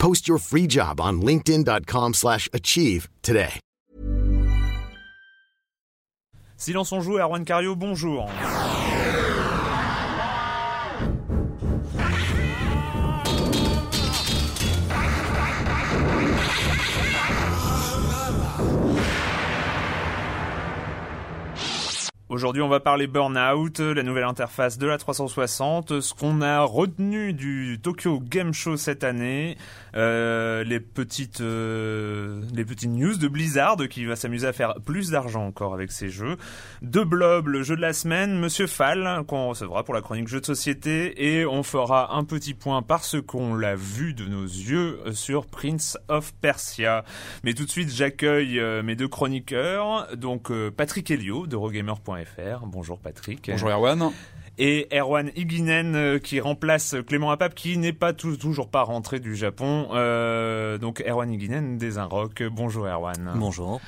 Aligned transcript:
Post 0.00 0.26
your 0.26 0.38
free 0.38 0.66
job 0.66 1.00
on 1.00 1.20
linkedin.com/achieve 1.22 2.14
slash 2.14 2.48
achieve 2.52 3.08
today. 3.22 3.60
Silence 6.56 6.92
on 6.92 7.00
joue, 7.00 7.18
Erwan 7.18 7.44
Cario, 7.44 7.74
bonjour. 7.74 8.28
Aujourd'hui, 22.30 22.62
on 22.62 22.68
va 22.68 22.78
parler 22.78 23.08
Burnout, 23.08 23.80
la 23.80 24.04
nouvelle 24.04 24.22
interface 24.22 24.78
de 24.78 24.86
la 24.86 24.98
360, 24.98 26.00
ce 26.00 26.14
qu'on 26.14 26.42
a 26.42 26.62
retenu 26.62 27.32
du 27.32 27.80
Tokyo 27.82 28.20
Game 28.20 28.54
Show 28.54 28.76
cette 28.76 29.02
année, 29.02 29.56
euh, 29.96 30.62
les 30.62 30.78
petites 30.78 31.40
euh, 31.40 32.40
les 32.54 32.64
petites 32.64 32.88
news 32.88 33.16
de 33.16 33.26
Blizzard 33.26 33.78
qui 33.88 34.04
va 34.04 34.14
s'amuser 34.14 34.46
à 34.46 34.52
faire 34.52 34.74
plus 34.86 35.10
d'argent 35.10 35.44
encore 35.44 35.74
avec 35.74 35.90
ses 35.90 36.08
jeux, 36.08 36.36
de 36.82 37.02
Blob, 37.02 37.48
le 37.48 37.64
jeu 37.64 37.74
de 37.74 37.80
la 37.80 37.92
semaine, 37.92 38.38
Monsieur 38.38 38.68
Fall 38.68 39.24
qu'on 39.26 39.48
recevra 39.48 39.82
pour 39.82 39.94
la 39.94 40.00
chronique 40.00 40.28
jeux 40.28 40.40
de 40.40 40.46
société 40.46 41.34
et 41.34 41.44
on 41.46 41.64
fera 41.64 42.14
un 42.14 42.22
petit 42.22 42.54
point 42.54 42.80
parce 42.82 43.20
qu'on 43.20 43.56
l'a 43.56 43.74
vu 43.74 44.14
de 44.14 44.26
nos 44.26 44.44
yeux 44.44 45.00
sur 45.14 45.46
Prince 45.46 45.98
of 46.06 46.32
Persia. 46.34 47.04
Mais 47.42 47.54
tout 47.54 47.64
de 47.64 47.70
suite, 47.70 47.90
j'accueille 47.90 48.60
euh, 48.60 48.84
mes 48.84 48.94
deux 48.94 49.08
chroniqueurs, 49.08 50.06
donc 50.16 50.52
euh, 50.52 50.70
Patrick 50.70 51.10
Helio 51.10 51.48
de 51.48 51.56
Rogamer.fr. 51.56 52.19
Bonjour 52.66 52.98
Patrick. 52.98 53.48
Bonjour 53.50 53.68
Erwan. 53.70 54.10
Et 54.58 54.88
Erwan 54.92 55.30
Higinen 55.36 55.94
euh, 55.94 56.18
qui 56.18 56.38
remplace 56.40 56.94
Clément 57.06 57.30
Apap 57.30 57.54
qui 57.54 57.78
n'est 57.78 57.92
pas 57.94 58.12
tou- 58.12 58.36
toujours 58.36 58.68
pas 58.68 58.82
rentré 58.82 59.18
du 59.20 59.34
Japon. 59.36 59.84
Donc 60.80 61.02
Erwan 61.06 61.32
Higinen 61.32 61.78
des 61.78 61.98
Inrock. 61.98 62.42
Bonjour 62.50 62.86
Erwan. 62.86 63.32
Bonjour. 63.36 63.80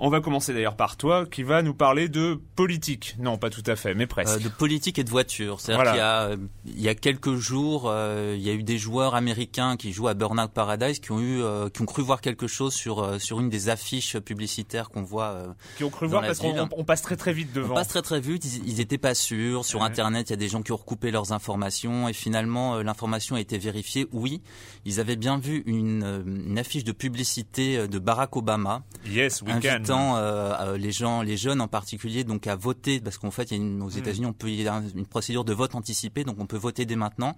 On 0.00 0.10
va 0.10 0.20
commencer 0.20 0.52
d'ailleurs 0.54 0.76
par 0.76 0.96
toi 0.96 1.26
qui 1.26 1.42
va 1.42 1.62
nous 1.62 1.74
parler 1.74 2.08
de 2.08 2.40
politique. 2.54 3.16
Non, 3.18 3.36
pas 3.38 3.50
tout 3.50 3.62
à 3.66 3.74
fait, 3.76 3.94
mais 3.94 4.06
presque. 4.06 4.36
Euh, 4.36 4.44
de 4.44 4.48
politique 4.48 4.98
et 4.98 5.04
de 5.04 5.10
voiture. 5.10 5.60
C'est-à-dire 5.60 5.82
Voilà. 5.84 5.90
qu'il 5.92 5.98
y 5.98 6.02
a, 6.02 6.22
euh, 6.22 6.36
il 6.66 6.80
y 6.80 6.88
a 6.88 6.94
quelques 6.94 7.34
jours, 7.34 7.84
euh, 7.86 8.34
il 8.36 8.42
y 8.42 8.50
a 8.50 8.52
eu 8.52 8.62
des 8.62 8.78
joueurs 8.78 9.14
américains 9.14 9.76
qui 9.76 9.92
jouent 9.92 10.08
à 10.08 10.14
Burnout 10.14 10.50
Paradise 10.52 11.00
qui 11.00 11.10
ont 11.12 11.20
eu, 11.20 11.42
euh, 11.42 11.68
qui 11.68 11.82
ont 11.82 11.86
cru 11.86 12.02
voir 12.02 12.20
quelque 12.20 12.46
chose 12.46 12.74
sur 12.74 13.20
sur 13.20 13.40
une 13.40 13.48
des 13.48 13.68
affiches 13.68 14.18
publicitaires 14.18 14.88
qu'on 14.90 15.02
voit. 15.02 15.54
qui 15.76 15.84
ont 15.84 15.90
cru 15.90 16.06
voir 16.06 16.22
parce 16.22 16.38
qu'on 16.38 16.56
on- 16.58 16.68
on 16.76 16.84
passe 16.84 17.02
très 17.02 17.16
très 17.16 17.32
vite 17.32 17.48
On 17.54 17.60
devant. 17.60 17.74
passe 17.74 17.88
très 17.88 18.02
très 18.02 18.20
vite, 18.20 18.44
ils, 18.44 18.68
ils 18.68 18.80
étaient 18.80 18.98
pas 18.98 19.14
sûrs. 19.14 19.64
Sur 19.64 19.80
Ouais. 19.80 19.86
Internet, 19.86 20.28
il 20.28 20.32
y 20.32 20.34
a 20.34 20.36
des 20.36 20.48
gens 20.48 20.62
qui 20.62 20.72
ont 20.72 20.76
recoupé 20.76 21.10
leurs 21.10 21.32
informations 21.32 22.08
et 22.08 22.12
finalement 22.12 22.76
l'information 22.82 23.36
a 23.36 23.40
été 23.40 23.58
vérifiée. 23.58 24.06
Oui, 24.12 24.42
ils 24.84 25.00
avaient 25.00 25.16
bien 25.16 25.38
vu 25.38 25.62
une, 25.66 26.22
une 26.46 26.58
affiche 26.58 26.84
de 26.84 26.92
publicité 26.92 27.88
de 27.88 27.98
Barack 27.98 28.36
Obama 28.36 28.82
Yes, 29.06 29.42
we 29.42 29.52
can. 29.62 29.82
Euh, 29.90 30.54
euh, 30.60 30.78
les 30.78 30.92
gens, 30.92 31.22
les 31.22 31.36
jeunes 31.36 31.60
en 31.60 31.68
particulier, 31.68 32.24
donc 32.24 32.46
à 32.46 32.56
voter, 32.56 33.00
parce 33.00 33.18
qu'en 33.18 33.30
fait, 33.30 33.50
il 33.50 33.58
y 33.58 33.60
a 33.60 33.62
une, 33.62 33.82
aux 33.82 33.90
États-Unis, 33.90 34.26
on 34.26 34.32
peut 34.32 34.48
il 34.48 34.62
y 34.62 34.68
a 34.68 34.82
une 34.94 35.06
procédure 35.06 35.44
de 35.44 35.52
vote 35.52 35.74
anticipé, 35.74 36.24
donc 36.24 36.36
on 36.38 36.46
peut 36.46 36.56
voter 36.56 36.86
dès 36.86 36.96
maintenant. 36.96 37.36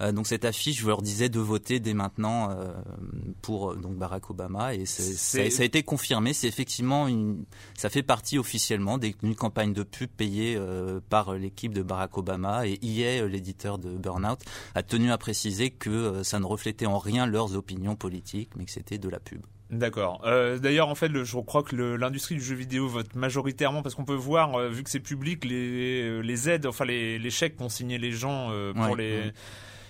Euh, 0.00 0.12
donc 0.12 0.26
cette 0.26 0.44
affiche, 0.44 0.80
je 0.80 0.86
leur 0.86 1.02
disais 1.02 1.28
de 1.28 1.38
voter 1.38 1.80
dès 1.80 1.94
maintenant 1.94 2.50
euh, 2.50 2.72
pour 3.42 3.76
donc 3.76 3.96
Barack 3.96 4.30
Obama, 4.30 4.74
et 4.74 4.86
ça, 4.86 5.02
ça 5.50 5.62
a 5.62 5.64
été 5.64 5.82
confirmé. 5.82 6.32
C'est 6.32 6.48
effectivement 6.48 7.08
une, 7.08 7.44
ça 7.76 7.90
fait 7.90 8.02
partie 8.02 8.38
officiellement 8.38 8.98
d'une 8.98 9.34
campagne 9.34 9.72
de 9.72 9.82
pub 9.82 10.10
payée 10.10 10.58
par 11.08 11.34
l'équipe 11.34 11.72
de 11.72 11.82
Barack 11.82 12.16
Obama, 12.18 12.66
et 12.66 12.78
EA, 12.82 13.26
l'éditeur 13.26 13.78
de 13.78 13.90
Burnout, 13.96 14.40
a 14.74 14.82
tenu 14.82 15.10
à 15.10 15.18
préciser 15.18 15.70
que 15.70 16.22
ça 16.22 16.40
ne 16.40 16.46
reflétait 16.46 16.86
en 16.86 16.98
rien 16.98 17.26
leurs 17.26 17.54
opinions 17.56 17.96
politiques, 17.96 18.50
mais 18.56 18.64
que 18.64 18.70
c'était 18.70 18.98
de 18.98 19.08
la 19.08 19.20
pub. 19.20 19.42
D'accord. 19.72 20.20
Euh, 20.26 20.58
D'ailleurs, 20.58 20.88
en 20.88 20.94
fait, 20.94 21.08
le- 21.08 21.24
je 21.24 21.36
crois 21.38 21.62
que 21.62 21.74
l'industrie 21.74 22.34
du 22.34 22.42
jeu 22.42 22.54
vidéo 22.54 22.88
vote 22.88 23.14
majoritairement 23.14 23.82
parce 23.82 23.94
qu'on 23.94 24.04
peut 24.04 24.12
voir, 24.14 24.54
euh, 24.54 24.68
vu 24.68 24.84
que 24.84 24.90
c'est 24.90 25.00
public, 25.00 25.44
les, 25.46 26.22
les 26.22 26.48
aides, 26.50 26.66
enfin 26.66 26.84
les, 26.84 27.18
les 27.18 27.30
chèques 27.30 27.56
qu'ont 27.56 27.70
signé 27.70 27.96
les 27.98 28.12
gens 28.12 28.50
euh, 28.52 28.74
pour 28.74 28.90
Ouais, 28.90 28.96
les. 28.98 29.16
ouais. 29.16 29.32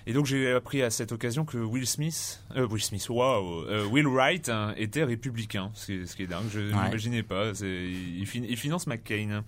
Et 0.07 0.13
donc 0.13 0.27
j'ai 0.27 0.51
appris 0.53 0.83
à 0.83 0.91
cette 0.91 1.13
occasion 1.13 1.45
que 1.45 1.59
Will 1.59 1.87
Smith, 1.87 2.43
euh, 2.57 2.67
Will 2.67 2.83
Smith, 2.83 3.07
waouh, 3.09 3.63
euh, 3.69 3.87
Will 3.87 4.07
Wright 4.09 4.49
hein, 4.49 4.75
était 4.77 5.05
républicain, 5.05 5.71
ce 5.75 5.87
qui 5.87 5.93
est, 5.95 6.07
ce 6.07 6.17
qui 6.17 6.25
est 6.25 6.27
dingue. 6.27 6.43
Je 6.51 6.61
n'imaginais 6.61 7.23
pas. 7.23 7.55
C'est- 7.55 7.67
Il, 8.17 8.27
fin- 8.27 8.43
il 8.49 8.57
finance 8.57 8.87
McCain. 8.87 9.45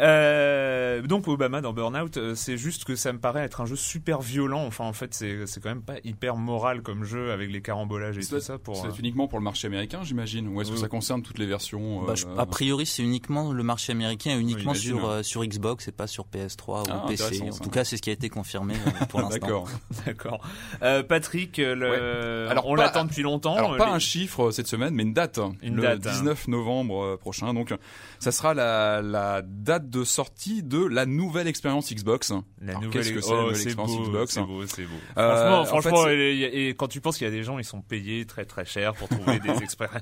Euh, 0.00 1.02
donc 1.02 1.28
Obama 1.28 1.60
dans 1.60 1.72
Burnout, 1.72 2.16
euh, 2.16 2.34
c'est 2.34 2.56
juste 2.56 2.84
que 2.84 2.96
ça 2.96 3.12
me 3.12 3.18
paraît 3.18 3.42
être 3.44 3.60
un 3.60 3.66
jeu 3.66 3.76
super 3.76 4.20
violent. 4.20 4.64
Enfin, 4.66 4.84
en 4.84 4.92
fait, 4.92 5.14
c'est 5.14 5.46
c'est 5.46 5.62
quand 5.62 5.68
même 5.68 5.82
pas 5.82 5.96
hyper 6.04 6.36
moral 6.36 6.82
comme 6.82 7.04
jeu 7.04 7.30
avec 7.32 7.50
les 7.50 7.62
carambolages 7.62 8.18
et 8.18 8.22
C'est 8.22 8.36
tout 8.36 8.40
ça. 8.40 8.58
Pour 8.58 8.76
c'est 8.76 8.88
euh, 8.88 8.92
uniquement 8.98 9.28
pour 9.28 9.38
le 9.38 9.44
marché 9.44 9.66
américain, 9.66 10.00
j'imagine 10.02 10.48
Ou 10.48 10.60
est-ce 10.60 10.70
que 10.72 10.76
ça 10.76 10.88
concerne 10.88 11.22
toutes 11.22 11.38
les 11.38 11.46
versions 11.46 12.04
Bah, 12.04 12.14
je- 12.14 12.26
a 12.36 12.46
priori, 12.46 12.86
c'est 12.86 13.02
uniquement 13.02 13.52
le 13.52 13.62
marché 13.62 13.92
américain 13.92 14.36
et 14.36 14.40
uniquement 14.40 14.72
Oui, 14.72 14.78
sur, 14.78 15.08
euh, 15.08 15.22
sur 15.22 15.44
Xbox 15.44 15.88
et 15.88 15.92
pas 15.92 16.06
sur 16.06 16.26
PS3 16.26 16.82
ou 16.82 16.92
Ah, 16.92 17.04
PC. 17.08 17.42
En 17.42 17.52
ça. 17.52 17.62
tout 17.64 17.70
cas, 17.70 17.84
c'est 17.84 17.96
ce 17.96 18.02
qui 18.02 18.10
a 18.10 18.12
été 18.12 18.28
confirmé 18.28 18.74
euh, 18.74 19.04
pour 19.06 19.20
l'instant. 19.20 19.38
D'accord. 19.46 19.68
D'accord. 20.06 20.40
Euh, 20.82 21.02
Patrick, 21.02 21.58
euh, 21.58 21.74
le... 21.74 22.50
Alors, 22.50 22.66
on 22.66 22.74
l'attend 22.74 23.04
depuis 23.04 23.22
longtemps. 23.22 23.54
Alors 23.56 23.74
euh, 23.74 23.76
pas 23.78 23.86
les- 23.86 23.92
un 23.92 23.98
chiffre 23.98 24.44
euh, 24.44 24.50
cette 24.50 24.66
semaine, 24.66 24.94
mais 24.94 25.02
une 25.02 25.12
date. 25.12 25.38
Une 25.62 25.76
le 25.76 25.82
date, 25.82 26.06
hein. 26.06 26.10
19 26.12 26.48
novembre 26.48 27.02
euh, 27.04 27.16
prochain. 27.16 27.52
Donc, 27.54 27.72
ça 28.24 28.32
sera 28.32 28.54
la, 28.54 29.02
la 29.02 29.42
date 29.44 29.90
de 29.90 30.02
sortie 30.02 30.62
de 30.62 30.82
la 30.82 31.04
nouvelle 31.04 31.46
expérience 31.46 31.92
Xbox. 31.92 32.30
La 32.30 32.70
Alors, 32.70 32.82
nouvelle... 32.84 33.02
qu'est-ce 33.02 33.12
que 33.12 33.20
c'est, 33.20 33.30
oh, 33.30 33.34
la 33.34 33.42
nouvelle 33.42 33.56
c'est 33.56 33.64
expérience 33.64 33.96
beau, 33.96 34.04
Xbox 34.04 34.32
C'est 34.32 34.42
beau, 34.42 34.66
c'est 34.66 34.82
beau. 34.84 34.94
Euh, 35.18 35.36
franchement, 35.36 35.60
en 35.60 35.64
franchement, 35.66 36.04
fait, 36.04 36.68
et, 36.68 36.68
quand 36.70 36.88
tu 36.88 37.02
penses 37.02 37.18
qu'il 37.18 37.26
y 37.26 37.28
a 37.28 37.30
des 37.30 37.42
gens, 37.42 37.58
ils 37.58 37.66
sont 37.66 37.82
payés 37.82 38.24
très 38.24 38.46
très 38.46 38.64
cher 38.64 38.94
pour 38.94 39.08
trouver 39.10 39.40
des 39.40 39.50
expériences. 39.62 40.00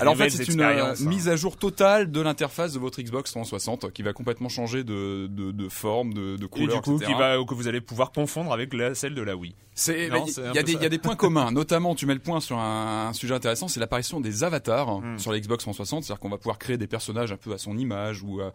Alors 0.00 0.14
en 0.14 0.16
fait, 0.16 0.30
c'est 0.30 0.48
une 0.48 0.62
euh, 0.62 0.94
mise 1.00 1.28
à 1.28 1.36
jour 1.36 1.58
totale 1.58 2.10
de 2.10 2.20
l'interface 2.22 2.72
de 2.72 2.78
votre 2.78 3.02
Xbox 3.02 3.30
360 3.30 3.92
qui 3.92 4.02
va 4.02 4.14
complètement 4.14 4.48
changer 4.48 4.82
de, 4.82 5.26
de, 5.26 5.52
de 5.52 5.68
forme, 5.68 6.14
de, 6.14 6.38
de 6.38 6.46
Et 6.46 6.48
couleur, 6.48 6.76
du 6.76 6.80
coup, 6.80 6.96
etc. 6.96 7.12
qui 7.12 7.18
va, 7.18 7.36
que 7.44 7.54
vous 7.54 7.68
allez 7.68 7.82
pouvoir 7.82 8.10
confondre 8.10 8.54
avec 8.54 8.72
la, 8.72 8.94
celle 8.94 9.14
de 9.14 9.22
la 9.22 9.36
Wii. 9.36 9.54
C'est, 9.80 10.06
il 10.08 10.12
y, 10.12 10.16
a 10.16 10.20
des- 10.24 10.30
ça. 10.30 10.42
il 10.52 10.82
y 10.82 10.86
a 10.86 10.88
des 10.88 10.98
points 10.98 11.16
communs, 11.16 11.50
notamment 11.50 11.94
tu 11.94 12.04
mets 12.06 12.14
le 12.14 12.20
point 12.20 12.40
sur 12.40 12.58
un, 12.58 13.08
un 13.08 13.12
sujet 13.12 13.34
intéressant, 13.34 13.66
c'est 13.68 13.80
l'apparition 13.80 14.20
des 14.20 14.44
avatars 14.44 15.00
Mm. 15.00 15.18
sur 15.18 15.32
la 15.32 15.40
Xbox 15.40 15.62
360, 15.64 16.04
c'est-à-dire 16.04 16.20
qu'on 16.20 16.28
va 16.28 16.36
pouvoir 16.38 16.58
créer 16.58 16.76
des 16.78 16.86
personnages 16.86 17.32
un 17.32 17.36
peu 17.36 17.52
à 17.52 17.58
son 17.58 17.76
image 17.78 18.22
ou, 18.22 18.40
euh, 18.40 18.50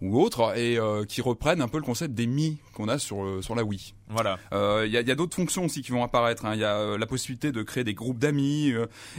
ou 0.00 0.20
autres, 0.20 0.56
et 0.56 0.78
qui 1.08 1.20
reprennent 1.20 1.60
un 1.60 1.68
peu 1.68 1.76
le 1.78 1.84
concept 1.84 2.14
des 2.14 2.26
Mi 2.26 2.58
qu'on 2.74 2.88
a 2.88 2.98
sur 2.98 3.42
sur 3.44 3.54
la 3.54 3.64
Wii. 3.64 3.94
Voilà. 4.08 4.38
Il 4.52 4.90
y 4.90 4.96
a, 4.96 5.00
y 5.02 5.10
a 5.10 5.14
d'autres 5.14 5.36
fonctions 5.36 5.64
aussi 5.66 5.82
qui 5.82 5.92
vont 5.92 6.02
apparaître. 6.02 6.46
Hein. 6.46 6.54
Il 6.54 6.60
y 6.60 6.64
a 6.64 6.96
la 6.96 7.06
possibilité 7.06 7.52
de 7.52 7.62
créer 7.62 7.84
des 7.84 7.92
groupes 7.94 8.18
d'amis. 8.18 8.72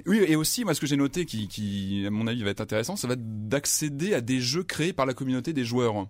oui, 0.07 0.23
et 0.27 0.35
aussi 0.35 0.63
moi 0.65 0.73
ce 0.73 0.79
que 0.81 0.87
j'ai 0.87 0.97
noté 0.97 1.25
qui, 1.25 1.47
qui 1.47 2.03
à 2.07 2.09
mon 2.09 2.25
avis 2.25 2.41
va 2.43 2.49
être 2.49 2.61
intéressant, 2.61 2.95
ça 2.95 3.07
va 3.07 3.13
être 3.13 3.47
d'accéder 3.47 4.13
à 4.15 4.21
des 4.21 4.39
jeux 4.39 4.63
créés 4.63 4.93
par 4.93 5.05
la 5.05 5.13
communauté 5.13 5.53
des 5.53 5.65
joueurs. 5.65 6.07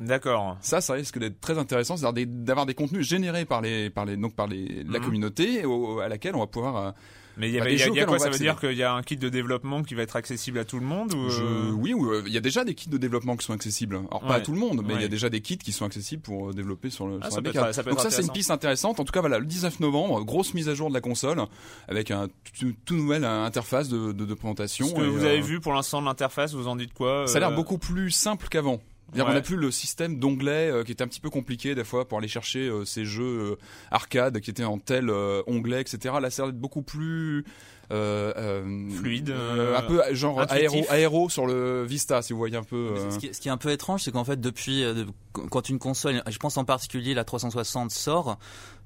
D'accord. 0.00 0.56
Ça, 0.60 0.80
ça 0.80 0.94
risque 0.94 1.18
d'être 1.18 1.40
très 1.40 1.58
intéressant, 1.58 1.96
c'est-à-dire 1.96 2.26
d'avoir 2.28 2.66
des 2.66 2.74
contenus 2.74 3.06
générés 3.06 3.44
par 3.44 3.60
les, 3.60 3.90
par 3.90 4.04
les, 4.04 4.16
donc 4.16 4.34
par 4.34 4.46
les, 4.46 4.84
la 4.84 4.98
mhm. 4.98 5.04
communauté 5.04 5.62
à 6.02 6.08
laquelle 6.08 6.34
on 6.34 6.40
va 6.40 6.46
pouvoir. 6.46 6.76
Euh, 6.76 6.90
mais 7.36 7.48
il 7.48 7.54
y, 7.54 7.58
a, 7.58 7.64
bah, 7.64 8.04
quoi 8.04 8.20
Ça 8.20 8.30
veut 8.30 8.38
dire 8.38 8.60
qu'il 8.60 8.74
y 8.74 8.84
a 8.84 8.92
un 8.92 9.02
kit 9.02 9.16
de 9.16 9.28
développement 9.28 9.82
qui 9.82 9.96
va 9.96 10.02
être 10.02 10.14
accessible 10.14 10.56
à 10.60 10.64
tout 10.64 10.78
le 10.78 10.86
monde 10.86 11.14
ou 11.14 11.30
euh 11.32 11.72
Oui, 11.72 11.92
euh, 11.92 12.22
il 12.26 12.32
y 12.32 12.36
a 12.36 12.40
déjà 12.40 12.64
des 12.64 12.74
kits 12.74 12.88
de 12.88 12.96
développement 12.96 13.36
qui 13.36 13.44
sont 13.44 13.52
accessibles. 13.52 13.96
Alors 13.96 14.20
pas 14.20 14.36
à 14.36 14.40
tout 14.40 14.52
le 14.52 14.58
monde, 14.58 14.82
mais 14.86 14.94
il 14.94 15.00
y 15.00 15.04
a 15.04 15.08
déjà 15.08 15.28
des 15.30 15.40
kits 15.40 15.58
qui 15.58 15.72
sont 15.72 15.84
accessibles 15.84 16.22
pour 16.22 16.54
développer 16.54 16.90
sur 16.90 17.08
le. 17.08 17.18
Ah, 17.22 17.30
sur 17.30 17.42
la 17.42 17.72
ça 17.72 17.82
Donc 17.82 18.00
ça, 18.00 18.10
c'est 18.10 18.22
une 18.22 18.30
piste 18.30 18.52
intéressante. 18.52 19.00
En 19.00 19.04
tout 19.04 19.12
cas, 19.12 19.20
voilà, 19.20 19.38
le 19.38 19.46
19 19.46 19.80
novembre, 19.80 20.24
grosse 20.24 20.54
mise 20.54 20.68
à 20.68 20.74
jour 20.74 20.88
de 20.90 20.94
la 20.94 21.00
console 21.00 21.42
avec 21.88 22.12
un 22.12 22.28
tout, 22.58 22.72
tout 22.84 22.94
nouvelle 22.94 23.24
interface 23.24 23.88
de, 23.88 24.12
de, 24.12 24.24
de 24.24 24.34
présentation. 24.34 24.86
Ce 24.86 24.94
que 24.94 25.00
vous 25.00 25.24
avez 25.24 25.40
vu 25.40 25.60
pour 25.60 25.72
l'instant 25.72 26.00
de 26.00 26.06
l'interface, 26.06 26.54
vous 26.54 26.68
en 26.68 26.76
dites 26.76 26.94
quoi 26.94 27.26
Ça 27.26 27.38
a 27.38 27.40
l'air 27.40 27.52
beaucoup 27.52 27.78
plus 27.78 28.12
simple 28.12 28.46
qu'avant. 28.48 28.80
On 29.12 29.32
n'a 29.32 29.40
plus 29.40 29.56
le 29.56 29.70
système 29.70 30.18
d'onglets 30.18 30.70
euh, 30.70 30.82
qui 30.82 30.92
était 30.92 31.04
un 31.04 31.08
petit 31.08 31.20
peu 31.20 31.30
compliqué 31.30 31.74
des 31.74 31.84
fois 31.84 32.08
pour 32.08 32.18
aller 32.18 32.28
chercher 32.28 32.68
euh, 32.68 32.84
ces 32.84 33.04
jeux 33.04 33.52
euh, 33.52 33.56
arcade 33.90 34.40
qui 34.40 34.50
étaient 34.50 34.64
en 34.64 34.78
tel 34.78 35.10
onglet, 35.46 35.80
etc. 35.80 36.16
Là, 36.20 36.30
ça 36.30 36.46
être 36.46 36.58
beaucoup 36.58 36.82
plus 36.82 37.44
fluide, 37.88 39.30
un 39.30 39.82
peu 39.82 40.02
genre 40.12 40.40
aéro, 40.50 40.84
aéro, 40.88 41.28
sur 41.28 41.46
le 41.46 41.84
Vista, 41.84 42.22
si 42.22 42.32
vous 42.32 42.38
voyez 42.38 42.56
un 42.56 42.62
peu. 42.62 42.94
Ce 43.10 43.18
qui, 43.18 43.34
ce, 43.34 43.40
qui, 43.40 43.48
est 43.48 43.52
un 43.52 43.56
peu 43.56 43.70
étrange, 43.70 44.02
c'est 44.02 44.12
qu'en 44.12 44.24
fait, 44.24 44.40
depuis 44.40 44.84
quand 45.32 45.68
une 45.68 45.78
console, 45.78 46.22
je 46.28 46.38
pense 46.38 46.56
en 46.56 46.64
particulier 46.64 47.14
la 47.14 47.24
360 47.24 47.90
sort, 47.90 48.38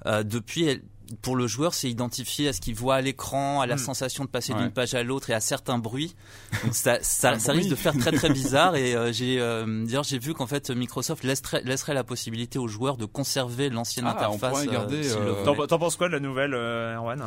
depuis 0.05 0.65
elle 0.65 0.83
pour 1.23 1.37
le 1.37 1.47
joueur, 1.47 1.75
c'est 1.75 1.89
identifié 1.89 2.49
à 2.49 2.53
ce 2.53 2.61
qu'il 2.61 2.75
voit 2.75 2.97
à 2.97 3.01
l'écran, 3.01 3.61
à 3.61 3.67
la 3.67 3.77
hmm. 3.77 3.79
sensation 3.79 4.25
de 4.25 4.29
passer 4.29 4.53
d'une 4.55 4.71
page 4.71 4.95
à 4.95 5.03
l'autre 5.03 5.31
et 5.31 5.35
à 5.35 5.41
certains 5.41 5.79
bruits. 5.79 6.15
Donc 6.65 6.75
ça, 6.75 6.99
ça, 7.03 7.39
ça 7.39 7.53
risque 7.53 7.71
de 7.71 7.75
faire 7.75 7.97
très 7.97 8.13
très 8.13 8.29
bizarre. 8.33 8.77
Et 8.77 8.95
euh, 8.95 9.13
j'ai 9.13 9.41
euh, 9.41 9.85
d'ailleurs 9.87 10.05
j'ai 10.05 10.19
vu 10.19 10.35
qu'en 10.35 10.47
fait 10.47 10.71
Microsoft 10.71 11.25
laisserait, 11.25 11.63
laisserait 11.65 11.95
la 11.95 12.05
possibilité 12.05 12.59
aux 12.59 12.69
joueurs 12.69 12.97
de 12.97 13.07
conserver 13.07 13.71
l'ancienne 13.71 14.07
ah, 14.07 14.13
interface. 14.13 14.67
Euh, 14.67 15.45
T'en 15.45 15.79
penses 15.79 15.97
quoi 15.97 16.09
de 16.09 16.13
la 16.13 16.21
nouvelle, 16.21 16.55
Erwan 16.55 17.23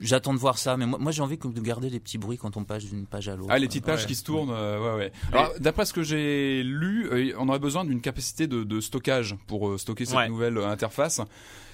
J'attends 0.00 0.34
de 0.34 0.38
voir 0.38 0.58
ça, 0.58 0.76
mais 0.76 0.86
moi, 0.86 0.98
moi 0.98 1.12
j'ai 1.12 1.22
envie 1.22 1.36
de 1.36 1.60
garder 1.60 1.90
les 1.90 2.00
petits 2.00 2.18
bruits 2.18 2.38
quand 2.38 2.56
on 2.56 2.64
passe 2.64 2.84
d'une 2.84 3.06
page 3.06 3.28
à 3.28 3.36
l'autre. 3.36 3.50
Ah, 3.50 3.58
les 3.58 3.66
petites 3.66 3.84
pages 3.84 4.06
qui 4.06 4.14
se 4.14 4.24
tournent, 4.24 4.50
ouais, 4.50 4.94
ouais. 4.96 5.12
Alors, 5.32 5.52
d'après 5.60 5.84
ce 5.84 5.92
que 5.92 6.02
j'ai 6.02 6.62
lu, 6.62 7.34
on 7.38 7.48
aurait 7.48 7.58
besoin 7.58 7.84
d'une 7.84 8.00
capacité 8.00 8.46
de, 8.46 8.64
de, 8.64 8.80
stockage 8.80 9.36
pour 9.46 9.78
stocker 9.78 10.04
cette 10.04 10.28
nouvelle 10.28 10.58
interface. 10.58 11.20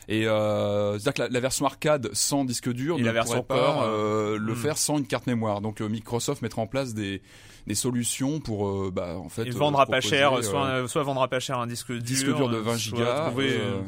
Et 0.09 0.27
euh, 0.27 0.99
c'est-à-dire 0.99 1.27
que 1.27 1.33
la, 1.33 1.41
version 1.41 1.67
arcade 1.67 2.11
sans 2.13 2.45
disque 2.45 2.73
dur 2.73 2.99
ne 2.99 3.05
la 3.05 3.13
version 3.13 3.43
pourrait 3.43 3.61
pas 3.61 3.87
euh, 3.87 4.39
le 4.39 4.53
hmm. 4.53 4.57
faire 4.57 4.79
sans 4.79 4.99
une 4.99 5.07
carte 5.07 5.27
mémoire. 5.27 5.61
Donc 5.61 5.81
euh, 5.81 5.89
Microsoft 5.89 6.43
mettra 6.43 6.63
en 6.63 6.67
place 6.67 6.95
des 6.95 7.23
des 7.67 7.75
solutions 7.75 8.39
pour 8.41 8.69
euh, 8.69 8.91
bah 8.93 9.17
en 9.19 9.29
fait 9.29 9.45
il 9.45 9.53
vendra 9.53 9.87
pas 9.87 10.01
cher 10.01 10.35
euh, 10.35 10.43
soit 10.43 10.67
euh, 10.67 10.89
soit 10.89 11.03
vendra 11.03 11.27
pas 11.27 11.41
cher 11.41 11.59
un 11.59 11.67
disque 11.67 11.91
dur 11.93 12.01
disque 12.01 12.27
dur 12.27 12.49
de 12.49 12.59
20 12.59 12.77
gigas 12.77 13.33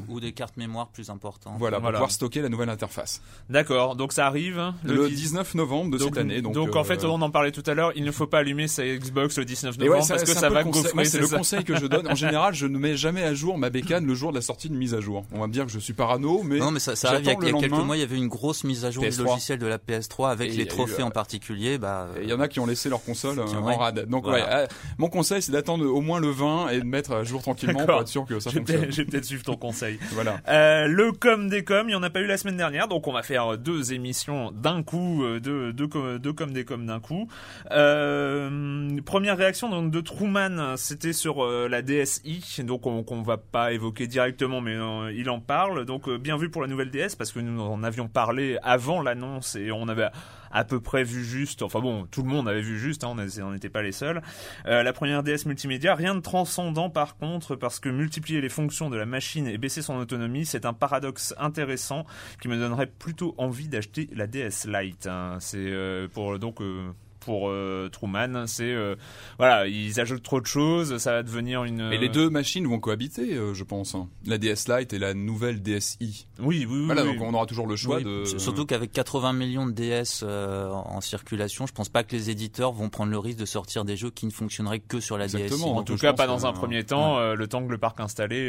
ou 0.08 0.20
des 0.20 0.32
cartes 0.32 0.56
mémoire 0.56 0.88
plus 0.88 1.10
importantes. 1.10 1.54
voilà 1.58 1.80
pour 1.80 1.90
pouvoir 1.90 2.10
stocker 2.10 2.42
la 2.42 2.48
nouvelle 2.48 2.70
interface. 2.70 3.22
D'accord 3.48 3.94
donc 3.94 4.12
ça 4.12 4.26
arrive 4.26 4.58
hein, 4.58 4.74
le, 4.84 5.08
19 5.08 5.54
novembre 5.54 5.92
de 5.92 5.98
cette 5.98 6.16
année 6.16 6.42
donc 6.42 6.54
donc 6.54 6.76
en 6.76 6.84
fait 6.84 7.04
on 7.04 7.22
en 7.22 7.30
parlait 7.30 7.52
tout 7.52 7.62
à 7.66 7.74
l'heure 7.74 7.92
il 7.94 8.04
ne 8.04 8.10
faut 8.10 8.26
pas 8.26 8.38
allumer 8.38 8.66
sa 8.66 8.84
Xbox 8.84 9.38
le 9.38 9.44
19 9.44 9.78
novembre 9.78 10.06
parce 10.08 10.24
que 10.24 10.34
ça 10.34 10.48
va 10.48 10.64
c'est 11.04 11.20
le 11.20 11.28
conseil 11.28 11.64
que 11.64 11.76
je 11.76 11.86
donne. 11.86 12.08
En 12.08 12.14
général 12.16 12.54
je 12.54 12.66
ne 12.66 12.78
mets 12.78 12.96
jamais 12.96 13.22
à 13.22 13.34
jour 13.34 13.58
ma 13.58 13.70
bécane 13.70 14.06
le 14.06 14.14
jour 14.14 14.30
de 14.30 14.36
la 14.36 14.42
sortie 14.42 14.68
de 14.68 14.74
mise 14.74 14.94
à 14.94 15.00
jour. 15.00 15.24
On 15.32 15.40
va 15.40 15.46
me 15.46 15.52
dire 15.52 15.66
que 15.66 15.70
je 15.70 15.78
suis 15.78 15.92
parano 15.92 16.42
mais 16.42 16.58
non 16.58 16.72
mais 16.72 16.80
ça, 16.80 16.96
ça 16.96 17.10
arrive 17.10 17.20
il 17.24 17.28
y 17.28 17.30
a, 17.30 17.60
quelques 17.60 17.72
mois 17.72 17.96
il 17.96 18.00
y 18.00 18.02
avait 18.02 18.16
une 18.16 18.28
grosse 18.28 18.64
mise 18.64 18.84
à 18.84 18.90
jour 18.90 19.04
du 19.04 19.22
logiciel 19.22 19.58
de 19.58 19.66
la 19.66 19.78
PS3 19.78 20.30
avec 20.30 20.54
les 20.54 20.66
trophées 20.66 21.02
en 21.04 21.10
particulier 21.10 21.78
bah 21.78 22.08
il 22.20 22.28
y 22.28 22.32
en 22.32 22.40
a 22.40 22.48
qui 22.48 22.58
ont 22.58 22.66
laissé 22.66 22.88
leur 22.88 23.04
console 23.04 23.38
en 23.68 23.78
rade 23.78 24.06
donc 24.08 24.26
euh, 24.26 24.66
mon 24.98 25.08
conseil, 25.08 25.42
c'est 25.42 25.52
d'attendre 25.52 25.86
au 25.86 26.00
moins 26.00 26.20
le 26.20 26.30
20 26.30 26.70
et 26.70 26.80
de 26.80 26.84
mettre 26.84 27.12
à 27.12 27.24
jour 27.24 27.42
tranquillement 27.42 27.84
pour 27.84 28.00
être 28.00 28.08
sûr 28.08 28.24
que 28.24 28.40
ça 28.40 28.50
fonctionne. 28.50 28.90
Je 28.90 29.02
vais 29.02 29.04
peut-être 29.04 29.24
suivre 29.24 29.44
ton 29.44 29.56
conseil. 29.56 29.98
voilà. 30.12 30.40
Euh, 30.48 30.86
le 30.86 31.12
com 31.12 31.48
des 31.48 31.64
com, 31.64 31.86
il 31.88 31.90
n'y 31.90 31.94
en 31.94 32.02
a 32.02 32.10
pas 32.10 32.20
eu 32.20 32.26
la 32.26 32.36
semaine 32.36 32.56
dernière, 32.56 32.88
donc 32.88 33.06
on 33.06 33.12
va 33.12 33.22
faire 33.22 33.58
deux 33.58 33.92
émissions 33.92 34.50
d'un 34.52 34.82
coup, 34.82 35.24
euh, 35.24 35.40
deux, 35.40 35.72
deux, 35.72 35.88
deux 36.18 36.32
com 36.32 36.52
des 36.52 36.64
com 36.64 36.84
d'un 36.86 37.00
coup. 37.00 37.28
première 37.68 39.36
réaction 39.36 39.68
donc 39.68 39.90
de 39.90 40.00
Truman, 40.00 40.76
c'était 40.76 41.12
sur 41.12 41.44
la 41.46 41.82
DSi, 41.82 42.62
donc 42.64 42.86
on, 42.86 43.02
qu'on 43.02 43.22
va 43.22 43.36
pas 43.36 43.72
évoquer 43.72 44.06
directement, 44.06 44.60
mais 44.60 44.76
il 45.14 45.30
en 45.30 45.40
parle. 45.40 45.84
Donc 45.84 46.08
bien 46.10 46.36
vu 46.36 46.50
pour 46.50 46.62
la 46.62 46.68
nouvelle 46.68 46.90
DS 46.90 47.16
parce 47.16 47.32
que 47.32 47.40
nous 47.40 47.60
en 47.60 47.82
avions 47.82 48.08
parlé 48.08 48.58
avant 48.62 49.02
l'annonce 49.02 49.56
et 49.56 49.70
on 49.70 49.88
avait 49.88 50.08
à 50.50 50.64
peu 50.64 50.80
près 50.80 51.04
vu 51.04 51.24
juste. 51.24 51.62
Enfin 51.62 51.80
bon, 51.80 52.06
tout 52.10 52.22
le 52.22 52.28
monde 52.28 52.48
avait 52.48 52.62
vu 52.62 52.78
juste, 52.78 53.04
hein, 53.04 53.14
on 53.42 53.52
n'était 53.52 53.68
pas 53.68 53.82
les 53.82 53.92
seuls. 53.92 54.22
Euh, 54.66 54.82
la 54.82 54.92
première 54.92 55.22
DS 55.22 55.46
multimédia, 55.46 55.94
rien 55.94 56.14
de 56.14 56.20
transcendant 56.20 56.90
par 56.90 57.16
contre, 57.16 57.56
parce 57.56 57.80
que 57.80 57.88
multiplier 57.88 58.40
les 58.40 58.48
fonctions 58.48 58.90
de 58.90 58.96
la 58.96 59.06
machine 59.06 59.46
et 59.46 59.58
baisser 59.58 59.82
son 59.82 59.96
autonomie, 59.96 60.46
c'est 60.46 60.66
un 60.66 60.72
paradoxe 60.72 61.34
intéressant 61.38 62.04
qui 62.40 62.48
me 62.48 62.56
donnerait 62.56 62.86
plutôt 62.86 63.34
envie 63.38 63.68
d'acheter 63.68 64.08
la 64.12 64.26
DS 64.26 64.66
Lite. 64.66 65.06
Hein. 65.06 65.38
C'est 65.40 65.58
euh, 65.58 66.08
pour 66.08 66.38
donc 66.38 66.60
euh, 66.60 66.90
pour 67.28 67.50
euh, 67.50 67.90
Truman, 67.90 68.46
c'est 68.46 68.72
euh, 68.72 68.96
voilà, 69.36 69.66
ils 69.66 70.00
ajoutent 70.00 70.22
trop 70.22 70.40
de 70.40 70.46
choses, 70.46 70.96
ça 70.96 71.12
va 71.12 71.22
devenir 71.22 71.64
une. 71.64 71.92
Et 71.92 71.98
les 71.98 72.08
deux 72.08 72.30
machines 72.30 72.66
vont 72.66 72.80
cohabiter, 72.80 73.34
euh, 73.34 73.52
je 73.52 73.64
pense. 73.64 73.94
Hein. 73.94 74.08
La 74.24 74.38
DS 74.38 74.66
Lite 74.66 74.94
et 74.94 74.98
la 74.98 75.12
nouvelle 75.12 75.60
DSi. 75.60 76.26
Oui, 76.38 76.64
oui, 76.66 76.66
oui. 76.70 76.86
Voilà, 76.86 77.04
donc 77.04 77.20
on 77.20 77.34
aura 77.34 77.44
toujours 77.44 77.66
le 77.66 77.76
choix 77.76 78.00
de. 78.00 78.24
Surtout 78.24 78.64
qu'avec 78.64 78.92
80 78.92 79.34
millions 79.34 79.66
de 79.66 79.72
DS 79.72 80.24
en 80.24 81.02
circulation, 81.02 81.66
je 81.66 81.74
pense 81.74 81.90
pas 81.90 82.02
que 82.02 82.16
les 82.16 82.30
éditeurs 82.30 82.72
vont 82.72 82.88
prendre 82.88 83.12
le 83.12 83.18
risque 83.18 83.38
de 83.38 83.44
sortir 83.44 83.84
des 83.84 83.98
jeux 83.98 84.10
qui 84.10 84.24
ne 84.24 84.30
fonctionneraient 84.30 84.78
que 84.78 84.98
sur 84.98 85.18
la 85.18 85.24
Exactement. 85.24 85.72
DSi. 85.72 85.78
En 85.80 85.82
tout 85.82 85.96
cas, 85.96 86.14
pas 86.14 86.26
dans 86.26 86.46
un 86.46 86.54
premier 86.54 86.84
temps. 86.84 87.34
le 87.34 87.46
temps 87.46 87.62
que 87.62 87.70
le 87.70 87.78
parc 87.78 88.00
installé 88.00 88.48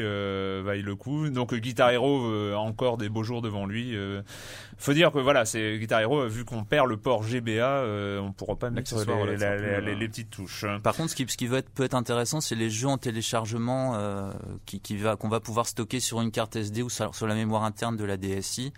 vaille 0.61 0.83
le 0.83 0.95
coup. 0.95 1.27
Donc 1.29 1.53
Guitar 1.53 1.91
Hero 1.91 2.53
a 2.53 2.59
encore 2.59 2.97
des 2.97 3.09
beaux 3.09 3.23
jours 3.23 3.41
devant 3.41 3.65
lui. 3.65 3.93
faut 4.77 4.93
dire 4.93 5.11
que 5.11 5.19
voilà, 5.19 5.43
c'est 5.43 5.77
Guitar 5.79 5.99
Hero 5.99 6.25
vu 6.29 6.45
qu'on 6.45 6.63
perd 6.63 6.87
le 6.87 6.95
port 6.95 7.23
GBA, 7.23 7.83
on 8.23 8.31
pourra 8.31 8.55
pas 8.55 8.68
mettre 8.69 8.95
les, 9.25 9.95
les, 9.95 10.07
petites 10.07 10.29
touches. 10.29 10.65
Par 10.83 10.95
contre, 10.95 11.11
ce 11.11 11.15
qui, 11.15 11.25
ce 11.27 11.37
qui 11.37 11.45
être, 11.45 11.69
peut 11.69 11.83
être 11.83 11.95
intéressant, 11.95 12.41
c'est 12.41 12.55
les 12.55 12.69
jeux 12.69 12.87
en 12.87 12.97
téléchargement 12.97 13.95
euh, 13.95 14.31
qui, 14.65 14.79
qui 14.79 14.97
va, 14.97 15.15
qu'on 15.15 15.29
va 15.29 15.39
pouvoir 15.39 15.67
stocker 15.67 15.99
sur 15.99 16.21
une 16.21 16.31
carte 16.31 16.55
SD 16.55 16.81
ou 16.83 16.89
sur 16.89 17.27
la 17.27 17.35
mémoire 17.35 17.63
interne 17.63 17.97
de 17.97 18.05
la 18.05 18.17
DSI. 18.17 18.73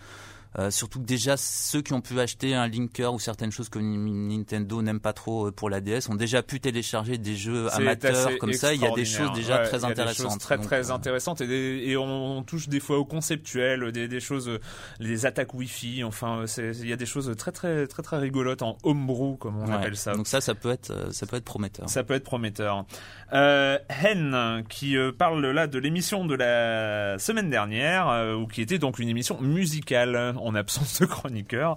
Euh, 0.59 0.69
surtout 0.69 0.99
que 0.99 1.05
déjà 1.05 1.37
ceux 1.37 1.81
qui 1.81 1.93
ont 1.93 2.01
pu 2.01 2.19
acheter 2.19 2.53
un 2.53 2.67
linker 2.67 3.13
ou 3.13 3.19
certaines 3.19 3.53
choses 3.53 3.69
que 3.69 3.79
Nintendo 3.79 4.81
n'aime 4.81 4.99
pas 4.99 5.13
trop 5.13 5.47
euh, 5.47 5.51
pour 5.51 5.69
la 5.69 5.79
DS 5.79 6.09
ont 6.09 6.15
déjà 6.15 6.43
pu 6.43 6.59
télécharger 6.59 7.17
des 7.17 7.37
jeux 7.37 7.73
amateurs 7.73 8.37
comme 8.37 8.51
ça. 8.51 8.73
Il 8.73 8.81
y 8.81 8.85
a 8.85 8.91
des 8.91 9.05
choses 9.05 9.31
déjà 9.31 9.59
très 9.59 9.85
intéressantes. 9.85 10.41
très 10.41 10.57
très 10.57 10.91
euh, 10.91 10.93
intéressantes 10.93 11.39
et, 11.39 11.89
et 11.89 11.95
on, 11.95 12.43
touche 12.43 12.67
des 12.67 12.81
fois 12.81 12.97
au 12.97 13.05
conceptuel, 13.05 13.91
des, 13.93 14.07
des 14.09 14.19
choses, 14.19 14.51
les 14.99 15.25
attaques 15.25 15.53
Wi-Fi. 15.53 16.03
Enfin, 16.03 16.43
il 16.57 16.87
y 16.87 16.91
a 16.91 16.97
des 16.97 17.05
choses 17.05 17.33
très 17.37 17.51
très 17.51 17.87
très 17.87 18.03
très 18.03 18.17
rigolotes 18.17 18.61
en 18.61 18.77
homebrew 18.83 19.37
comme 19.37 19.57
on 19.57 19.71
appelle 19.71 19.95
ça. 19.95 20.15
Donc 20.15 20.27
ça, 20.27 20.41
ça 20.41 20.53
peut 20.53 20.71
être 20.71 21.13
ça 21.13 21.25
peut 21.27 21.37
être 21.37 21.45
prometteur. 21.45 21.89
Ça 21.89 22.03
peut 22.03 22.13
être 22.13 22.25
prometteur. 22.25 22.85
Euh, 23.31 23.77
Hen 24.03 24.63
qui 24.67 24.97
parle 25.17 25.45
là 25.45 25.67
de 25.67 25.79
l'émission 25.79 26.25
de 26.25 26.35
la 26.35 27.17
semaine 27.19 27.49
dernière 27.49 28.35
ou 28.37 28.47
qui 28.47 28.61
était 28.61 28.79
donc 28.79 28.99
une 28.99 29.07
émission 29.07 29.39
musicale 29.39 30.33
en 30.45 30.55
absence 30.55 31.01
de 31.01 31.05
chroniqueur. 31.05 31.75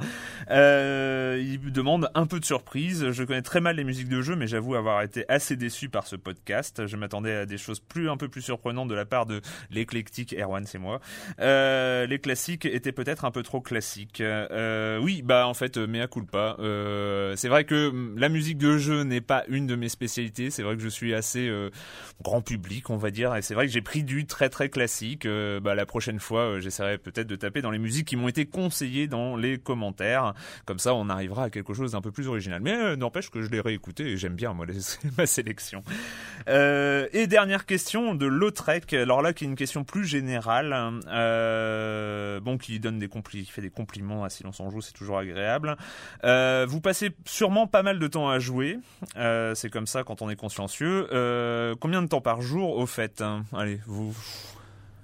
Euh, 0.51 1.43
il 1.43 1.73
demande 1.73 2.11
un 2.15 2.27
peu 2.27 2.41
de 2.41 2.45
surprise. 2.45 3.11
Je 3.11 3.25
connais 3.25 3.43
très 3.43 3.61
mal 3.61 3.77
les 3.77 3.85
musiques 3.85 4.09
de 4.09 4.21
jeu, 4.21 4.37
mais 4.37 4.47
j'avoue 4.47 4.75
avoir 4.75 5.03
été 5.03 5.25
assez 5.29 5.57
déçu 5.57 5.89
par 5.89 6.07
ce 6.07 6.17
podcast. 6.17 6.87
Je 6.87 6.97
m'attendais 6.97 7.35
à 7.35 7.47
des 7.47 7.59
choses 7.59 7.81
plus 7.81 8.11
un 8.11 8.17
peu 8.17 8.29
plus 8.29 8.43
surprenantes 8.43 8.89
de 8.89 8.95
la 8.95 9.05
part 9.05 9.27
de 9.27 9.41
l'éclectique 9.71 10.35
Erwan, 10.39 10.67
c'est 10.67 10.79
moi. 10.79 11.01
Euh, 11.41 12.07
les 12.07 12.19
classiques 12.19 12.67
étaient 12.67 12.93
peut-être 12.93 13.25
un 13.25 13.31
peu 13.31 13.43
trop 13.43 13.61
classiques. 13.61 14.21
Euh, 14.21 14.99
oui, 14.99 15.23
bah 15.23 15.47
en 15.47 15.55
fait, 15.55 15.77
mea 15.77 16.07
culpa. 16.07 16.57
Euh, 16.59 17.37
c'est 17.37 17.49
vrai 17.49 17.65
que 17.65 17.93
la 18.17 18.29
musique 18.29 18.59
de 18.59 18.79
jeu 18.79 19.03
n'est 19.03 19.21
pas 19.21 19.45
une 19.49 19.67
de 19.67 19.77
mes 19.77 19.89
spécialités. 19.89 20.51
C'est 20.51 20.63
vrai 20.63 20.77
que 20.77 20.83
je 20.83 20.89
suis 20.89 21.15
assez 21.15 21.49
euh, 21.49 21.71
grand 22.23 22.41
public, 22.41 22.91
on 22.91 22.97
va 22.97 23.11
dire, 23.11 23.35
et 23.35 23.43
c'est 23.43 23.55
vrai 23.55 23.67
que 23.67 23.73
j'ai 23.73 23.83
pris 23.83 24.05
du 24.05 24.27
très 24.27 24.49
très 24.49 24.69
classique. 24.69 25.27
bah 25.27 25.75
la 25.75 25.87
prochaine 25.87 26.21
fois, 26.21 26.61
j'essaierai 26.61 26.99
peut-être 26.99 27.27
de 27.27 27.37
taper 27.37 27.63
dans 27.63 27.71
les 27.71 27.79
musiques 27.79 28.09
qui 28.09 28.17
m'ont 28.17 28.29
été 28.29 28.47
conseiller 28.55 29.09
dans 29.09 29.37
les 29.37 29.59
commentaires. 29.59 30.33
Comme 30.65 30.79
ça, 30.79 30.95
on 30.95 31.09
arrivera 31.09 31.45
à 31.45 31.51
quelque 31.51 31.75
chose 31.75 31.93
d'un 31.93 32.01
peu 32.01 32.13
plus 32.13 32.29
original. 32.29 32.61
Mais 32.63 32.97
n'empêche 32.97 33.29
que 33.29 33.43
je 33.43 33.51
l'ai 33.51 33.61
réécouté 33.61 34.05
et 34.05 34.17
j'aime 34.17 34.37
bien 34.37 34.53
moi 34.53 34.65
ma 35.19 35.27
sélection. 35.27 35.83
et 36.47 37.27
dernière 37.27 37.67
question 37.67 38.15
de 38.15 38.27
Lautrec. 38.27 38.93
Alors 38.93 39.23
là, 39.23 39.33
qui 39.33 39.45
est 39.45 39.49
une 39.49 39.57
question 39.57 39.83
plus 39.83 40.07
générale. 40.07 40.71
bon, 42.43 42.59
qui 42.59 42.79
donne 42.79 43.01
des 43.01 43.09
compliments, 43.09 43.45
qui 43.45 43.51
fait 43.51 43.63
des 43.63 43.71
compliments 43.71 44.23
à 44.23 44.31
Silence 44.31 44.61
en 44.61 44.71
joue, 44.71 44.81
c'est 44.81 44.93
toujours 44.93 45.19
agréable. 45.19 45.77
vous 46.23 46.81
passez 46.81 47.11
sûrement 47.25 47.67
pas 47.67 47.83
mal 47.83 47.99
de 47.99 48.07
temps 48.07 48.31
à 48.31 48.39
jouer. 48.39 48.79
c'est 49.17 49.71
comme 49.71 49.89
ça 49.89 50.05
quand 50.05 50.23
on 50.23 50.31
est 50.31 50.37
consciencieux. 50.37 51.09
combien 51.81 52.03
de 52.03 52.07
temps 52.07 52.21
par 52.21 52.41
jour 52.41 52.77
au 52.77 52.87
fait? 52.87 53.25
Allez, 53.53 53.81
vous. 53.87 54.15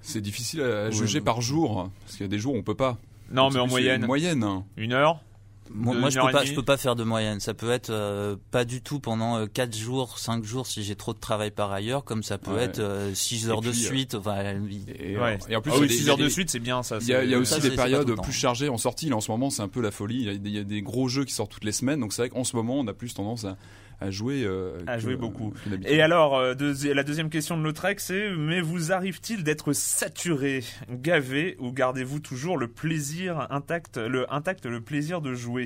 C'est 0.01 0.21
difficile 0.21 0.61
à 0.61 0.89
juger 0.89 1.21
par 1.21 1.41
jour, 1.41 1.89
parce 2.01 2.13
qu'il 2.13 2.21
y 2.21 2.25
a 2.25 2.29
des 2.29 2.39
jours 2.39 2.55
où 2.55 2.57
on 2.57 2.63
peut 2.63 2.75
pas. 2.75 2.97
Non, 3.31 3.49
mais 3.49 3.59
en 3.59 3.67
moyenne. 3.67 4.01
Une 4.01 4.07
moyenne. 4.07 4.43
Hein. 4.43 4.65
Une 4.77 4.93
heure 4.93 5.21
moi, 5.73 6.09
je 6.09 6.19
peux 6.19 6.31
pas, 6.31 6.45
je 6.45 6.53
peux 6.53 6.63
pas 6.63 6.77
faire 6.77 6.95
de 6.95 7.03
moyenne. 7.03 7.39
Ça 7.39 7.53
peut 7.53 7.71
être 7.71 7.89
euh, 7.89 8.35
pas 8.51 8.65
du 8.65 8.81
tout 8.81 8.99
pendant 8.99 9.45
4 9.47 9.69
euh, 9.69 9.77
jours, 9.77 10.19
5 10.19 10.43
jours 10.43 10.67
si 10.67 10.83
j'ai 10.83 10.95
trop 10.95 11.13
de 11.13 11.19
travail 11.19 11.51
par 11.51 11.71
ailleurs, 11.71 12.03
comme 12.03 12.23
ça 12.23 12.37
peut 12.37 12.57
être 12.57 12.81
6 13.13 13.47
euh, 13.47 13.51
heures 13.51 13.61
de 13.61 13.71
suite. 13.71 14.15
Enfin, 14.15 14.37
et, 14.69 15.13
et, 15.49 15.55
en 15.55 15.61
plus, 15.61 15.71
ah 15.73 15.87
6 15.87 16.09
heures 16.09 16.17
de 16.17 16.29
suite, 16.29 16.49
c'est 16.49 16.59
bien 16.59 16.83
ça. 16.83 16.97
Il 17.01 17.07
y 17.07 17.13
a, 17.13 17.23
y 17.23 17.33
a 17.33 17.37
aussi 17.37 17.59
des 17.61 17.71
périodes 17.71 18.13
plus 18.21 18.33
chargées 18.33 18.69
en 18.69 18.77
sortie. 18.77 19.09
Là, 19.09 19.15
en 19.15 19.21
ce 19.21 19.31
moment, 19.31 19.49
c'est 19.49 19.61
un 19.61 19.67
peu 19.67 19.81
la 19.81 19.91
folie. 19.91 20.25
Il 20.25 20.47
y, 20.47 20.51
y, 20.51 20.59
a 20.59 20.63
des 20.63 20.81
gros 20.81 21.07
jeux 21.07 21.25
qui 21.25 21.33
sortent 21.33 21.51
toutes 21.51 21.63
les 21.63 21.71
semaines, 21.71 21.99
donc 21.99 22.13
c'est 22.13 22.23
vrai 22.23 22.29
qu'en 22.29 22.43
ce 22.43 22.55
moment, 22.55 22.79
on 22.79 22.87
a 22.87 22.93
plus 22.93 23.13
tendance 23.13 23.45
à 23.45 23.57
à 24.01 24.09
jouer, 24.09 24.43
euh, 24.43 24.79
à 24.87 24.97
jouer 24.97 25.15
beaucoup. 25.15 25.53
Et 25.85 26.01
alors, 26.01 26.35
euh, 26.35 26.55
la 26.93 27.03
deuxième 27.03 27.29
question 27.29 27.55
de 27.55 27.63
Lautrec, 27.63 27.99
c'est 27.99 28.31
mais 28.35 28.59
vous 28.59 28.91
arrive-t-il 28.91 29.43
d'être 29.43 29.73
saturé, 29.73 30.63
gavé, 30.89 31.55
ou 31.59 31.71
gardez-vous 31.71 32.19
toujours 32.19 32.57
le 32.57 32.67
plaisir 32.67 33.47
intact, 33.51 33.97
le 33.97 34.31
intact, 34.33 34.65
le 34.65 34.81
plaisir 34.81 35.21
de 35.21 35.35
jouer? 35.35 35.65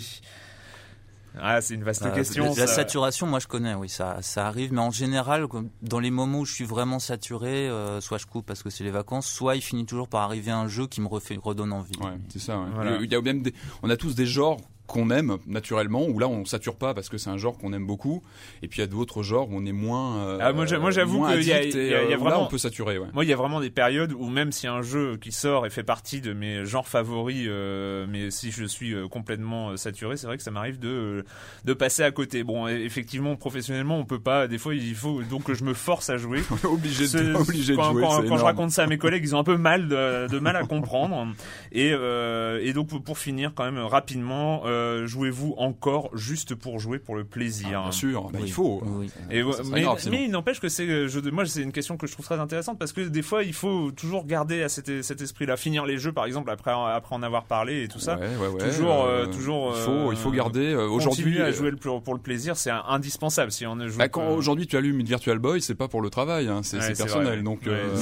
Ah, 1.37 1.61
c'est 1.61 1.75
une 1.75 1.83
vaste 1.83 2.05
euh, 2.05 2.11
question. 2.11 2.53
La, 2.55 2.67
saturation, 2.67 3.25
moi 3.25 3.39
je 3.39 3.47
connais, 3.47 3.73
oui, 3.73 3.87
ça, 3.87 4.17
ça 4.21 4.47
arrive, 4.47 4.73
mais 4.73 4.81
en 4.81 4.91
général, 4.91 5.45
dans 5.81 5.99
les 5.99 6.11
moments 6.11 6.39
où 6.39 6.45
je 6.45 6.53
suis 6.53 6.65
vraiment 6.65 6.99
saturé, 6.99 7.69
soit 8.01 8.17
je 8.17 8.25
coupe 8.25 8.45
parce 8.45 8.63
que 8.63 8.69
c'est 8.69 8.83
les 8.83 8.91
vacances, 8.91 9.27
soit 9.27 9.55
il 9.55 9.61
finit 9.61 9.85
toujours 9.85 10.09
par 10.09 10.23
arriver 10.23 10.51
un 10.51 10.67
jeu 10.67 10.87
qui 10.87 10.99
me 10.99 11.07
refait, 11.07 11.37
redonne 11.41 11.71
envie. 11.71 11.97
Ouais, 12.01 12.17
c'est 12.27 12.39
ça. 12.39 12.65
Il 13.01 13.09
y 13.09 13.15
a 13.15 13.21
même 13.21 13.43
on 13.81 13.89
a 13.89 13.95
tous 13.95 14.13
des 14.13 14.25
genres 14.25 14.57
qu'on 14.87 15.09
aime 15.09 15.37
naturellement 15.47 16.05
où 16.05 16.19
là 16.19 16.27
on 16.27 16.45
sature 16.45 16.75
pas 16.75 16.93
parce 16.93 17.09
que 17.09 17.17
c'est 17.17 17.29
un 17.29 17.37
genre 17.37 17.57
qu'on 17.57 17.73
aime 17.73 17.87
beaucoup 17.87 18.21
et 18.61 18.67
puis 18.67 18.79
il 18.79 18.81
y 18.81 18.83
a 18.83 18.87
d'autres 18.87 19.23
genres 19.23 19.49
où 19.49 19.57
on 19.57 19.65
est 19.65 19.71
moins 19.71 20.17
euh, 20.17 20.37
ah, 20.41 20.53
moi 20.53 20.65
j'avoue 20.65 21.25
qu'il 21.27 21.43
y, 21.43 21.51
a, 21.51 21.63
y 21.63 21.93
a 21.93 21.97
euh, 21.97 22.17
vraiment 22.17 22.43
on 22.43 22.47
peut 22.47 22.57
saturer 22.57 22.99
ouais. 22.99 23.07
moi 23.13 23.23
il 23.23 23.29
y 23.29 23.33
a 23.33 23.35
vraiment 23.35 23.59
des 23.59 23.71
périodes 23.71 24.13
où 24.13 24.27
même 24.27 24.51
si 24.51 24.67
un 24.67 24.81
jeu 24.81 25.17
qui 25.17 25.31
sort 25.31 25.65
et 25.65 25.69
fait 25.69 25.83
partie 25.83 26.21
de 26.21 26.33
mes 26.33 26.65
genres 26.65 26.87
favoris 26.87 27.45
euh, 27.47 28.05
mais 28.09 28.29
si 28.29 28.51
je 28.51 28.65
suis 28.65 28.95
complètement 29.09 29.75
saturé 29.75 30.17
c'est 30.17 30.27
vrai 30.27 30.37
que 30.37 30.43
ça 30.43 30.51
m'arrive 30.51 30.79
de 30.79 31.25
de 31.63 31.73
passer 31.73 32.03
à 32.03 32.11
côté. 32.11 32.43
Bon 32.43 32.67
effectivement 32.67 33.35
professionnellement 33.35 33.97
on 33.97 34.05
peut 34.05 34.19
pas. 34.19 34.47
Des 34.47 34.57
fois 34.57 34.75
il 34.75 34.95
faut 34.95 35.23
donc 35.23 35.51
je 35.51 35.63
me 35.63 35.73
force 35.73 36.09
à 36.09 36.17
jouer. 36.17 36.41
Obligé 36.63 37.07
de, 37.07 37.33
obligé 37.35 37.75
quand, 37.75 37.93
de 37.93 37.99
jouer 37.99 38.07
quand, 38.07 38.27
quand 38.27 38.37
je 38.37 38.43
raconte 38.43 38.71
ça 38.71 38.83
à 38.83 38.87
mes 38.87 38.97
collègues 38.99 39.23
ils 39.23 39.35
ont 39.35 39.39
un 39.39 39.43
peu 39.43 39.57
mal 39.57 39.87
de, 39.87 40.27
de 40.27 40.39
mal 40.39 40.55
à 40.55 40.63
comprendre. 40.63 41.27
Et 41.71 41.89
et 41.89 42.73
donc 42.73 43.03
pour 43.03 43.17
finir 43.17 43.53
quand 43.55 43.65
même 43.65 43.79
rapidement 43.79 44.63
euh, 44.75 45.07
jouez-vous 45.07 45.55
encore 45.57 46.09
juste 46.13 46.55
pour 46.55 46.79
jouer 46.79 46.99
pour 46.99 47.15
le 47.15 47.23
plaisir 47.23 47.79
ah, 47.79 47.83
Bien 47.83 47.91
sûr, 47.91 48.29
bah, 48.31 48.39
il 48.41 48.51
faut. 48.51 48.83
Et, 49.31 49.43
mais, 49.71 49.85
il 50.25 50.31
n'empêche 50.31 50.59
que 50.59 50.69
c'est, 50.69 51.07
je, 51.07 51.19
moi 51.29 51.45
c'est 51.45 51.61
une 51.61 51.71
question 51.71 51.97
que 51.97 52.07
je 52.07 52.13
trouve 52.13 52.25
très 52.25 52.39
intéressante 52.39 52.77
parce 52.77 52.91
que 52.91 53.01
des 53.01 53.21
fois 53.21 53.43
il 53.43 53.53
faut 53.53 53.91
toujours 53.91 54.25
garder 54.25 54.63
à 54.63 54.69
cet, 54.69 55.03
cet 55.03 55.21
esprit-là, 55.21 55.57
finir 55.57 55.85
les 55.85 55.97
jeux 55.97 56.11
par 56.11 56.25
exemple 56.25 56.49
après 56.49 56.71
après 56.71 57.15
en 57.15 57.23
avoir 57.23 57.45
parlé 57.45 57.83
et 57.83 57.87
tout 57.87 57.99
ça. 57.99 58.17
toujours, 58.59 59.05
euh, 59.05 59.25
toujours. 59.27 59.73
Il 59.75 59.81
faut, 59.81 60.11
il 60.11 60.17
faut 60.17 60.29
euh, 60.29 60.35
garder 60.35 60.75
aujourd'hui 60.75 61.41
à 61.41 61.51
jouer 61.51 61.71
pour 61.71 62.13
le 62.13 62.19
plaisir, 62.19 62.57
c'est 62.57 62.71
indispensable 62.71 63.51
si 63.51 63.65
on 63.65 63.75
joue. 63.87 63.97
Bah, 63.97 64.09
quand 64.09 64.29
aujourd'hui 64.29 64.67
tu 64.67 64.77
allumes 64.77 64.99
une 64.99 65.05
Virtual 65.05 65.39
Boy, 65.39 65.61
c'est 65.61 65.75
pas 65.75 65.87
pour 65.87 66.01
le 66.01 66.09
travail, 66.09 66.47
hein, 66.47 66.61
c'est 66.63 66.79
personnel. 66.97 67.43
Donc 67.43 67.61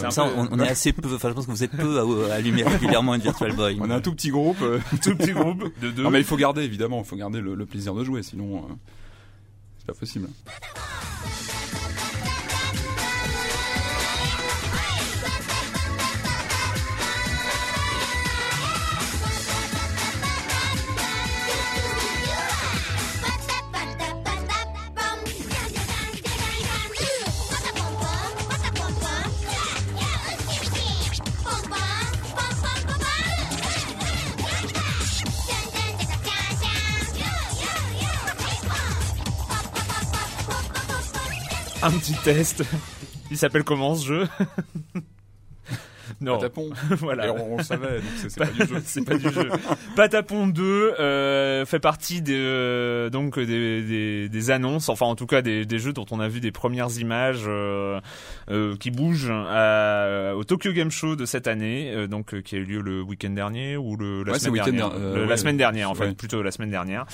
ça, 0.10 0.26
on, 0.36 0.60
est 0.60 0.68
assez 0.68 0.94
peu. 0.94 1.14
Enfin, 1.14 1.30
je 1.30 1.34
pense 1.34 1.46
que 1.46 1.52
vous 1.52 1.64
êtes 1.64 1.76
peu 1.76 2.00
à, 2.00 2.36
allumer 2.36 2.64
régulièrement 2.64 3.16
une 3.16 3.22
Virtual 3.22 3.54
Boy. 3.56 3.78
On 3.82 3.90
est 3.90 3.94
un 3.94 4.02
tout 4.02 4.14
petit 4.14 4.30
groupe, 4.30 4.64
tout 5.02 5.16
petit 5.16 5.34
groupe 5.34 5.72
de 5.82 5.92
deux. 5.92 6.04
Non 6.04 6.10
mais 6.10 6.20
il 6.20 6.26
faut 6.26 6.38
garder 6.38 6.63
évidemment 6.64 7.00
il 7.00 7.06
faut 7.06 7.16
garder 7.16 7.42
le, 7.42 7.66
plaisir 7.66 7.94
de 7.94 8.04
jouer, 8.04 8.24
sinon 8.24 8.58
euh, 8.58 8.74
c'est 9.80 9.88
pas 9.88 9.94
possible. 9.94 10.28
Un 41.84 41.92
petit 41.92 42.14
test. 42.24 42.64
Il 43.30 43.38
s'appelle 43.38 43.64
comment 43.64 43.96
ce 43.96 44.06
jeu? 44.06 44.30
Non. 46.24 46.38
Patapon. 46.38 46.70
voilà. 47.00 47.28
Et 47.28 47.30
on, 47.30 47.58
le 47.58 47.64
savait, 47.64 47.98
donc 47.98 48.06
c'est 48.16 48.38
pas, 48.38 48.46
du 48.46 48.66
jeu. 48.66 48.82
c'est 48.86 49.06
pas 49.06 49.18
du 49.18 49.30
jeu. 49.30 49.50
Patapon 49.96 50.48
2 50.48 50.94
euh, 51.00 51.66
fait 51.66 51.80
partie 51.80 52.22
des, 52.22 52.34
euh, 52.36 53.10
donc 53.10 53.38
des, 53.38 53.82
des, 53.84 54.30
des, 54.30 54.52
annonces, 54.52 54.90
enfin 54.90 55.06
en 55.06 55.16
tout 55.16 55.26
cas 55.26 55.42
des, 55.42 55.66
des, 55.66 55.80
jeux 55.80 55.94
dont 55.94 56.06
on 56.12 56.20
a 56.20 56.28
vu 56.28 56.40
des 56.40 56.52
premières 56.52 56.98
images 56.98 57.44
euh, 57.48 58.00
euh 58.50 58.76
qui 58.78 58.90
bougent 58.90 59.32
à, 59.32 60.34
au 60.36 60.44
Tokyo 60.44 60.72
Game 60.72 60.92
Show 60.92 61.16
de 61.16 61.26
cette 61.26 61.48
année, 61.48 61.92
euh, 61.94 62.08
donc 62.08 62.42
qui 62.42 62.56
a 62.56 62.60
eu 62.60 62.64
lieu 62.64 62.82
le 62.82 63.02
week-end 63.02 63.32
dernier 63.32 63.76
ou 63.76 63.98
le 63.98 64.24
la 64.24 64.40
semaine 64.40 64.64
dernière. 64.64 64.92
la 65.28 65.38
semaine 65.38 65.58
dernière 65.58 65.92
en 65.92 65.96
fait, 65.96 66.14
plutôt 66.14 66.42
la 66.42 66.52
semaine 66.52 66.72
dernière. 66.72 67.06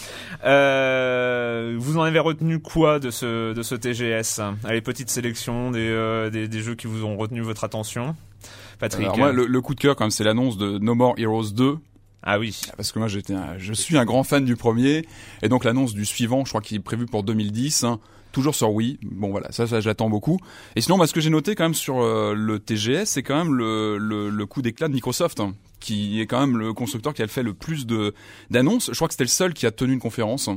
vous 0.43 1.97
en 1.97 2.03
avez 2.03 2.19
retenu 2.19 2.59
quoi 2.59 2.99
de 2.99 3.09
ce 3.09 3.53
de 3.53 3.63
ce 3.63 3.75
TGS 3.75 4.41
Allez, 4.63 4.81
petite 4.81 5.09
sélection 5.09 5.71
des, 5.71 6.29
des, 6.31 6.47
des 6.47 6.59
jeux 6.59 6.75
qui 6.75 6.87
vous 6.87 7.05
ont 7.05 7.17
retenu 7.17 7.41
votre 7.41 7.63
attention? 7.63 8.15
Patrick. 8.79 9.05
Alors 9.05 9.17
moi, 9.17 9.31
le, 9.31 9.62
coup 9.62 9.75
de 9.75 9.79
cœur, 9.79 9.95
quand 9.95 10.05
même, 10.05 10.12
c'est 10.12 10.24
l'annonce 10.24 10.57
de 10.57 10.77
No 10.79 10.95
More 10.95 11.15
Heroes 11.17 11.51
2. 11.51 11.77
Ah 12.24 12.39
oui. 12.39 12.59
Parce 12.75 12.91
que 12.91 13.00
moi, 13.00 13.07
j'étais, 13.07 13.36
je 13.57 13.74
suis 13.74 13.98
un 13.98 14.05
grand 14.05 14.24
fan 14.24 14.43
du 14.43 14.55
premier, 14.55 15.05
et 15.41 15.50
donc 15.50 15.63
l'annonce 15.63 15.93
du 15.93 16.05
suivant, 16.05 16.43
je 16.45 16.50
crois 16.50 16.62
qu'il 16.62 16.77
est 16.77 16.81
prévu 16.81 17.05
pour 17.05 17.24
2010. 17.24 17.83
Hein, 17.83 18.00
toujours 18.31 18.55
sur 18.55 18.71
Wii. 18.71 19.00
Bon 19.03 19.29
voilà, 19.31 19.51
ça, 19.51 19.67
ça 19.67 19.81
j'attends 19.81 20.09
beaucoup. 20.09 20.39
Et 20.75 20.81
sinon, 20.81 20.98
moi, 20.98 21.07
ce 21.07 21.13
que 21.13 21.21
j'ai 21.21 21.29
noté 21.29 21.55
quand 21.55 21.63
même 21.65 21.74
sur 21.74 22.01
euh, 22.01 22.33
le 22.33 22.59
TGS, 22.59 23.05
c'est 23.05 23.24
quand 23.24 23.38
même 23.38 23.53
le, 23.53 23.98
le, 23.98 24.29
le 24.29 24.45
coup 24.45 24.62
d'éclat 24.62 24.88
de 24.88 24.93
Microsoft, 24.93 25.39
hein, 25.39 25.53
qui 25.79 26.21
est 26.21 26.27
quand 26.27 26.39
même 26.39 26.57
le 26.57 26.74
constructeur 26.74 27.13
qui 27.13 27.21
a 27.21 27.27
fait 27.27 27.43
le 27.43 27.53
plus 27.53 27.86
de 27.86 28.13
d'annonces. 28.50 28.89
Je 28.91 28.95
crois 28.95 29.07
que 29.07 29.13
c'était 29.13 29.24
le 29.24 29.29
seul 29.29 29.53
qui 29.53 29.65
a 29.65 29.71
tenu 29.71 29.93
une 29.93 30.00
conférence 30.00 30.50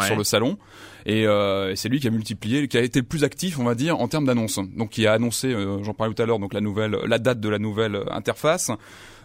sur 0.00 0.16
le 0.16 0.24
salon. 0.24 0.58
Et, 1.06 1.26
euh, 1.26 1.74
c'est 1.76 1.88
lui 1.88 1.98
qui 2.00 2.08
a 2.08 2.10
multiplié, 2.10 2.68
qui 2.68 2.76
a 2.76 2.82
été 2.82 3.00
le 3.00 3.06
plus 3.06 3.24
actif, 3.24 3.58
on 3.58 3.64
va 3.64 3.74
dire, 3.74 3.98
en 3.98 4.08
termes 4.08 4.26
d'annonces. 4.26 4.58
Donc, 4.76 4.90
qui 4.90 5.06
a 5.06 5.12
annoncé, 5.14 5.48
euh, 5.48 5.82
j'en 5.82 5.94
parlais 5.94 6.12
tout 6.14 6.22
à 6.22 6.26
l'heure, 6.26 6.38
donc 6.38 6.52
la 6.52 6.60
nouvelle, 6.60 6.96
la 7.06 7.18
date 7.18 7.40
de 7.40 7.48
la 7.48 7.58
nouvelle 7.58 7.98
interface, 8.10 8.70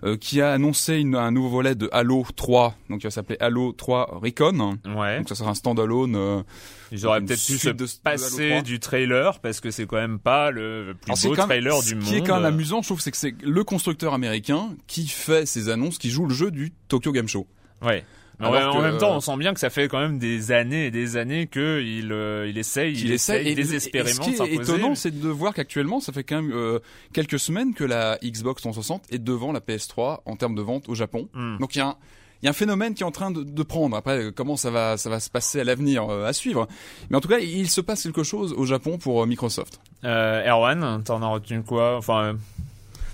euh, 0.03 0.17
qui 0.17 0.41
a 0.41 0.51
annoncé 0.51 0.97
une, 0.97 1.15
un 1.15 1.31
nouveau 1.31 1.49
volet 1.49 1.73
de 1.73 1.89
Halo 1.91 2.25
3, 2.35 2.75
donc 2.89 2.99
qui 2.99 3.07
va 3.07 3.11
s'appeler 3.11 3.37
Halo 3.39 3.71
3 3.71 4.19
Recon. 4.21 4.77
Ouais. 4.85 5.17
Donc 5.17 5.29
ça 5.29 5.35
sera 5.35 5.49
un 5.49 5.55
standalone. 5.55 6.15
Euh, 6.15 6.43
Ils 6.91 7.07
auraient 7.07 7.21
peut-être 7.21 7.43
pu 7.43 7.57
se 7.57 7.69
de, 7.69 7.87
passer 8.03 8.61
du 8.61 8.79
trailer 8.79 9.39
parce 9.39 9.61
que 9.61 9.71
c'est 9.71 9.85
quand 9.85 9.95
même 9.95 10.19
pas 10.19 10.51
le 10.51 10.95
plus 11.01 11.27
beau 11.27 11.35
trailer 11.35 11.81
du 11.81 11.95
monde. 11.95 12.03
Ce 12.03 12.09
qui 12.09 12.15
est 12.17 12.21
quand 12.21 12.35
même 12.35 12.45
amusant, 12.45 12.81
je 12.81 12.89
trouve, 12.89 12.99
c'est 12.99 13.11
que 13.11 13.17
c'est 13.17 13.33
le 13.41 13.63
constructeur 13.63 14.13
américain 14.13 14.75
qui 14.85 15.07
fait 15.07 15.45
ces 15.45 15.69
annonces, 15.69 15.97
qui 15.97 16.11
joue 16.11 16.25
le 16.25 16.33
jeu 16.33 16.51
du 16.51 16.71
Tokyo 16.87 17.11
Game 17.11 17.27
Show. 17.27 17.47
Ouais 17.81 18.03
en 18.39 18.81
même 18.81 18.97
temps, 18.97 19.15
on 19.15 19.19
sent 19.19 19.37
bien 19.37 19.53
que 19.53 19.59
ça 19.59 19.69
fait 19.69 19.87
quand 19.87 19.99
même 19.99 20.19
des 20.19 20.51
années 20.51 20.87
et 20.87 20.91
des 20.91 21.17
années 21.17 21.47
qu'il 21.47 22.11
euh, 22.11 22.47
il 22.49 22.57
essaye, 22.57 22.93
il, 22.93 23.11
essaye, 23.11 23.55
désespérément. 23.55 24.09
Et 24.09 24.35
ce 24.35 24.43
qui 24.43 24.49
est 24.49 24.55
étonnant, 24.55 24.95
c'est 24.95 25.17
de 25.17 25.29
voir 25.29 25.53
qu'actuellement, 25.53 25.99
ça 25.99 26.13
fait 26.13 26.23
quand 26.23 26.41
même 26.41 26.51
euh, 26.53 26.79
quelques 27.13 27.39
semaines 27.39 27.73
que 27.73 27.83
la 27.83 28.17
Xbox 28.23 28.61
360 28.61 29.03
est 29.11 29.19
devant 29.19 29.51
la 29.51 29.59
PS3 29.59 30.19
en 30.25 30.35
termes 30.35 30.55
de 30.55 30.61
vente 30.61 30.89
au 30.89 30.95
Japon. 30.95 31.29
Hmm. 31.33 31.57
Donc 31.59 31.75
il 31.75 31.79
y 31.79 31.81
a 31.81 31.87
un 31.87 31.95
il 32.41 32.45
y 32.45 32.47
a 32.47 32.51
un 32.51 32.53
phénomène 32.53 32.93
qui 32.93 33.03
est 33.03 33.05
en 33.05 33.11
train 33.11 33.31
de, 33.31 33.43
de 33.43 33.63
prendre. 33.63 33.95
Après, 33.95 34.31
comment 34.35 34.55
ça 34.55 34.69
va, 34.69 34.97
ça 34.97 35.09
va 35.09 35.19
se 35.19 35.29
passer 35.29 35.61
à 35.61 35.63
l'avenir, 35.63 36.07
euh, 36.09 36.27
à 36.27 36.33
suivre. 36.33 36.67
Mais 37.09 37.17
en 37.17 37.21
tout 37.21 37.27
cas, 37.27 37.39
il 37.39 37.69
se 37.69 37.81
passe 37.81 38.03
quelque 38.03 38.23
chose 38.23 38.53
au 38.53 38.65
Japon 38.65 38.97
pour 38.97 39.25
Microsoft. 39.25 39.79
Euh, 40.03 40.47
Erwan, 40.47 41.01
t'en 41.03 41.21
as 41.23 41.27
retenu 41.27 41.63
quoi? 41.63 41.97
Enfin, 41.97 42.35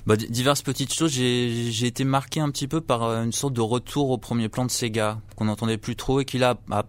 bah, 0.06 0.16
diverses 0.16 0.62
petites 0.62 0.94
choses. 0.94 1.12
J'ai 1.12 1.86
été 1.86 2.04
marqué 2.04 2.40
un 2.40 2.50
petit 2.50 2.68
peu 2.68 2.82
par 2.82 3.04
euh, 3.04 3.24
une 3.24 3.32
sorte 3.32 3.54
de 3.54 3.62
retour 3.62 4.10
au 4.10 4.18
premier 4.18 4.50
plan 4.50 4.66
de 4.66 4.72
Sega 4.72 5.20
qu'on 5.36 5.46
n'entendait 5.46 5.78
plus 5.78 5.96
trop 5.96 6.20
et 6.20 6.26
qui 6.26 6.38
là 6.38 6.56
a 6.72 6.86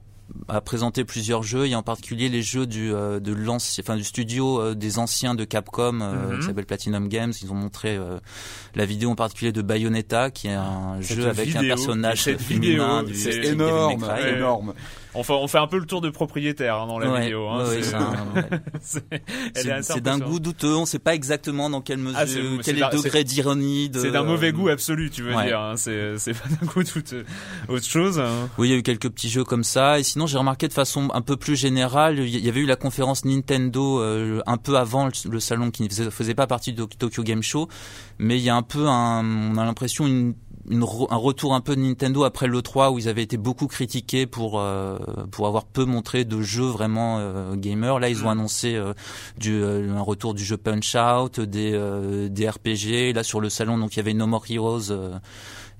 a 0.49 0.62
présenté 0.62 1.04
plusieurs 1.04 1.42
jeux, 1.42 1.66
et 1.66 1.75
en 1.75 1.83
particulier 1.83 2.31
les 2.31 2.40
jeux 2.40 2.66
du 2.66 2.88
de 2.88 3.49
enfin 3.50 3.97
du 3.97 4.04
studio 4.04 4.75
des 4.75 4.99
anciens 4.99 5.35
de 5.35 5.45
Capcom 5.45 5.92
mm-hmm. 5.92 6.38
qui 6.38 6.47
s'appelle 6.47 6.64
Platinum 6.64 7.07
Games. 7.09 7.35
Ils 7.42 7.52
ont 7.52 7.54
montré 7.54 7.99
la 8.75 8.87
vidéo 8.87 9.11
en 9.11 9.14
particulier 9.14 9.52
de 9.52 9.61
Bayonetta, 9.61 10.31
qui 10.31 10.49
est 10.49 10.54
un 10.54 11.02
jeu 11.02 11.28
avec 11.28 11.54
un 11.54 11.61
personnage 11.61 12.23
féminin. 12.23 13.04
C'est 13.12 13.45
énorme, 13.45 14.07
énorme. 14.26 14.73
On 15.14 15.23
fait, 15.23 15.33
on 15.33 15.47
fait 15.47 15.59
un 15.59 15.66
peu 15.66 15.78
le 15.78 15.85
tour 15.85 16.00
de 16.00 16.11
propriétaire 16.11 16.76
hein, 16.76 16.87
dans 16.87 16.99
la 16.99 17.21
vidéo. 17.21 17.49
Hein, 17.49 17.64
c'est 18.81 20.00
d'un 20.00 20.19
goût 20.19 20.40
douteux. 20.40 20.75
On 20.75 20.83
ne 20.83 20.87
sait 20.87 20.99
pas 20.99 21.14
exactement 21.14 21.69
dans 21.69 21.81
quelle 21.81 22.00
ah, 22.14 22.25
mesure, 22.25 22.61
quel 22.64 22.78
est, 22.78 22.81
le 22.81 22.97
degré 22.97 23.25
d'ironie. 23.25 23.90
C'est 23.92 24.11
d'un 24.11 24.25
mauvais 24.25 24.52
goût 24.52 24.69
absolu, 24.69 25.11
tu 25.11 25.23
veux 25.23 25.35
dire. 25.42 25.61
Hein, 25.61 25.75
c'est 25.76 26.33
pas 26.33 26.49
d'un 26.49 26.66
goût 26.66 26.83
douteux. 26.83 27.25
Autre 27.69 27.85
chose. 27.85 28.19
Hein. 28.19 28.49
Oui, 28.59 28.69
il 28.69 28.71
y 28.73 28.75
a 28.75 28.78
eu 28.78 28.83
quelques 28.83 29.11
petits 29.11 29.28
jeux 29.28 29.45
comme 29.45 29.64
ça. 29.64 29.99
Et 29.99 30.02
sinon, 30.02 30.26
j'ai 30.26 30.38
remarqué 30.38 30.69
de 30.69 30.73
façon 30.73 31.09
un 31.12 31.23
peu 31.23 31.37
plus 31.37 31.57
générale, 31.57 32.19
il 32.19 32.45
y 32.45 32.49
avait 32.49 32.61
eu 32.61 32.66
la 32.66 32.76
conférence 32.76 33.25
Nintendo 33.25 34.00
euh, 34.00 34.40
un 34.47 34.57
peu 34.57 34.76
avant 34.76 35.09
le, 35.28 35.40
salon 35.40 35.71
qui 35.71 35.83
ne 35.83 35.88
faisait, 35.88 36.11
faisait 36.11 36.35
pas 36.35 36.47
partie 36.47 36.73
de 36.73 36.85
Tokyo 36.85 37.23
Game 37.23 37.42
Show, 37.42 37.69
mais 38.19 38.38
il 38.38 38.42
y 38.42 38.50
a 38.50 38.57
un 38.57 38.62
peu 38.62 38.87
un, 38.87 39.25
on 39.25 39.57
a 39.57 39.64
l'impression 39.64 40.07
une 40.07 40.35
un 40.71 41.16
retour 41.16 41.54
un 41.54 41.61
peu 41.61 41.75
de 41.75 41.81
Nintendo 41.81 42.25
après 42.25 42.47
le 42.47 42.62
3 42.62 42.90
où 42.92 42.99
ils 42.99 43.09
avaient 43.09 43.23
été 43.23 43.37
beaucoup 43.37 43.66
critiqués 43.66 44.26
pour 44.26 44.61
euh, 44.61 44.99
pour 45.31 45.47
avoir 45.47 45.64
peu 45.64 45.85
montré 45.85 46.25
de 46.25 46.40
jeux 46.40 46.66
vraiment 46.66 47.19
euh, 47.19 47.54
gamers. 47.57 47.99
Là, 47.99 48.09
ils 48.09 48.23
ont 48.23 48.28
mm. 48.28 48.38
annoncé 48.38 48.75
euh, 48.75 48.95
du, 49.38 49.62
un 49.62 50.00
retour 50.00 50.35
du 50.35 50.45
jeu 50.45 50.57
Punch 50.57 50.95
Out, 50.95 51.40
des 51.40 51.73
des 52.31 52.49
RPG. 52.49 53.14
Là 53.14 53.23
sur 53.23 53.40
le 53.40 53.50
salon, 53.50 53.78
donc 53.78 53.95
il 53.95 53.97
y 53.97 54.00
avait 54.00 54.14
No 54.14 54.26
More 54.26 54.45
Heroes 54.49 54.92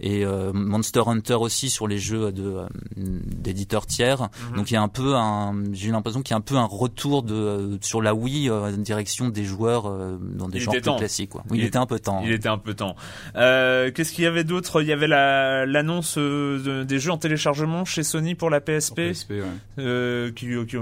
et 0.01 0.25
euh, 0.25 0.53
Monster 0.53 1.03
Hunter 1.07 1.35
aussi 1.35 1.71
sur 1.71 1.87
les 1.87 1.99
jeux 1.99 2.33
de 2.33 2.43
euh, 2.43 2.67
d'éditeurs 2.97 3.87
tiers. 3.87 4.23
Mhm. 4.23 4.57
Donc 4.57 4.71
il 4.71 4.75
y 4.75 4.77
a 4.77 4.83
un 4.83 4.89
peu 4.89 5.15
un, 5.15 5.55
j'ai 5.73 5.91
l'impression 5.91 6.23
qu'il 6.23 6.33
y 6.33 6.35
a 6.35 6.39
un 6.39 6.43
peu 6.43 6.57
un 6.57 6.65
retour 6.65 7.23
de 7.23 7.35
euh, 7.35 7.79
sur 7.81 8.03
la 8.03 8.15
Wii 8.15 8.51
en 8.51 8.71
direction 8.73 9.29
des 9.29 9.45
joueurs 9.45 9.85
dans 10.21 10.49
des 10.49 10.61
genres 10.61 10.75
plus 10.75 10.97
classiques. 10.97 11.31
Quoi. 11.31 11.45
Oui, 11.51 11.59
il, 11.59 11.65
était 11.65 11.79
un 11.79 11.87
peu 11.87 11.99
temps. 11.99 12.23
Il 12.25 12.33
était 12.33 12.49
un 12.49 12.59
peu 12.59 12.75
temps. 12.75 12.97
Qu'est-ce 13.35 14.13
qu'il 14.13 14.25
y 14.25 14.27
avait 14.27 14.45
d'autre? 14.45 14.83
Il 14.83 14.89
y 14.89 14.93
avait 14.93 15.09
l'annonce 15.09 16.19
des 16.19 16.99
jeux 16.99 17.11
en 17.11 17.19
téléchargement 17.19 17.85
chez 17.85 18.03
Sony 18.03 18.35
pour 18.35 18.51
la 18.51 18.61
PSP. 18.61 19.13
PSP 19.13 19.33
ouais. 19.79 20.33
qui, 20.35 20.49
qui 20.67 20.77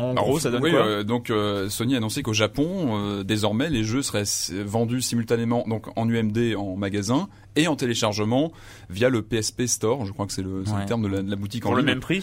en 0.00 0.14
gros, 0.14 0.38
ça 0.38 0.50
donne 0.50 0.60
quoi 0.60 0.86
euh, 0.86 1.02
Donc 1.02 1.30
euh, 1.30 1.68
Sony 1.68 1.94
a 1.94 1.98
annoncé 1.98 2.22
qu'au 2.22 2.32
Japon, 2.32 2.98
euh, 2.98 3.22
désormais, 3.24 3.70
les 3.70 3.84
jeux 3.84 4.02
seraient 4.02 4.24
vendus 4.64 5.02
simultanément 5.02 5.64
donc 5.68 5.86
en 5.96 6.08
UMD 6.08 6.54
en 6.56 6.76
magasin 6.76 7.28
et 7.56 7.68
en 7.68 7.76
téléchargement 7.76 8.52
via 8.88 9.08
le 9.08 9.22
PSP 9.22 9.66
Store. 9.66 10.04
Je 10.06 10.12
crois 10.12 10.26
que 10.26 10.32
c'est 10.32 10.42
le, 10.42 10.64
terme 10.86 11.02
de 11.02 11.30
la, 11.30 11.36
boutique 11.36 11.66
en 11.66 11.70
ligne. 11.70 11.74
Pour 11.74 11.76
le 11.76 11.82
même 11.82 12.00
prix? 12.00 12.22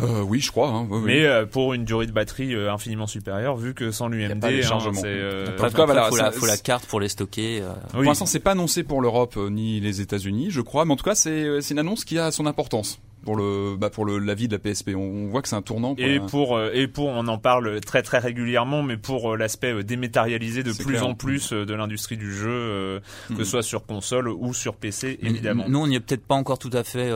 Euh, 0.00 0.22
oui, 0.22 0.40
je 0.40 0.50
crois. 0.50 0.68
Hein, 0.68 0.88
Mais 1.04 1.26
pour 1.46 1.74
une 1.74 1.84
durée 1.84 2.06
de 2.06 2.12
batterie 2.12 2.54
infiniment 2.54 3.06
supérieure, 3.06 3.56
vu 3.56 3.74
que 3.74 3.90
sans 3.90 4.08
l'UMD, 4.08 4.42
hein, 4.42 4.50
c'est. 4.62 4.74
En 4.74 5.68
tout 5.68 5.76
voilà, 5.84 6.08
faut, 6.08 6.16
la, 6.16 6.32
faut 6.32 6.46
la 6.46 6.56
carte 6.56 6.86
pour 6.86 6.98
les 6.98 7.08
stocker. 7.08 7.62
Pour 7.90 8.02
l'instant, 8.02 8.26
c'est 8.26 8.40
pas 8.40 8.52
annoncé 8.52 8.84
pour 8.84 9.02
l'Europe 9.02 9.36
ni 9.36 9.80
les 9.80 10.00
États-Unis, 10.00 10.46
je 10.50 10.60
crois. 10.60 10.84
Mais 10.84 10.92
en 10.92 10.96
tout 10.96 11.04
cas, 11.04 11.14
c'est 11.14 11.70
une 11.70 11.78
annonce 11.78 12.04
qui 12.04 12.18
a 12.18 12.30
son 12.30 12.46
importance 12.46 13.00
pour 13.22 13.36
le 13.36 13.76
bah 13.76 13.90
pour 13.90 14.04
le 14.04 14.18
la 14.18 14.34
vie 14.34 14.48
de 14.48 14.54
la 14.54 14.58
PSP. 14.58 14.90
On, 14.96 15.28
voit 15.28 15.42
que 15.42 15.48
c'est 15.48 15.56
un 15.56 15.62
tournant. 15.62 15.94
Pour 15.94 16.04
et 16.04 16.20
pour 16.20 16.56
euh, 16.56 16.70
et 16.72 16.88
pour 16.88 17.08
on 17.08 17.26
en 17.28 17.38
parle 17.38 17.80
très 17.80 18.02
très 18.02 18.18
régulièrement, 18.18 18.82
mais 18.82 18.96
pour 18.96 19.32
euh, 19.32 19.36
l'aspect 19.36 19.72
euh, 19.72 19.82
dématérialisé 19.82 20.62
de 20.62 20.72
plus 20.72 21.02
en 21.02 21.14
plus 21.14 21.52
de 21.52 21.74
l'industrie 21.74 22.16
du 22.16 22.32
jeu, 22.32 23.00
que 23.28 23.34
ce 23.34 23.40
mhm. 23.40 23.44
soit 23.44 23.62
sur 23.62 23.86
console 23.86 24.28
ou 24.28 24.52
sur 24.54 24.76
PC 24.76 25.18
évidemment. 25.22 25.64
Nous 25.68 25.78
on 25.78 25.86
n'y 25.86 25.96
est 25.96 26.00
peut-être 26.00 26.26
pas 26.26 26.34
encore 26.34 26.58
tout 26.58 26.70
à 26.72 26.84
fait 26.84 27.12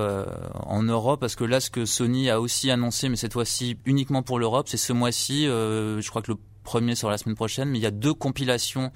en 0.54 0.82
Europe 0.82 1.20
parce 1.20 1.36
que 1.36 1.44
là 1.44 1.60
ce 1.60 1.70
que 1.70 1.84
Sony 1.84 2.30
a 2.30 2.40
aussi 2.40 2.70
annoncé, 2.70 3.08
mais 3.08 3.16
cette 3.16 3.32
fois-ci 3.32 3.78
uniquement 3.84 4.22
pour 4.22 4.38
l'Europe, 4.38 4.68
c'est 4.68 4.76
ce 4.76 4.92
mois-ci. 4.92 5.44
je 5.46 6.08
crois 6.08 6.22
que 6.22 6.32
le 6.32 6.38
premier 6.66 6.94
sur 6.94 7.08
la 7.08 7.16
semaine 7.16 7.36
prochaine, 7.36 7.70
mais 7.70 7.78
il 7.78 7.82
y 7.82 7.86
a 7.86 7.90
deux 7.90 8.12
compilations 8.12 8.92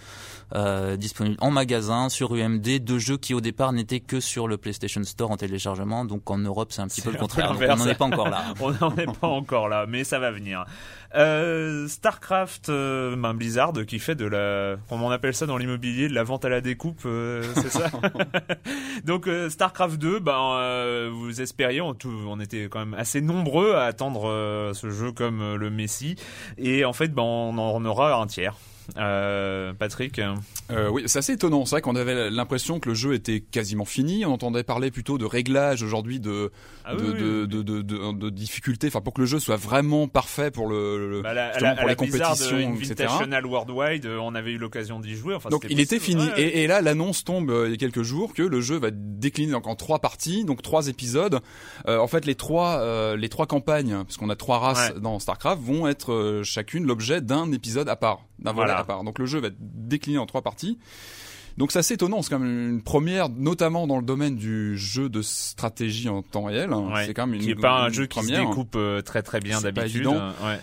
euh, 0.54 0.96
disponibles 0.96 1.36
en 1.40 1.50
magasin 1.50 2.08
sur 2.08 2.34
UMD, 2.34 2.78
deux 2.80 2.98
jeux 2.98 3.16
qui 3.16 3.34
au 3.34 3.40
départ 3.40 3.72
n'étaient 3.72 4.00
que 4.00 4.20
sur 4.20 4.48
le 4.48 4.56
PlayStation 4.56 5.02
Store 5.04 5.30
en 5.30 5.36
téléchargement. 5.36 6.04
Donc 6.04 6.30
en 6.30 6.38
Europe, 6.38 6.72
c'est 6.72 6.82
un 6.82 6.88
petit 6.88 7.02
peu 7.02 7.10
le 7.10 7.18
contraire. 7.18 7.52
on 7.52 7.76
n'en 7.76 7.86
est 7.86 7.94
pas 7.94 8.04
encore 8.04 8.28
là. 8.28 8.44
on 8.60 8.72
n'en 8.72 8.96
est 8.96 9.18
pas 9.18 9.28
encore 9.28 9.68
là, 9.68 9.86
mais 9.88 10.04
ça 10.04 10.18
va 10.18 10.30
venir. 10.30 10.64
Euh, 11.16 11.88
Starcraft, 11.88 12.68
euh, 12.68 13.16
ben 13.16 13.34
Blizzard 13.34 13.72
qui 13.86 13.98
fait 13.98 14.14
de 14.14 14.26
la, 14.26 14.76
comment 14.88 15.08
on 15.08 15.10
appelle 15.10 15.34
ça 15.34 15.44
dans 15.44 15.56
l'immobilier, 15.56 16.08
de 16.08 16.14
la 16.14 16.22
vente 16.22 16.44
à 16.44 16.48
la 16.48 16.60
découpe, 16.60 17.02
euh, 17.04 17.42
c'est 17.54 17.70
ça. 17.70 17.90
Donc 19.04 19.26
euh, 19.26 19.50
Starcraft 19.50 19.98
2, 19.98 20.20
ben 20.20 21.08
vous 21.10 21.40
espériez, 21.40 21.80
on, 21.80 21.94
tout, 21.94 22.12
on 22.28 22.38
était 22.38 22.68
quand 22.70 22.78
même 22.80 22.94
assez 22.94 23.20
nombreux 23.20 23.74
à 23.74 23.84
attendre 23.84 24.72
ce 24.72 24.90
jeu 24.90 25.10
comme 25.10 25.56
le 25.56 25.70
Messi, 25.70 26.14
et 26.58 26.84
en 26.84 26.92
fait, 26.92 27.08
ben 27.08 27.22
on 27.22 27.58
en 27.58 27.84
aura 27.84 28.14
un 28.14 28.26
tiers. 28.26 28.54
Euh, 28.96 29.72
Patrick 29.72 30.18
euh, 30.18 30.88
Oui, 30.88 31.02
c'est 31.06 31.18
assez 31.18 31.32
étonnant. 31.34 31.64
C'est 31.64 31.76
vrai 31.76 31.82
qu'on 31.82 31.96
avait 31.96 32.30
l'impression 32.30 32.80
que 32.80 32.88
le 32.88 32.94
jeu 32.94 33.14
était 33.14 33.40
quasiment 33.40 33.84
fini. 33.84 34.24
On 34.24 34.32
entendait 34.32 34.64
parler 34.64 34.90
plutôt 34.90 35.18
de 35.18 35.24
réglage 35.24 35.82
aujourd'hui, 35.82 36.20
de, 36.20 36.50
ah 36.84 36.94
de, 36.94 37.46
de, 37.46 37.62
de, 37.62 37.82
de, 37.82 38.30
difficultés, 38.30 38.88
enfin 38.88 39.00
pour 39.00 39.14
que 39.14 39.20
le 39.20 39.26
jeu 39.26 39.38
soit 39.38 39.56
vraiment 39.56 40.08
parfait 40.08 40.50
pour 40.50 40.68
le, 40.68 41.20
bah, 41.22 41.34
la, 41.34 41.50
pour 41.74 41.86
la, 41.86 41.94
compétition, 41.94 42.74
etc. 42.76 43.08
Worldwide, 43.50 44.06
euh, 44.06 44.18
on 44.18 44.34
avait 44.34 44.52
eu 44.52 44.58
l'occasion 44.58 45.00
d'y 45.00 45.14
jouer. 45.14 45.36
donc 45.50 45.66
il 45.68 45.80
était 45.80 45.98
fini. 45.98 46.26
Et, 46.36 46.62
et, 46.62 46.66
là, 46.66 46.80
l'annonce 46.80 47.24
tombe 47.24 47.50
euh, 47.50 47.66
il 47.66 47.72
y 47.72 47.74
a 47.74 47.76
quelques 47.76 48.02
jours 48.02 48.32
que 48.32 48.42
le 48.42 48.60
jeu 48.60 48.76
va 48.76 48.90
décliner 48.92 49.52
donc 49.52 49.66
en 49.66 49.74
trois 49.74 49.98
parties, 49.98 50.44
donc 50.44 50.62
trois 50.62 50.88
épisodes. 50.88 51.40
Euh, 51.88 51.98
en 51.98 52.06
fait, 52.06 52.24
les 52.26 52.34
trois 52.34 52.78
euh, 52.80 53.16
les 53.16 53.28
trois 53.28 53.46
campagnes, 53.46 54.04
parce 54.04 54.16
qu'on 54.16 54.30
a 54.30 54.36
trois 54.36 54.58
races 54.58 54.94
dans 54.96 55.18
Starcraft, 55.18 55.62
vont 55.62 55.86
être 55.86 56.40
chacune 56.44 56.86
l'objet 56.86 57.20
d'un 57.20 57.50
épisode 57.52 57.88
à 57.88 57.96
part, 57.96 58.20
d'un 58.40 58.52
volet 58.52 58.72
à 58.72 58.84
part. 58.84 59.04
Donc 59.04 59.18
le 59.18 59.26
jeu 59.26 59.40
va 59.40 59.48
être 59.48 59.56
décliné 59.58 60.18
en 60.18 60.26
trois 60.26 60.42
parties. 60.42 60.78
Donc 61.60 61.72
c'est 61.72 61.80
assez 61.80 61.94
étonnant, 61.94 62.22
c'est 62.22 62.30
quand 62.30 62.38
même 62.38 62.70
une 62.70 62.82
première, 62.82 63.28
notamment 63.28 63.86
dans 63.86 63.98
le 63.98 64.02
domaine 64.02 64.36
du 64.36 64.78
jeu 64.78 65.08
de 65.08 65.20
stratégie 65.20 66.08
en 66.08 66.22
temps 66.22 66.44
réel. 66.44 66.70
c'est 67.04 67.14
quand 67.14 67.26
même 67.26 67.34
une, 67.34 67.42
qui 67.42 67.50
est 67.50 67.54
pas 67.54 67.82
un 67.82 67.90
jeu 67.90 68.06
qui 68.06 68.20
se 68.20 68.28
découpe 68.28 68.76
euh, 68.76 69.02
très 69.02 69.22
très 69.22 69.40
bien 69.40 69.60
d'habitude. 69.60 70.08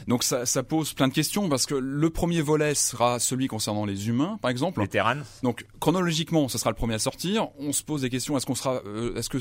Donc 0.08 0.24
ça, 0.24 0.46
ça 0.46 0.64
pose 0.64 0.94
plein 0.94 1.08
de 1.08 1.14
questions 1.14 1.50
parce 1.50 1.66
que 1.66 1.76
le 1.76 2.10
premier 2.10 2.42
volet 2.42 2.74
sera 2.74 3.20
celui 3.20 3.48
concernant 3.48 3.86
les 3.86 4.08
humains, 4.08 4.40
par 4.42 4.50
exemple. 4.50 4.82
Les 4.82 4.88
Terrans. 4.88 5.22
Donc 5.44 5.66
chronologiquement, 5.80 6.48
ce 6.48 6.58
sera 6.58 6.72
le 6.72 6.76
premier 6.76 6.96
à 6.96 7.00
sortir. 7.00 7.50
On 7.60 7.74
se 7.74 7.84
pose 7.84 8.02
des 8.02 8.10
questions 8.10 8.38
est-ce 8.38 8.46
qu'on 8.46 8.56
sera, 8.56 8.82
euh, 8.86 9.16
est-ce 9.16 9.30
que 9.30 9.38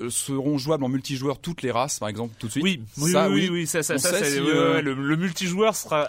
euh, 0.00 0.10
seront 0.10 0.56
jouables 0.56 0.84
en 0.84 0.88
multijoueur 0.88 1.40
toutes 1.40 1.62
les 1.62 1.70
races, 1.70 1.98
par 1.98 2.08
exemple, 2.08 2.34
tout 2.38 2.46
de 2.46 2.52
suite? 2.52 2.64
Oui, 2.64 2.80
oui, 2.98 3.12
oui, 3.30 3.48
oui, 3.50 3.66
ça, 3.66 3.82
ça, 3.82 3.98
ça, 3.98 4.20
le, 4.20 5.16
multijoueur 5.16 5.74
sera 5.74 6.08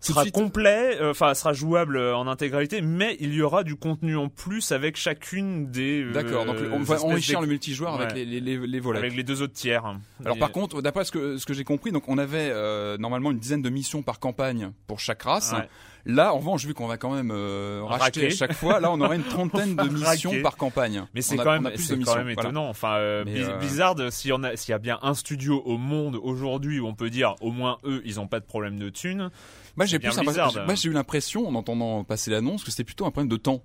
sera 0.00 0.24
complet, 0.26 0.96
euh, 1.00 1.10
enfin 1.10 1.34
sera 1.34 1.52
jouable 1.52 1.96
euh, 1.96 2.16
en 2.16 2.26
intégralité, 2.26 2.80
mais 2.80 3.16
il 3.20 3.34
y 3.34 3.42
aura 3.42 3.64
du 3.64 3.76
contenu 3.76 4.16
en 4.16 4.28
plus 4.28 4.72
avec 4.72 4.96
chacune 4.96 5.70
des. 5.70 6.02
Euh, 6.02 6.12
D'accord, 6.12 6.46
donc 6.46 6.56
on 6.72 6.80
va 6.80 7.02
enrichir 7.02 7.40
le 7.40 7.46
multijoueur 7.46 8.00
avec 8.00 8.14
les, 8.14 8.24
les, 8.24 8.40
les, 8.40 8.80
volets. 8.80 8.98
Avec 8.98 9.14
les 9.14 9.22
deux 9.22 9.42
autres 9.42 9.52
tiers. 9.52 9.94
Alors 10.24 10.38
par 10.38 10.52
contre, 10.52 10.82
d'après 10.82 11.04
ce 11.04 11.12
que 11.12 11.36
ce 11.36 11.46
que 11.46 11.54
j'ai 11.54 11.64
compris, 11.64 11.92
donc 11.92 12.08
on 12.08 12.18
avait 12.18 12.52
normalement 12.98 13.30
une 13.30 13.38
dizaine 13.38 13.62
de 13.62 13.70
missions 13.70 14.02
par 14.02 14.18
campagne 14.18 14.72
pour 14.86 15.00
chaque 15.00 15.22
race. 15.22 15.54
Là, 16.06 16.32
en 16.32 16.38
revanche, 16.38 16.64
vu 16.64 16.72
qu'on 16.72 16.86
va 16.86 16.96
quand 16.96 17.14
même 17.14 17.30
racheter 17.82 18.26
à 18.26 18.30
chaque 18.30 18.54
fois, 18.54 18.80
là, 18.80 18.90
on 18.90 19.00
aurait 19.02 19.16
une 19.16 19.22
trentaine 19.22 19.76
de 19.76 19.88
missions 19.88 20.40
par 20.42 20.56
campagne. 20.56 21.04
Mais 21.14 21.20
c'est 21.20 21.36
quand, 21.36 21.60
même, 21.60 21.70
c'est 21.76 21.98
quand 22.00 22.16
même 22.16 22.30
étonnant. 22.30 22.68
Enfin, 22.68 23.22
Blizzard, 23.58 23.96
s'il 24.10 24.30
y, 24.30 24.32
a, 24.32 24.56
s'il 24.56 24.72
y 24.72 24.74
a 24.74 24.78
bien 24.78 24.98
un 25.02 25.14
studio 25.14 25.62
au 25.64 25.76
monde 25.76 26.16
aujourd'hui 26.22 26.80
où 26.80 26.86
on 26.86 26.94
peut 26.94 27.10
dire 27.10 27.34
au 27.40 27.50
moins 27.50 27.76
eux, 27.84 28.00
ils 28.04 28.18
ont 28.18 28.26
pas 28.26 28.40
de 28.40 28.46
problème 28.46 28.78
de 28.78 28.88
thunes, 28.88 29.30
moi, 29.76 29.86
j'ai 29.86 29.98
plus 29.98 30.10
moi, 30.16 30.74
j'ai 30.74 30.88
eu 30.88 30.92
l'impression, 30.92 31.48
en 31.48 31.54
entendant 31.54 32.04
passer 32.04 32.30
l'annonce, 32.30 32.64
que 32.64 32.70
c'était 32.70 32.84
plutôt 32.84 33.06
un 33.06 33.10
problème 33.10 33.28
de 33.28 33.36
temps. 33.36 33.62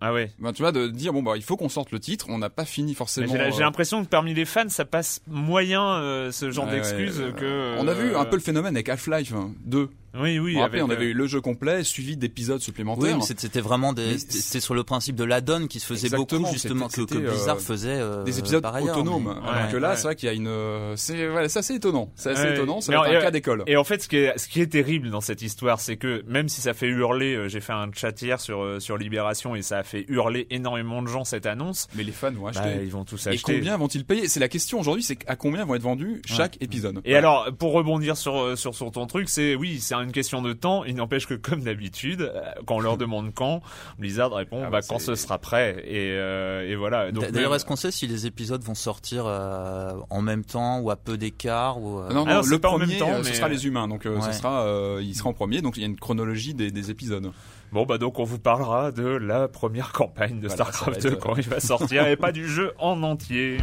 Ah 0.00 0.12
ouais. 0.12 0.30
Ben, 0.38 0.52
tu 0.52 0.62
vois, 0.62 0.72
de 0.72 0.88
dire 0.88 1.14
bon 1.14 1.22
bah 1.22 1.32
il 1.36 1.42
faut 1.42 1.56
qu'on 1.56 1.70
sorte 1.70 1.90
le 1.90 1.98
titre, 1.98 2.26
on 2.28 2.36
n'a 2.36 2.50
pas 2.50 2.66
fini 2.66 2.94
forcément. 2.94 3.32
J'ai 3.32 3.40
euh, 3.40 3.60
l'impression 3.60 4.04
que 4.04 4.08
parmi 4.10 4.34
les 4.34 4.44
fans, 4.44 4.68
ça 4.68 4.84
passe 4.84 5.22
moyen 5.26 5.82
euh, 5.82 6.30
ce 6.32 6.50
genre 6.50 6.66
d'excuses 6.66 7.22
que. 7.36 7.78
On 7.78 7.88
a 7.88 7.94
vu 7.94 8.14
un 8.14 8.26
peu 8.26 8.36
le 8.36 8.42
phénomène 8.42 8.76
avec 8.76 8.90
Half-Life 8.90 9.32
2. 9.64 9.88
Oui, 10.18 10.38
oui. 10.38 10.60
après, 10.60 10.82
on 10.82 10.90
avait 10.90 11.06
euh, 11.06 11.10
eu 11.10 11.14
le 11.14 11.26
jeu 11.26 11.40
complet 11.40 11.84
suivi 11.84 12.16
d'épisodes 12.16 12.60
supplémentaires. 12.60 13.18
Oui, 13.18 13.22
c'était 13.22 13.60
vraiment 13.60 13.92
des, 13.92 14.18
c'était 14.18 14.60
sur 14.60 14.74
le 14.74 14.84
principe 14.84 15.16
de 15.16 15.24
l'add-on 15.24 15.66
qui 15.66 15.80
se 15.80 15.86
faisait 15.86 16.14
beaucoup 16.14 16.44
justement 16.52 16.88
que, 16.88 17.02
que, 17.02 17.18
Blizzard 17.18 17.56
euh, 17.56 17.60
faisait 17.60 18.00
euh, 18.00 18.24
des 18.24 18.38
épisodes 18.38 18.64
autonomes. 18.64 19.28
Alors 19.28 19.70
que 19.70 19.76
là, 19.76 19.96
c'est 19.96 20.04
vrai 20.04 20.16
qu'il 20.16 20.28
y 20.28 20.32
a 20.32 20.34
une, 20.34 20.96
c'est, 20.96 21.26
voilà, 21.28 21.48
c'est 21.48 21.58
assez 21.58 21.74
étonnant. 21.74 22.10
C'est 22.16 22.30
assez 22.30 22.54
étonnant. 22.54 22.80
C'est 22.80 22.94
un 22.94 23.20
cas 23.20 23.30
d'école. 23.30 23.64
Et 23.66 23.76
en 23.76 23.84
fait, 23.84 24.02
ce 24.02 24.08
qui 24.08 24.16
est, 24.16 24.36
ce 24.38 24.48
qui 24.48 24.60
est 24.60 24.66
terrible 24.66 25.10
dans 25.10 25.20
cette 25.20 25.42
histoire, 25.42 25.80
c'est 25.80 25.96
que 25.96 26.22
même 26.26 26.48
si 26.48 26.60
ça 26.60 26.74
fait 26.74 26.88
hurler, 26.88 27.48
j'ai 27.48 27.60
fait 27.60 27.72
un 27.72 27.90
chat 27.92 28.20
hier 28.20 28.40
sur 28.40 28.80
sur 28.80 28.96
Libération 28.96 29.54
et 29.54 29.62
ça 29.62 29.78
a 29.78 29.82
fait 29.82 30.04
hurler 30.08 30.46
énormément 30.50 31.02
de 31.02 31.08
gens 31.08 31.24
cette 31.24 31.46
annonce. 31.46 31.88
Mais 31.94 32.04
les 32.04 32.12
fans 32.12 32.32
vont 32.32 32.44
bah, 32.44 32.60
acheter. 32.60 32.82
ils 32.82 32.90
vont 32.90 33.04
tous 33.04 33.26
acheter. 33.26 33.52
Et 33.52 33.56
combien 33.56 33.76
vont-ils 33.76 34.04
payer? 34.04 34.28
C'est 34.28 34.40
la 34.40 34.48
question 34.48 34.80
aujourd'hui. 34.80 35.02
C'est 35.02 35.18
à 35.26 35.36
combien 35.36 35.64
vont 35.64 35.74
être 35.74 35.82
vendus 35.82 36.22
chaque 36.24 36.60
épisode. 36.62 37.00
Et 37.04 37.16
alors, 37.16 37.48
pour 37.58 37.72
rebondir 37.72 38.16
sur 38.16 38.56
sur 38.56 38.74
sur 38.74 38.90
ton 38.90 39.06
truc, 39.06 39.28
c'est 39.28 39.54
oui, 39.54 39.78
c'est 39.80 39.94
un 39.94 40.05
une 40.06 40.12
question 40.12 40.42
de 40.42 40.52
temps. 40.52 40.84
Il 40.84 40.96
n'empêche 40.96 41.26
que, 41.26 41.34
comme 41.34 41.62
d'habitude, 41.62 42.32
quand 42.66 42.76
on 42.76 42.80
leur 42.80 42.96
demande 42.96 43.34
quand, 43.34 43.60
Blizzard 43.98 44.32
répond 44.32 44.62
ah 44.62 44.70
bah, 44.70 44.80
bah, 44.80 44.86
quand 44.88 44.98
ce 44.98 45.14
sera 45.14 45.38
prêt. 45.38 45.82
Et, 45.86 46.08
et 46.08 46.76
voilà. 46.76 47.12
D'ailleurs, 47.12 47.54
est-ce 47.54 47.64
qu'on 47.64 47.76
sait 47.76 47.90
si 47.90 48.06
les 48.06 48.26
épisodes 48.26 48.62
vont 48.62 48.74
sortir 48.74 49.26
en 49.26 50.22
même 50.22 50.44
temps 50.44 50.80
ou 50.80 50.90
à 50.90 50.96
peu 50.96 51.16
d'écart 51.16 51.80
ou 51.80 52.00
Non, 52.12 52.24
non, 52.24 52.42
le 52.42 52.58
pas 52.58 52.68
premier, 52.68 52.84
en 52.84 52.88
même 52.88 52.98
temps, 52.98 53.24
ce 53.24 53.34
sera 53.34 53.48
les 53.48 53.66
humains. 53.66 53.88
Donc, 53.88 54.04
ce 54.04 54.32
sera, 54.32 54.98
il 55.00 55.14
sera 55.14 55.28
en 55.28 55.34
premier. 55.34 55.60
Donc, 55.62 55.76
il 55.76 55.80
y 55.80 55.84
a 55.84 55.88
une 55.88 55.98
chronologie 55.98 56.54
des, 56.54 56.70
des 56.70 56.90
épisodes. 56.90 57.32
Bon 57.72 57.84
bah 57.84 57.98
donc 57.98 58.18
on 58.18 58.24
vous 58.24 58.38
parlera 58.38 58.92
de 58.92 59.04
la 59.04 59.48
première 59.48 59.92
campagne 59.92 60.40
de 60.40 60.48
StarCraft 60.48 61.02
2 61.02 61.16
quand 61.16 61.36
il 61.36 61.48
va 61.48 61.60
sortir 61.60 62.06
et 62.08 62.16
pas 62.16 62.32
du 62.32 62.48
jeu 62.48 62.72
en 62.78 63.02
entier. 63.02 63.58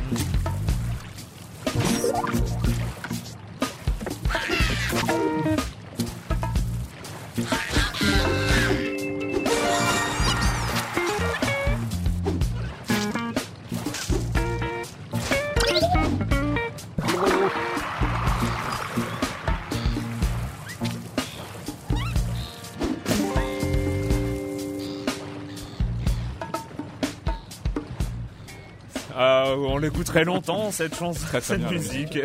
On 29.84 29.86
l'écoute 29.86 30.06
très 30.06 30.24
longtemps 30.24 30.72
cette 30.72 30.96
chanson, 30.96 31.26
cette 31.41 31.69
musique 31.69 32.17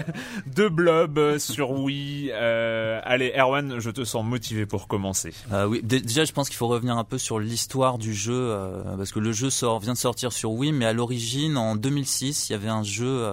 de 0.47 0.69
Blob 0.69 1.39
sur 1.39 1.73
Wii. 1.73 2.31
Euh, 2.33 3.01
allez, 3.03 3.33
Erwan, 3.37 3.81
je 3.81 3.91
te 3.91 4.05
sens 4.05 4.25
motivé 4.25 4.65
pour 4.65 4.87
commencer. 4.87 5.35
Euh, 5.53 5.67
oui, 5.67 5.81
déjà, 5.83 6.25
je 6.25 6.33
pense 6.33 6.49
qu'il 6.49 6.57
faut 6.57 6.69
revenir 6.69 6.97
un 6.97 7.03
peu 7.03 7.19
sur 7.19 7.41
l'histoire 7.41 7.99
du 7.99 8.15
jeu 8.15 8.33
euh, 8.33 8.97
parce 8.97 9.11
que 9.11 9.19
le 9.19 9.33
jeu 9.33 9.51
sort, 9.51 9.81
vient 9.81 9.95
de 9.95 9.99
sortir 9.99 10.33
sur 10.33 10.53
Wii, 10.53 10.71
mais 10.71 10.85
à 10.85 10.93
l'origine, 10.93 11.57
en 11.57 11.75
2006, 11.75 12.49
il 12.49 12.53
y 12.53 12.55
avait 12.55 12.69
un 12.69 12.85
jeu 12.85 13.29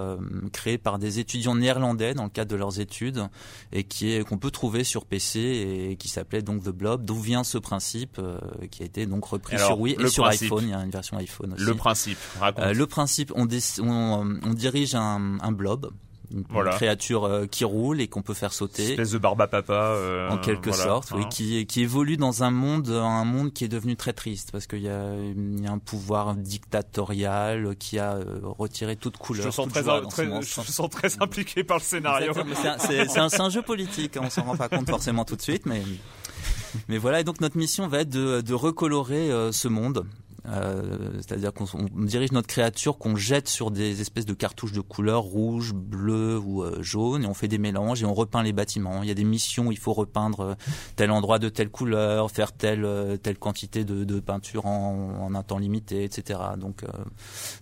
créé 0.51 0.79
par 0.79 0.97
des 0.97 1.19
étudiants 1.19 1.55
néerlandais 1.55 2.15
dans 2.15 2.23
le 2.23 2.29
cadre 2.29 2.49
de 2.49 2.55
leurs 2.55 2.79
études 2.79 3.27
et 3.71 3.83
qui 3.83 4.11
est 4.11 4.23
qu'on 4.23 4.39
peut 4.39 4.51
trouver 4.51 4.83
sur 4.83 5.05
PC 5.05 5.39
et 5.91 5.97
qui 5.97 6.07
s'appelait 6.07 6.41
donc 6.41 6.63
The 6.63 6.69
Blob. 6.69 7.05
D'où 7.05 7.19
vient 7.19 7.43
ce 7.43 7.59
principe 7.59 8.19
qui 8.71 8.81
a 8.81 8.85
été 8.87 9.05
donc 9.05 9.25
repris 9.25 9.59
sur 9.59 9.79
Wii 9.79 9.97
et 9.99 10.07
sur 10.07 10.25
iPhone. 10.25 10.63
Il 10.63 10.69
y 10.71 10.73
a 10.73 10.83
une 10.83 10.89
version 10.89 11.17
iPhone 11.17 11.53
aussi. 11.53 11.63
Le 11.63 11.75
principe, 11.75 12.17
raconte. 12.39 12.73
le 12.73 12.87
principe, 12.87 13.31
on, 13.35 13.47
on, 13.81 14.14
on 14.19 14.53
dirige 14.53 14.95
un, 14.95 15.37
un 15.41 15.51
blob 15.51 15.91
une, 16.31 16.43
créature 16.43 17.25
euh, 17.25 17.45
qui 17.45 17.63
roule 17.63 18.01
et 18.01 18.07
qu'on 18.07 18.21
peut 18.21 18.33
faire 18.33 18.53
sauter. 18.53 18.83
Une 18.85 18.91
espèce 18.91 19.11
de 19.11 19.17
barbe 19.17 19.41
à 19.41 19.47
papa. 19.47 19.73
Euh, 19.73 20.29
en 20.29 20.37
quelque 20.37 20.71
sorte, 20.71 21.11
oui, 21.11 21.23
hein. 21.23 21.29
qui, 21.29 21.65
qui 21.65 21.81
évolue 21.81 22.17
dans 22.17 22.43
un 22.43 22.51
monde, 22.51 22.89
un 22.89 23.25
monde 23.25 23.53
qui 23.53 23.63
est 23.63 23.69
devenu 23.69 23.95
très 23.95 24.13
triste 24.13 24.51
parce 24.51 24.67
qu'il 24.67 24.79
y, 24.79 24.83
y, 24.83 24.87
a 24.89 25.71
un 25.71 25.79
pouvoir 25.79 26.35
dictatorial 26.35 27.75
qui 27.77 27.99
a 27.99 28.13
euh, 28.13 28.39
retiré 28.43 28.95
toute 28.95 29.17
couleur. 29.17 29.45
Je 29.45 29.51
sens, 29.51 29.69
très, 29.69 29.83
je 29.83 30.71
sens 30.71 30.89
très 30.89 31.21
impliqué 31.21 31.63
par 31.63 31.77
le 31.77 31.83
scénario. 31.83 32.33
C'est 32.79 33.19
un, 33.19 33.27
un, 33.39 33.49
jeu 33.49 33.61
politique, 33.61 34.17
hein, 34.17 34.21
on 34.23 34.29
s'en 34.29 34.43
rend 34.43 34.57
pas 34.57 34.69
compte 34.69 34.89
forcément 34.89 35.25
tout 35.25 35.35
de 35.35 35.41
suite, 35.41 35.65
mais 35.65 35.83
mais 36.89 36.97
voilà. 36.97 37.21
Et 37.21 37.23
donc 37.23 37.41
notre 37.41 37.57
mission 37.57 37.87
va 37.87 37.99
être 37.99 38.09
de, 38.09 38.41
de 38.41 38.53
recolorer 38.53 39.29
ce 39.51 39.67
monde 39.67 40.05
euh, 40.49 41.11
c'est-à-dire 41.15 41.53
qu'on 41.53 41.65
dirige 42.05 42.31
notre 42.31 42.47
créature 42.47 42.97
qu'on 42.97 43.15
jette 43.15 43.47
sur 43.47 43.71
des 43.71 44.01
espèces 44.01 44.25
de 44.25 44.33
cartouches 44.33 44.73
de 44.73 44.81
couleurs 44.81 45.23
rouge, 45.23 45.73
bleu 45.73 46.37
ou 46.37 46.63
euh, 46.63 46.81
jaune 46.81 47.23
et 47.23 47.27
on 47.27 47.33
fait 47.33 47.47
des 47.47 47.57
mélanges 47.57 48.03
et 48.03 48.05
on 48.05 48.13
repeint 48.13 48.43
les 48.43 48.53
bâtiments. 48.53 49.01
Il 49.01 49.07
y 49.07 49.11
a 49.11 49.15
des 49.15 49.23
missions 49.23 49.67
où 49.67 49.71
il 49.71 49.77
faut 49.77 49.93
repeindre 49.93 50.39
euh, 50.41 50.53
tel 50.95 51.11
endroit 51.11 51.39
de 51.39 51.49
telle 51.49 51.69
couleur, 51.69 52.29
faire 52.31 52.51
telle 52.51 52.87
telle 53.23 53.37
quantité 53.37 53.83
de, 53.83 54.03
de 54.03 54.19
peinture 54.19 54.65
en, 54.65 55.17
en, 55.21 55.35
un 55.35 55.43
temps 55.43 55.57
limité, 55.57 56.03
etc. 56.03 56.39
Donc, 56.57 56.83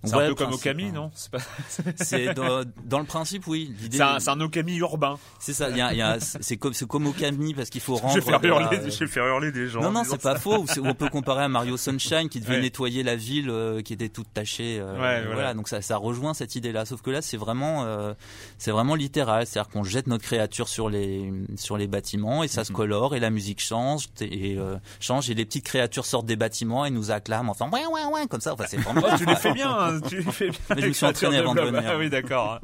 c'est 0.04 0.14
un 0.14 0.28
peu 0.28 0.36
comme 0.36 0.54
Okami, 0.54 0.92
non? 0.92 1.12
C'est 1.96 2.34
dans, 2.34 2.64
dans, 2.86 3.00
le 3.00 3.06
principe, 3.06 3.48
oui. 3.48 3.74
C'est 3.92 4.02
un, 4.02 4.18
un, 4.28 4.42
Okami 4.42 4.78
urbain. 4.78 5.18
C'est 5.40 5.54
ça. 5.54 5.70
Il 5.70 5.78
y 5.78 5.82
a, 5.82 5.94
y 5.94 6.02
a, 6.02 6.20
c'est 6.20 6.58
comme 6.58 6.74
c'est 6.74 6.88
comme 6.88 7.08
Okami 7.08 7.54
parce 7.54 7.70
qu'il 7.70 7.82
faut 7.82 7.96
rendre. 7.96 8.14
Je 8.14 8.20
vais 8.20 8.26
faire 8.26 8.44
hurler, 8.44 8.80
je 8.90 9.00
vais 9.00 9.08
faire 9.08 9.26
hurler 9.26 9.52
des 9.52 9.68
gens. 9.68 9.82
Non 9.82 9.92
non, 9.92 10.04
c'est 10.04 10.22
pas 10.22 10.38
faux. 10.38 10.66
On 10.84 10.94
peut 10.94 11.10
comparer 11.10 11.44
à 11.44 11.50
Mario 11.50 11.78
Sunshine 11.78 12.30
qui 12.30 12.40
devenait 12.40 12.73
nettoyer 12.74 13.04
la 13.04 13.16
ville 13.16 13.50
euh, 13.52 13.82
qui 13.82 13.94
était 13.94 14.10
toute 14.10 14.34
tachée. 14.34 14.80
Euh, 14.80 15.26
voilà. 15.32 15.54
donc 15.54 15.68
ça, 15.68 15.82
ça 15.82 15.98
rejoint 15.98 16.34
cette 16.34 16.56
idée-là. 16.56 16.86
Sauf 16.86 17.04
que 17.04 17.12
là, 17.12 17.22
c'est 17.22 17.38
vraiment, 17.38 17.84
euh, 17.84 18.14
c'est 18.58 18.72
vraiment 18.72 18.96
littéral. 18.96 19.46
C'est-à-dire 19.46 19.70
qu'on 19.70 19.84
jette 19.84 20.08
notre 20.08 20.24
créature 20.24 20.68
sur 20.68 20.90
les 20.90 21.32
sur 21.56 21.78
les 21.78 21.88
bâtiments 21.88 22.44
et 22.44 22.48
ça 22.48 22.64
se 22.64 22.72
mhm. 22.72 22.78
colore 22.78 23.16
et 23.16 23.20
la 23.20 23.30
musique 23.30 23.62
change 23.62 24.08
et 24.22 24.58
change 25.00 25.30
et 25.30 25.36
les 25.36 25.46
petites 25.46 25.66
créatures 25.66 26.06
sortent 26.06 26.26
des 26.26 26.36
bâtiments 26.36 26.86
et 26.86 26.90
nous 26.90 27.12
acclament 27.12 27.50
enfin 27.50 27.70
ouais 27.70 27.86
ouais 27.86 28.06
ouais 28.12 28.28
comme 28.28 28.42
ça. 28.42 28.54
Enfin, 28.54 28.66
c'est 28.68 28.78
vraiment. 28.78 29.02
Oh, 29.14 29.16
tu 29.18 29.26
les 29.26 29.36
fais 29.36 29.52
bien. 29.52 29.70
Hein, 29.70 30.00
tu 30.08 30.18
les 30.18 30.32
fais 30.32 30.50
bien. 30.50 30.60
Mais 30.76 30.82
je 30.82 30.88
me 30.88 30.94
suis 30.94 31.06
entraîné 31.06 31.38
avant 31.38 31.54
de 31.54 31.62
venir. 31.62 31.84
Ah 31.86 31.98
oui, 31.98 32.10
d'accord. 32.10 32.62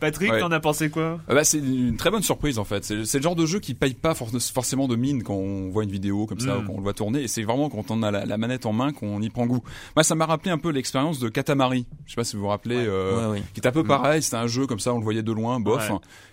Patrick, 0.00 0.32
t'en 0.38 0.50
as 0.50 0.58
pensé 0.58 0.90
quoi? 0.90 1.20
Ah 1.28 1.34
bah, 1.34 1.44
c'est 1.44 1.58
une 1.58 1.96
très 1.96 2.10
bonne 2.10 2.22
surprise 2.22 2.58
en 2.58 2.64
fait. 2.64 2.84
C'est 2.84 3.18
le 3.18 3.22
genre 3.22 3.36
de 3.36 3.46
jeu 3.46 3.60
qui 3.60 3.74
paye 3.74 3.94
pas 3.94 4.14
forcément 4.14 4.88
de 4.88 4.96
mine 4.96 5.22
quand 5.22 5.34
on 5.34 5.68
voit 5.68 5.84
une 5.84 5.92
vidéo 5.92 6.26
comme 6.26 6.40
ça, 6.40 6.58
ou 6.58 6.62
mm. 6.62 6.66
quand 6.66 6.72
on 6.72 6.76
le 6.78 6.82
voit 6.82 6.92
tourner. 6.92 7.22
Et 7.22 7.28
c'est 7.28 7.42
vraiment 7.42 7.70
quand 7.70 7.90
on 7.90 8.02
a 8.02 8.10
la, 8.10 8.26
la 8.26 8.38
manette 8.38 8.66
en 8.66 8.72
main 8.72 8.92
qu'on 8.92 9.22
y 9.22 9.29
prend 9.30 9.46
goût. 9.46 9.62
Moi, 9.96 10.04
ça 10.04 10.14
m'a 10.14 10.26
rappelé 10.26 10.50
un 10.50 10.58
peu 10.58 10.70
l'expérience 10.70 11.18
de 11.18 11.28
Katamari. 11.28 11.86
Je 12.06 12.12
sais 12.12 12.16
pas 12.16 12.24
si 12.24 12.36
vous 12.36 12.42
vous 12.42 12.48
rappelez, 12.48 12.76
euh, 12.76 13.38
qui 13.54 13.60
est 13.60 13.66
un 13.66 13.72
peu 13.72 13.82
mm. 13.82 13.88
pareil. 13.88 14.22
C'était 14.22 14.36
un 14.36 14.46
jeu 14.46 14.66
comme 14.66 14.80
ça, 14.80 14.92
on 14.92 14.98
le 14.98 15.04
voyait 15.04 15.22
de 15.22 15.32
loin, 15.32 15.60
bof. 15.60 15.90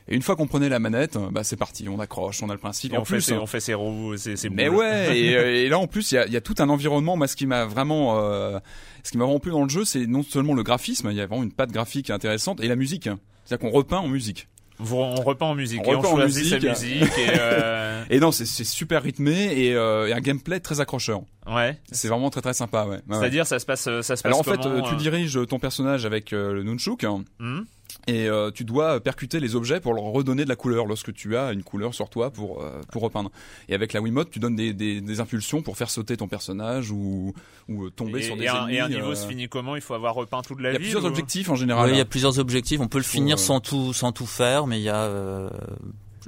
Et 0.10 0.15
une 0.15 0.21
fois 0.21 0.36
qu'on 0.36 0.47
prenait 0.47 0.69
la 0.69 0.79
manette, 0.79 1.17
bah 1.31 1.43
c'est 1.43 1.57
parti, 1.57 1.89
on 1.89 1.99
accroche, 1.99 2.41
on 2.41 2.49
a 2.49 2.53
le 2.53 2.60
principe. 2.60 2.93
Et 2.93 2.97
en 2.97 3.01
on, 3.01 3.03
plus, 3.03 3.25
fait, 3.25 3.38
on 3.38 3.45
fait 3.45 3.60
ses 3.60 3.73
roues, 3.73 4.15
ses, 4.15 4.49
Mais 4.49 4.69
ouais, 4.69 4.86
euh, 5.36 5.65
et, 5.65 5.69
là 5.69 5.79
en 5.79 5.88
plus, 5.88 6.12
il 6.12 6.15
y 6.15 6.17
a, 6.17 6.27
y 6.27 6.38
a, 6.38 6.41
tout 6.41 6.55
un 6.60 6.69
environnement. 6.69 7.17
Moi, 7.17 7.27
ce 7.27 7.36
qui 7.36 7.45
m'a 7.45 7.65
vraiment, 7.65 8.17
euh, 8.19 8.60
ce 9.03 9.12
qui 9.12 9.17
m'a 9.17 9.25
vraiment 9.25 9.39
plu 9.39 9.51
dans 9.51 9.63
le 9.63 9.69
jeu, 9.69 9.83
c'est 9.83 10.07
non 10.07 10.23
seulement 10.23 10.53
le 10.53 10.63
graphisme, 10.63 11.10
il 11.12 11.17
y 11.17 11.21
a 11.21 11.27
vraiment 11.27 11.43
une 11.43 11.51
patte 11.51 11.71
graphique 11.71 12.10
intéressante, 12.10 12.62
et 12.62 12.67
la 12.67 12.77
musique. 12.77 13.10
C'est-à-dire 13.43 13.69
qu'on 13.69 13.75
repeint 13.75 13.99
en 13.99 14.07
musique. 14.07 14.47
On 14.79 15.15
repeint 15.15 15.47
en 15.47 15.55
musique 15.55 15.81
on 15.85 15.91
et 15.91 15.95
on 15.95 16.01
choisit 16.03 16.43
musique. 16.43 16.61
sa 16.61 16.69
musique 16.69 17.17
et, 17.17 17.29
euh... 17.39 18.03
et 18.09 18.19
non 18.19 18.31
c'est 18.31 18.45
super 18.45 19.01
rythmé 19.01 19.65
et, 19.65 19.75
euh, 19.75 20.07
et, 20.07 20.13
un 20.13 20.19
gameplay 20.19 20.59
très 20.59 20.79
accrocheur. 20.79 21.21
Ouais. 21.47 21.79
C'est 21.91 22.07
vraiment 22.07 22.29
très 22.29 22.41
très 22.41 22.53
sympa 22.53 22.85
ouais. 22.85 22.99
C'est-à-dire 23.09 23.47
ça 23.47 23.59
se 23.59 23.65
passe 23.65 23.83
ça 23.83 24.01
se 24.01 24.23
passe 24.23 24.25
Alors 24.25 24.39
en 24.39 24.43
fait 24.43 24.59
tu 24.59 24.67
euh 24.67 24.97
diriges 24.97 25.39
ton 25.47 25.59
personnage 25.59 26.05
avec 26.05 26.33
euh, 26.33 26.53
le 26.53 26.63
nunchuk. 26.63 27.03
Mmh 27.39 27.61
et 28.08 28.30
euh, 28.30 28.52
tu 28.52 28.63
dois 28.63 29.02
percuter 29.02 29.39
les 29.39 29.56
objets 29.56 29.82
pour 29.82 29.93
leur 29.93 30.06
redonner 30.06 30.45
de 30.45 30.50
la 30.50 30.56
couleur 30.56 30.86
lorsque 30.86 31.13
tu 31.13 31.36
as 31.36 31.52
une 31.52 31.63
couleur 31.63 31.93
sur 31.93 32.10
toi 32.10 32.32
pour 32.32 32.62
euh, 32.62 32.82
pour 32.91 33.02
repeindre. 33.02 33.32
Et 33.67 33.76
avec 33.76 33.91
la 33.91 34.02
Wiimote, 34.02 34.32
tu 34.32 34.39
donnes 34.39 34.56
des, 34.56 34.73
des, 34.73 35.02
des, 35.02 35.19
impulsions 35.19 35.62
pour 35.62 35.78
faire 35.78 35.89
sauter 35.89 36.15
ton 36.15 36.30
personnage 36.30 36.89
ou 36.89 37.34
ou 37.67 37.86
euh, 37.86 37.89
tomber 37.89 38.21
sur 38.21 38.38
des 38.38 38.45
et 38.45 38.47
ennemis. 38.47 38.76
et 38.76 38.80
un 38.80 38.89
niveau 38.89 39.13
se 39.13 39.28
finit 39.28 39.50
comment? 39.50 39.76
Il 39.76 39.82
faut 39.82 39.93
avoir 39.93 40.15
repeint 40.15 40.41
toute 40.41 40.62
la 40.62 40.71
ville. 40.71 40.80
Il 40.80 40.84
y 40.84 40.88
a 40.88 40.93
plusieurs 40.93 41.06
objectifs 41.06 41.50
en 41.50 41.56
général. 41.56 41.88
Oui, 41.88 41.95
il 41.95 41.97
y 41.97 42.02
a 42.02 42.06
plusieurs 42.06 42.39
objectifs. 42.39 42.80
On 42.80 42.88
peut 42.88 42.97
le 42.97 43.04
finir 43.04 43.39
sans 43.39 43.60
tout 43.60 43.91
sans 43.91 44.13
tout 44.13 44.26
faire, 44.26 44.67
mais 44.67 44.80
il 44.80 44.84
y 44.84 44.89
a 44.89 45.50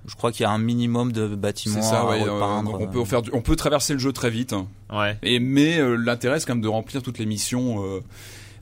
je 0.05 0.15
crois 0.15 0.31
qu'il 0.31 0.43
y 0.43 0.45
a 0.45 0.51
un 0.51 0.57
minimum 0.57 1.11
de 1.13 1.27
bâtiments 1.27 1.81
ça, 1.81 1.99
à 1.99 2.03
repeindre. 2.03 2.79
on 2.79 2.87
peut 2.87 3.05
faire, 3.05 3.21
on 3.31 3.41
peut 3.41 3.55
traverser 3.55 3.93
le 3.93 3.99
jeu 3.99 4.11
très 4.11 4.29
vite. 4.29 4.53
Ouais. 4.91 5.17
Et 5.23 5.39
mais 5.39 5.79
l'intérêt 5.97 6.41
c'est 6.41 6.45
quand 6.45 6.55
même 6.55 6.63
de 6.63 6.67
remplir 6.67 7.01
toutes 7.01 7.19
les 7.19 7.25
missions 7.25 8.01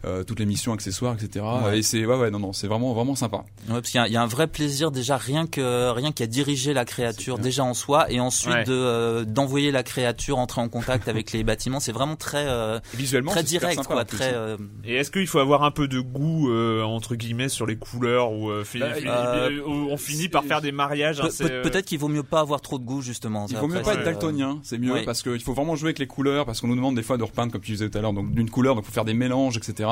euh, 0.05 0.23
toutes 0.23 0.39
les 0.39 0.45
missions 0.45 0.73
accessoires, 0.73 1.15
etc. 1.15 1.45
Et 1.73 1.81
c'est 1.81 2.05
ouais 2.05 2.17
ouais 2.17 2.31
non 2.31 2.39
non 2.39 2.53
c'est 2.53 2.67
vraiment 2.67 2.93
vraiment 2.93 3.15
sympa. 3.15 3.37
Ouais, 3.67 3.75
parce 3.75 3.89
qu'il 3.89 4.03
y, 4.05 4.11
y, 4.11 4.17
a 4.17 4.21
un 4.21 4.27
vrai 4.27 4.47
plaisir 4.47 4.91
déjà 4.91 5.17
rien 5.17 5.47
que 5.47 5.91
rien 5.91 6.11
qu'à 6.11 6.27
diriger 6.27 6.73
la 6.73 6.85
créature 6.85 7.37
déjà 7.39 7.63
en 7.63 7.73
soi 7.73 8.11
et 8.11 8.19
ensuite 8.19 8.67
de 8.67 8.73
euh, 8.73 9.25
d'envoyer 9.25 9.71
la 9.71 9.83
créature 9.83 10.37
entrer 10.37 10.61
en 10.61 10.69
contact 10.69 11.07
avec 11.07 11.31
les 11.31 11.43
bâtiments. 11.43 11.79
C'est 11.79 11.91
vraiment 11.91 12.15
très 12.15 12.47
euh, 12.47 12.79
visuellement 12.93 13.31
très 13.31 13.43
direct 13.43 13.83
quoi. 13.83 14.05
Très. 14.05 14.33
Hein. 14.33 14.57
Et 14.85 14.95
est-ce 14.95 15.11
qu'il 15.11 15.27
faut 15.27 15.39
avoir 15.39 15.63
un 15.63 15.71
peu 15.71 15.87
de 15.87 15.99
goût 15.99 16.51
entre 16.83 17.15
guillemets 17.15 17.49
sur 17.49 17.65
les 17.65 17.77
couleurs 17.77 18.31
ou 18.31 18.49
bah, 18.49 19.49
on 19.65 19.97
finit 19.97 20.29
par 20.29 20.43
faire 20.43 20.61
des 20.61 20.71
mariages. 20.71 21.19
Hein, 21.21 21.29
peut-être 21.63 21.85
qu'il 21.85 21.99
vaut 21.99 22.07
mieux 22.07 22.23
pas 22.23 22.39
avoir 22.39 22.61
trop 22.61 22.77
de 22.79 22.83
goût 22.83 23.01
justement. 23.01 23.45
Il 23.49 23.57
vaut 23.57 23.67
mieux 23.67 23.81
pas 23.81 23.93
être 23.93 24.03
daltonien, 24.03 24.59
c'est 24.63 24.77
mieux 24.77 25.03
parce 25.05 25.23
qu'il 25.23 25.41
faut 25.41 25.53
vraiment 25.53 25.75
jouer 25.75 25.87
avec 25.87 25.99
les 25.99 26.07
couleurs 26.07 26.45
parce 26.45 26.61
qu'on 26.61 26.67
nous 26.67 26.75
demande 26.75 26.95
des 26.95 27.03
fois 27.03 27.17
de 27.17 27.23
repeindre 27.23 27.51
comme 27.51 27.61
tu 27.61 27.71
disais 27.71 27.89
tout 27.89 27.97
à 27.97 28.01
l'heure 28.01 28.13
donc 28.13 28.33
d'une 28.33 28.49
couleur 28.49 28.75
donc 28.75 28.85
faut 28.85 28.91
faire 28.91 29.05
des 29.05 29.13
mélanges 29.13 29.57
etc. 29.57 29.86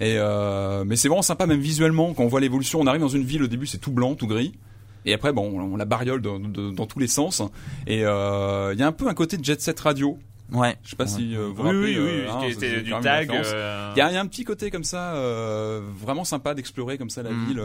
Et 0.00 0.16
euh, 0.18 0.84
mais 0.84 0.96
c'est 0.96 1.08
vraiment 1.08 1.22
sympa 1.22 1.46
même 1.46 1.60
visuellement 1.60 2.12
quand 2.12 2.24
on 2.24 2.28
voit 2.28 2.40
l'évolution. 2.40 2.80
On 2.80 2.86
arrive 2.86 3.00
dans 3.00 3.08
une 3.08 3.24
ville 3.24 3.44
au 3.44 3.46
début 3.46 3.66
c'est 3.66 3.78
tout 3.78 3.92
blanc, 3.92 4.14
tout 4.14 4.26
gris. 4.26 4.52
Et 5.04 5.14
après, 5.14 5.32
bon, 5.32 5.60
on 5.60 5.76
la 5.76 5.84
bariole 5.84 6.20
dans 6.20 6.86
tous 6.86 6.98
les 6.98 7.08
sens. 7.08 7.42
Et 7.86 8.04
euh, 8.04 8.72
il 8.72 8.78
y 8.78 8.82
a 8.82 8.86
un 8.86 8.92
peu 8.92 9.08
un 9.08 9.14
côté 9.14 9.36
de 9.36 9.44
jet 9.44 9.60
set 9.60 9.78
radio. 9.80 10.18
Ouais. 10.52 10.76
Je 10.84 10.90
sais 10.90 10.96
pas 10.96 11.06
si 11.06 11.34
euh, 11.34 11.48
vous 11.54 11.62
oui, 11.62 11.68
rappelez. 11.68 11.98
Oui, 11.98 12.04
oui, 12.04 12.22
oui. 12.24 12.30
Hein, 12.30 12.40
était 12.42 12.82
du 12.82 12.90
tag. 13.00 13.30
Il 13.32 13.98
y, 13.98 14.00
a, 14.00 14.20
un 14.20 14.26
petit 14.26 14.44
côté 14.44 14.70
comme 14.70 14.84
ça, 14.84 15.14
vraiment 15.98 16.24
sympa 16.24 16.54
d'explorer 16.54 16.98
comme 16.98 17.10
ça 17.10 17.22
la 17.22 17.30
mm, 17.30 17.46
ville. 17.46 17.62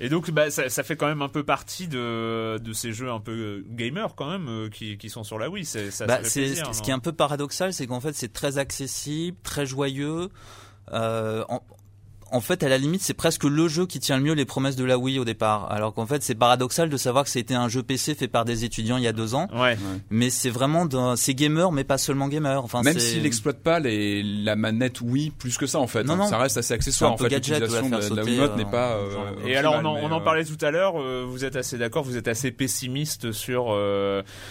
Et 0.00 0.08
donc, 0.08 0.30
bah, 0.30 0.50
ça, 0.50 0.68
ça, 0.68 0.82
fait 0.82 0.96
quand 0.96 1.06
même 1.06 1.22
un 1.22 1.28
peu 1.28 1.44
partie 1.44 1.88
de, 1.88 2.58
de 2.58 2.72
ces 2.72 2.92
jeux 2.92 3.10
un 3.10 3.20
peu 3.20 3.64
gamers 3.68 4.14
quand 4.16 4.30
même 4.30 4.70
qui, 4.70 4.98
qui 4.98 5.10
sont 5.10 5.24
sur 5.24 5.38
la 5.38 5.50
Wii. 5.50 5.64
Ça, 5.64 5.90
ça 5.90 6.06
bah, 6.06 6.18
plaisir, 6.18 6.66
ce, 6.68 6.78
ce 6.78 6.82
qui 6.82 6.90
est 6.90 6.94
un 6.94 6.98
peu 7.00 7.12
paradoxal, 7.12 7.72
c'est 7.72 7.86
qu'en 7.86 8.00
fait, 8.00 8.14
c'est 8.14 8.32
très 8.32 8.58
accessible, 8.58 9.36
très 9.42 9.66
joyeux. 9.66 10.30
Euh, 10.90 11.44
en 12.32 12.40
fait, 12.40 12.62
à 12.62 12.68
la 12.68 12.78
limite, 12.78 13.02
c'est 13.02 13.14
presque 13.14 13.44
le 13.44 13.68
jeu 13.68 13.86
qui 13.86 14.00
tient 14.00 14.16
le 14.16 14.22
mieux 14.22 14.32
les 14.32 14.46
promesses 14.46 14.74
de 14.74 14.84
la 14.84 14.96
Wii 14.96 15.18
au 15.18 15.24
départ. 15.24 15.70
Alors 15.70 15.92
qu'en 15.92 16.06
fait, 16.06 16.22
c'est 16.22 16.34
paradoxal 16.34 16.88
de 16.88 16.96
savoir 16.96 17.24
que 17.24 17.30
c'était 17.30 17.54
un 17.54 17.68
jeu 17.68 17.82
PC 17.82 18.14
fait 18.14 18.26
par 18.26 18.46
des 18.46 18.64
étudiants 18.64 18.96
il 18.96 19.04
y 19.04 19.06
a 19.06 19.12
deux 19.12 19.34
ans. 19.34 19.48
Ouais. 19.54 19.76
Mais 20.10 20.30
c'est 20.30 20.48
vraiment, 20.48 20.88
c'est 21.14 21.34
gamer, 21.34 21.72
mais 21.72 21.84
pas 21.84 21.98
seulement 21.98 22.28
gamer. 22.28 22.64
Enfin, 22.64 22.82
même 22.82 22.98
s'il 22.98 23.22
n'exploite 23.22 23.58
pas 23.62 23.80
les, 23.80 24.22
la 24.22 24.56
manette 24.56 25.02
Wii 25.02 25.30
plus 25.30 25.58
que 25.58 25.66
ça 25.66 25.78
en 25.78 25.86
fait. 25.86 26.04
Non, 26.04 26.16
non. 26.16 26.26
Ça 26.26 26.38
reste 26.38 26.56
assez 26.56 26.72
accessoire. 26.72 27.12
En 27.12 27.18
fait, 27.18 27.28
l'utilisation 27.28 27.90
de, 27.90 28.16
la 28.16 28.24
Wiimote 28.24 28.56
n'est 28.56 28.64
pas. 28.64 28.92
Euh, 28.92 29.46
et 29.46 29.56
alors, 29.56 29.76
on 29.82 29.84
en, 29.84 29.96
on 29.96 30.10
en 30.10 30.20
parlait 30.22 30.44
tout 30.44 30.58
à 30.64 30.70
l'heure. 30.70 30.94
vous 31.26 31.44
êtes 31.44 31.56
assez 31.56 31.76
d'accord, 31.76 32.02
vous 32.02 32.16
êtes 32.16 32.28
assez 32.28 32.50
pessimiste 32.50 33.32
sur 33.32 33.76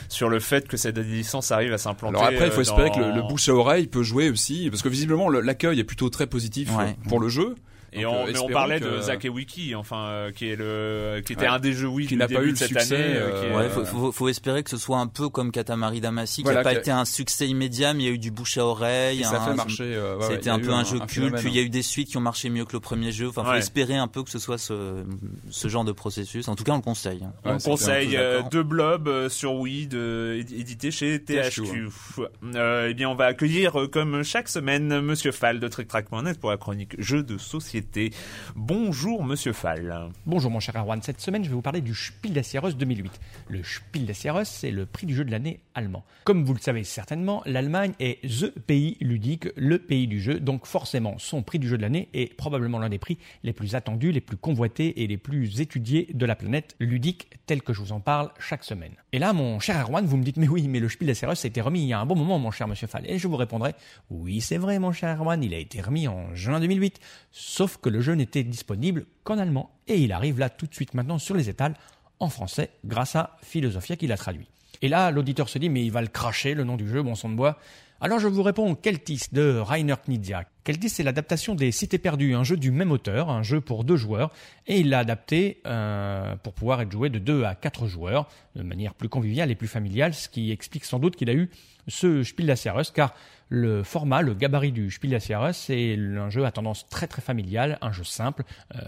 sur 0.08 0.30
le 0.30 0.40
fait 0.40 0.68
que 0.68 0.78
cette 0.78 1.00
licence 1.00 1.52
arrive 1.52 1.74
à 1.74 1.80
s'implanter. 1.80 2.18
Alors 2.18 2.30
après, 2.30 2.46
il 2.46 2.52
faut 2.52 2.62
espérer 2.62 2.92
que 2.92 3.00
le, 3.00 3.12
le, 3.12 3.22
bouche 3.24 3.50
à 3.50 3.54
oreille 3.54 3.88
peut 3.88 4.04
jouer 4.04 4.30
aussi, 4.30 4.70
parce 4.70 4.84
que 4.84 4.90
visiblement 4.90 5.30
l'accueil 5.30 5.80
est 5.80 5.84
plutôt 5.84 6.10
très 6.10 6.28
positif 6.28 6.70
pour 7.08 7.20
le 7.20 7.28
jeu. 7.28 7.56
Et 7.94 8.06
on, 8.06 8.16
euh, 8.16 8.32
mais 8.32 8.40
on 8.40 8.48
parlait 8.48 8.80
de 8.80 9.02
Zack 9.02 9.26
et 9.26 9.30
Wiki, 9.30 9.76
enfin, 9.76 10.06
euh, 10.08 10.32
qui 10.32 10.48
est 10.48 10.56
le, 10.56 11.22
qui 11.26 11.34
était 11.34 11.48
un 11.48 11.60
des 11.60 11.74
jeux 11.74 11.90
Wii 11.90 12.08
qui 12.08 12.16
n'a 12.16 12.28
pas 12.28 12.42
eu 12.42 12.56
cette 12.56 12.70
succès, 12.70 12.96
année. 12.96 13.18
Euh, 13.18 13.58
ouais, 13.58 13.70
faut, 13.70 13.84
faut, 13.84 14.12
faut, 14.14 14.30
espérer 14.30 14.64
que 14.64 14.70
ce 14.70 14.78
soit 14.78 14.98
un 14.98 15.08
peu 15.08 15.28
comme 15.28 15.52
Katamari 15.52 16.00
Damacy, 16.00 16.44
qui 16.44 16.50
n'a 16.50 16.64
pas 16.64 16.74
été 16.74 16.92
un 16.92 17.04
succès 17.04 17.48
immédiat, 17.48 17.94
mais 17.94 18.04
il 18.04 18.06
y 18.06 18.10
a 18.10 18.14
eu 18.14 18.18
du 18.18 18.32
bouche 18.32 18.58
à 18.58 18.66
oreille. 18.66 19.24
ça 19.24 19.44
a 19.44 19.50
fait 19.50 19.56
marcher. 19.56 20.00
Ouais, 20.20 20.26
C'était 20.30 20.50
un 20.50 20.60
peu 20.60 20.72
un 20.72 20.86
jeu 20.86 21.00
culte. 21.00 21.36
Puis 21.36 21.50
il 21.50 21.56
y 21.56 21.60
a 21.60 21.64
eu 21.64 21.70
des 21.70 21.82
suites 21.82 22.10
qui 22.10 22.18
ont 22.18 22.22
marché 22.22 22.50
mieux 22.50 22.66
que 22.66 22.74
le 22.74 22.80
premier 22.80 23.12
jeu. 23.12 23.28
Enfin, 23.28 23.44
faut 23.44 23.54
espérer 23.54 23.98
un 23.98 24.08
peu 24.08 24.24
que 24.24 24.30
ce 24.30 24.40
soit 24.40 24.58
ce, 24.58 25.04
ce 25.50 25.68
genre 25.68 25.84
de 25.84 25.92
processus. 25.92 26.48
En 26.48 26.56
tout 26.56 26.64
cas, 26.64 26.72
on 26.72 26.78
le 26.78 26.82
conseille. 26.82 27.24
On 27.44 27.58
conseille 27.58 28.18
deux 28.52 28.64
blobs 28.64 29.28
sur 29.28 29.56
Wii, 29.56 29.88
de, 29.88 30.40
édité 30.40 30.92
chez 30.92 31.22
THQ. 31.22 31.90
eh 32.56 32.94
bien, 32.94 33.10
on 33.10 33.16
va 33.16 33.26
accueillir 33.26 33.88
comme 33.92 34.24
chaque 34.24 34.48
semaine 34.48 35.02
Monsieur 35.02 35.34
Fall 35.34 35.60
de 35.60 35.68
TrickTrack.net 35.68 36.40
pour 36.40 36.52
la 36.52 36.58
chronique 36.58 36.96
jeux 36.98 37.24
de 37.24 37.38
société 37.38 37.81
Bonjour 38.56 39.24
Monsieur 39.24 39.54
Fall. 39.54 40.10
Bonjour 40.26 40.52
mon 40.52 40.60
cher 40.60 40.76
Erwan. 40.76 41.02
Cette 41.02 41.22
semaine, 41.22 41.44
je 41.44 41.50
vais 41.50 41.56
vous 41.56 41.62
parler 41.62 41.82
du 41.82 41.94
Spiel 41.94 42.34
des 42.34 42.44
Jahres 42.44 42.74
2008. 42.74 43.12
Le 43.50 43.64
Spiel 43.64 44.06
des 44.06 44.14
Jahres, 44.14 44.46
c'est 44.46 44.72
le 44.72 44.86
prix 44.86 45.08
du 45.08 45.16
jeu 45.16 45.24
de 45.24 45.32
l'année 45.32 45.60
allemand. 45.74 46.04
Comme 46.24 46.44
vous 46.44 46.54
le 46.54 46.60
savez 46.60 46.84
certainement, 46.84 47.42
l'Allemagne 47.46 47.94
est 48.00 48.22
THE 48.22 48.60
pays 48.60 48.98
ludique, 49.02 49.48
le 49.56 49.80
pays 49.80 50.08
du 50.08 50.22
jeu. 50.22 50.40
Donc 50.40 50.66
forcément, 50.66 51.16
son 51.18 51.44
prix 51.44 51.60
du 51.60 51.68
jeu 51.68 51.78
de 51.78 51.82
l'année 51.82 52.10
est 52.14 52.36
probablement 52.36 52.80
l'un 52.80 52.90
des 52.90 53.00
prix 53.00 53.18
les 53.44 53.54
plus 53.54 53.76
attendus, 53.76 54.12
les 54.12 54.22
plus 54.22 54.38
convoités 54.38 55.04
et 55.04 55.08
les 55.08 55.18
plus 55.18 55.62
étudiés 55.62 56.08
de 56.14 56.26
la 56.26 56.36
planète 56.36 56.76
ludique, 56.80 57.30
tel 57.46 57.62
que 57.62 57.74
je 57.74 57.82
vous 57.82 57.92
en 57.92 58.00
parle 58.00 58.32
chaque 58.40 58.64
semaine. 58.64 58.94
Et 59.12 59.20
là, 59.20 59.34
mon 59.34 59.60
cher 59.60 59.80
Erwan, 59.82 60.06
vous 60.06 60.18
me 60.18 60.24
dites, 60.24 60.38
mais 60.38 60.48
oui, 60.48 60.68
mais 60.68 60.80
le 60.80 60.90
Spiel 60.90 61.08
des 61.08 61.14
Jahres 61.14 61.32
a 61.44 61.48
été 61.48 61.62
remis 61.62 61.82
il 61.82 61.88
y 61.88 61.94
a 61.94 62.00
un 62.00 62.06
bon 62.06 62.16
moment, 62.16 62.40
mon 62.40 62.52
cher 62.52 62.68
Monsieur 62.68 62.88
Fall. 62.88 63.04
Et 63.08 63.18
je 63.18 63.28
vous 63.28 63.38
répondrai, 63.38 63.74
oui, 64.10 64.42
c'est 64.42 64.58
vrai, 64.58 64.80
mon 64.80 64.92
cher 64.92 65.18
Erwan, 65.18 65.44
il 65.44 65.54
a 65.54 65.58
été 65.58 65.82
remis 65.82 66.08
en 66.08 66.34
juin 66.36 66.60
2008. 66.60 67.00
Sauf 67.32 67.71
que 67.80 67.90
le 67.90 68.02
jeu 68.02 68.14
n'était 68.14 68.44
disponible 68.44 69.06
qu'en 69.24 69.38
allemand. 69.38 69.72
Et 69.88 70.00
il 70.00 70.12
arrive 70.12 70.40
là 70.40 70.50
tout 70.50 70.68
de 70.68 70.74
suite 70.74 70.94
maintenant 70.94 71.20
sur 71.20 71.36
les 71.36 71.50
étals 71.50 71.76
en 72.20 72.30
français 72.30 72.72
grâce 72.86 73.16
à 73.16 73.38
Philosophia 73.42 73.96
qui 73.96 74.08
l'a 74.08 74.18
traduit. 74.18 74.48
Et 74.82 74.88
là, 74.88 75.12
l'auditeur 75.12 75.50
se 75.50 75.60
dit, 75.60 75.70
mais 75.70 75.84
il 75.84 75.92
va 75.92 76.02
le 76.02 76.08
cracher, 76.08 76.54
le 76.54 76.64
nom 76.64 76.76
du 76.76 76.88
jeu, 76.88 77.04
bon 77.04 77.16
sang 77.16 77.30
de 77.30 77.36
bois. 77.36 77.58
Alors 78.04 78.18
je 78.18 78.28
vous 78.28 78.42
réponds 78.42 78.74
Keltis 78.74 79.28
de 79.32 79.60
Rainer 79.60 79.94
Knizia. 80.08 80.46
Keltis, 80.64 80.90
c'est 80.90 81.04
l'adaptation 81.04 81.54
des 81.54 81.72
Cités 81.72 82.00
perdues, 82.00 82.34
un 82.34 82.44
jeu 82.44 82.58
du 82.58 82.72
même 82.72 82.92
auteur, 82.92 83.30
un 83.30 83.44
jeu 83.44 83.62
pour 83.62 83.84
deux 83.84 83.96
joueurs, 83.96 84.32
et 84.66 84.80
il 84.80 84.90
l'a 84.90 85.00
adapté 85.00 85.62
euh, 85.68 86.36
pour 86.38 86.54
pouvoir 86.54 86.82
être 86.82 86.92
joué 86.92 87.10
de 87.10 87.20
deux 87.20 87.44
à 87.44 87.54
quatre 87.54 87.86
joueurs, 87.86 88.28
de 88.56 88.64
manière 88.64 88.96
plus 88.96 89.08
conviviale 89.08 89.52
et 89.52 89.56
plus 89.56 89.68
familiale, 89.68 90.16
ce 90.16 90.30
qui 90.30 90.52
explique 90.52 90.86
sans 90.86 90.98
doute 90.98 91.16
qu'il 91.16 91.30
a 91.30 91.34
eu 91.34 91.52
ce 91.88 92.24
Spiel 92.24 92.56
car 92.96 93.14
le 93.54 93.84
format, 93.84 94.22
le 94.22 94.34
gabarit 94.34 94.72
du 94.72 94.90
Spiel 94.90 95.12
des 95.12 95.20
Jahres, 95.20 95.54
c'est 95.54 95.98
un 95.98 96.30
jeu 96.30 96.46
à 96.46 96.52
tendance 96.52 96.88
très 96.88 97.06
très 97.06 97.22
familiale, 97.22 97.78
un 97.82 97.92
jeu 97.92 98.06
simple. 98.06 98.44
Euh, 98.76 98.80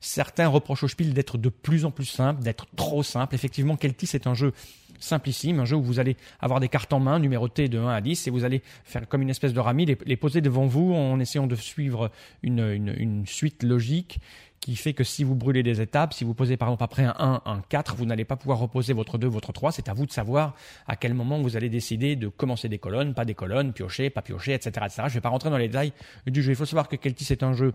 certains 0.00 0.48
reprochent 0.48 0.82
au 0.82 0.88
Spiel 0.88 1.14
d'être 1.14 1.38
de 1.38 1.48
plus 1.48 1.84
en 1.84 1.92
plus 1.92 2.04
simple, 2.04 2.42
d'être 2.42 2.66
trop 2.74 3.04
simple. 3.04 3.36
Effectivement, 3.36 3.76
Keltis 3.76 4.10
est 4.14 4.26
un 4.26 4.34
jeu 4.34 4.52
simplissime, 4.98 5.60
un 5.60 5.64
jeu 5.64 5.76
où 5.76 5.82
vous 5.84 6.00
allez 6.00 6.16
avoir 6.40 6.58
des 6.58 6.68
cartes 6.68 6.92
en 6.92 6.98
main 6.98 7.20
numérotées 7.20 7.68
de 7.68 7.78
1 7.78 7.88
à 7.88 8.00
10 8.00 8.26
et 8.26 8.30
vous 8.30 8.42
allez 8.42 8.60
faire 8.82 9.06
comme 9.06 9.22
une 9.22 9.30
espèce 9.30 9.52
de 9.52 9.60
rami, 9.60 9.86
les, 9.86 10.16
poser 10.16 10.40
devant 10.40 10.66
vous 10.66 10.92
en 10.92 11.20
essayant 11.20 11.46
de 11.46 11.54
suivre 11.54 12.10
une, 12.42 12.58
une 12.98 13.24
suite 13.24 13.62
logique 13.62 14.18
qui 14.60 14.76
fait 14.76 14.92
que 14.92 15.04
si 15.04 15.24
vous 15.24 15.34
brûlez 15.34 15.62
des 15.62 15.80
étapes, 15.80 16.12
si 16.12 16.24
vous 16.24 16.34
posez 16.34 16.56
par 16.56 16.68
exemple 16.68 16.84
après 16.84 17.04
un 17.04 17.14
1, 17.18 17.42
un 17.44 17.62
4, 17.68 17.96
vous 17.96 18.04
n'allez 18.04 18.24
pas 18.24 18.36
pouvoir 18.36 18.58
reposer 18.58 18.92
votre 18.92 19.18
2, 19.18 19.26
votre 19.26 19.52
3. 19.52 19.72
C'est 19.72 19.88
à 19.88 19.94
vous 19.94 20.06
de 20.06 20.12
savoir 20.12 20.54
à 20.86 20.96
quel 20.96 21.14
moment 21.14 21.40
vous 21.40 21.56
allez 21.56 21.68
décider 21.68 22.16
de 22.16 22.28
commencer 22.28 22.68
des 22.68 22.78
colonnes, 22.78 23.14
pas 23.14 23.24
des 23.24 23.34
colonnes, 23.34 23.72
piocher, 23.72 24.10
pas 24.10 24.22
piocher, 24.22 24.54
etc. 24.54 24.70
etc. 24.84 24.94
Je 24.98 25.02
ne 25.02 25.08
vais 25.14 25.20
pas 25.20 25.28
rentrer 25.28 25.50
dans 25.50 25.58
les 25.58 25.68
détails 25.68 25.92
du 26.26 26.42
jeu. 26.42 26.52
Il 26.52 26.56
faut 26.56 26.66
savoir 26.66 26.88
que 26.88 26.96
Keltis 26.96 27.32
est 27.32 27.42
un 27.42 27.52
jeu 27.52 27.72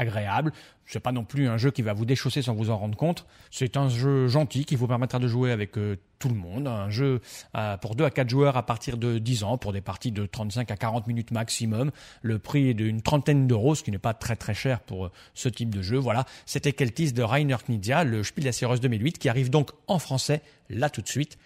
agréable. 0.00 0.52
C'est 0.86 0.98
pas 0.98 1.12
non 1.12 1.24
plus 1.24 1.46
un 1.46 1.56
jeu 1.56 1.70
qui 1.70 1.82
va 1.82 1.92
vous 1.92 2.04
déchausser 2.04 2.42
sans 2.42 2.54
vous 2.54 2.70
en 2.70 2.76
rendre 2.76 2.96
compte. 2.96 3.26
C'est 3.50 3.76
un 3.76 3.88
jeu 3.88 4.26
gentil 4.26 4.64
qui 4.64 4.74
vous 4.74 4.88
permettra 4.88 5.20
de 5.20 5.28
jouer 5.28 5.52
avec 5.52 5.78
euh, 5.78 5.96
tout 6.18 6.28
le 6.28 6.34
monde. 6.34 6.66
Un 6.66 6.90
jeu 6.90 7.20
euh, 7.56 7.76
pour 7.76 7.94
2 7.94 8.04
à 8.04 8.10
4 8.10 8.28
joueurs 8.28 8.56
à 8.56 8.66
partir 8.66 8.96
de 8.96 9.18
10 9.18 9.44
ans 9.44 9.56
pour 9.56 9.72
des 9.72 9.80
parties 9.80 10.10
de 10.10 10.26
35 10.26 10.68
à 10.70 10.76
40 10.76 11.06
minutes 11.06 11.30
maximum. 11.30 11.92
Le 12.22 12.40
prix 12.40 12.70
est 12.70 12.74
d'une 12.74 13.02
trentaine 13.02 13.46
d'euros, 13.46 13.76
ce 13.76 13.84
qui 13.84 13.92
n'est 13.92 13.98
pas 13.98 14.14
très 14.14 14.34
très 14.34 14.54
cher 14.54 14.80
pour 14.80 15.06
euh, 15.06 15.12
ce 15.34 15.48
type 15.48 15.72
de 15.72 15.82
jeu. 15.82 15.98
Voilà, 15.98 16.24
c'était 16.44 16.72
Keltis 16.72 17.12
de 17.12 17.22
Rainer 17.22 17.56
Knizia, 17.68 18.02
le 18.02 18.24
Spiel 18.24 18.44
des 18.44 18.52
Jahres 18.52 18.80
2008 18.80 19.18
qui 19.18 19.28
arrive 19.28 19.50
donc 19.50 19.70
en 19.86 20.00
français 20.00 20.42
là 20.68 20.90
tout 20.90 21.02
de 21.02 21.08
suite. 21.08 21.38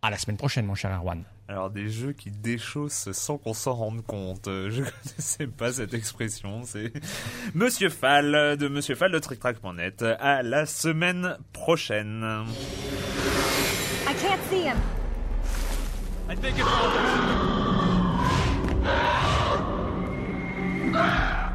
À 0.00 0.10
la 0.10 0.16
semaine 0.16 0.36
prochaine, 0.36 0.64
mon 0.64 0.76
cher 0.76 0.92
Erwan. 0.92 1.24
Alors 1.48 1.70
des 1.70 1.88
jeux 1.88 2.12
qui 2.12 2.30
déchaussent 2.30 3.10
sans 3.12 3.36
qu'on 3.36 3.54
s'en 3.54 3.74
rende 3.74 4.04
compte. 4.04 4.44
Je 4.46 4.82
connaissais 4.82 5.48
pas 5.48 5.72
cette 5.72 5.92
expression. 5.92 6.62
C'est 6.64 6.92
Monsieur 7.54 7.88
Fall 7.88 8.56
de 8.56 8.68
Monsieur 8.68 8.94
Fall 8.94 9.10
de 9.10 9.18
TrickTrack.net. 9.18 10.04
À 10.20 10.42
la 10.42 10.66
semaine 10.66 11.36
prochaine. 11.52 12.24
I 14.06 14.14
can't 14.22 14.40
see 14.50 14.62
him. 14.62 14.76
I 16.30 16.36
think 16.36 16.56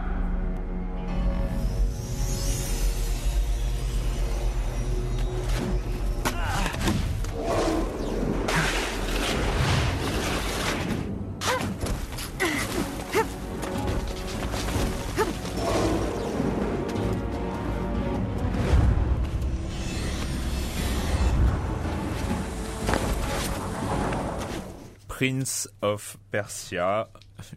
Prince 25.23 25.67
of 25.81 26.17
Persia 26.29 27.07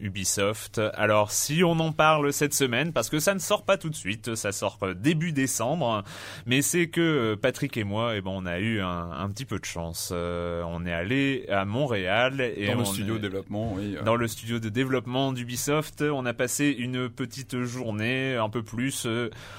Ubisoft. 0.01 0.81
Alors 0.93 1.31
si 1.31 1.63
on 1.63 1.79
en 1.79 1.91
parle 1.91 2.33
cette 2.33 2.53
semaine, 2.53 2.93
parce 2.93 3.09
que 3.09 3.19
ça 3.19 3.33
ne 3.33 3.39
sort 3.39 3.63
pas 3.63 3.77
tout 3.77 3.89
de 3.89 3.95
suite, 3.95 4.35
ça 4.35 4.51
sort 4.51 4.77
euh, 4.83 4.93
début 4.93 5.31
décembre, 5.31 6.03
mais 6.45 6.61
c'est 6.61 6.87
que 6.87 7.01
euh, 7.01 7.35
Patrick 7.35 7.77
et 7.77 7.83
moi, 7.83 8.15
eh 8.15 8.21
ben, 8.21 8.31
on 8.33 8.45
a 8.45 8.59
eu 8.59 8.81
un, 8.81 9.29
petit 9.29 9.45
peu 9.45 9.59
de 9.59 9.65
chance. 9.65 10.11
Euh, 10.13 10.63
on 10.67 10.85
est 10.85 10.93
allé 10.93 11.45
à 11.49 11.65
Montréal 11.65 12.41
et 12.41 12.67
dans 12.67 12.79
le 12.79 12.85
studio 12.85 13.15
de 13.15 13.21
développement, 13.21 13.73
oui. 13.73 13.95
Dans 14.03 14.15
le 14.15 14.27
studio 14.27 14.59
de 14.59 14.69
développement 14.69 15.31
d'Ubisoft, 15.31 16.01
on 16.01 16.25
a 16.25 16.33
passé 16.33 16.75
une 16.77 17.09
petite 17.09 17.63
journée, 17.63 18.35
un 18.35 18.49
peu 18.49 18.63
plus, 18.63 19.07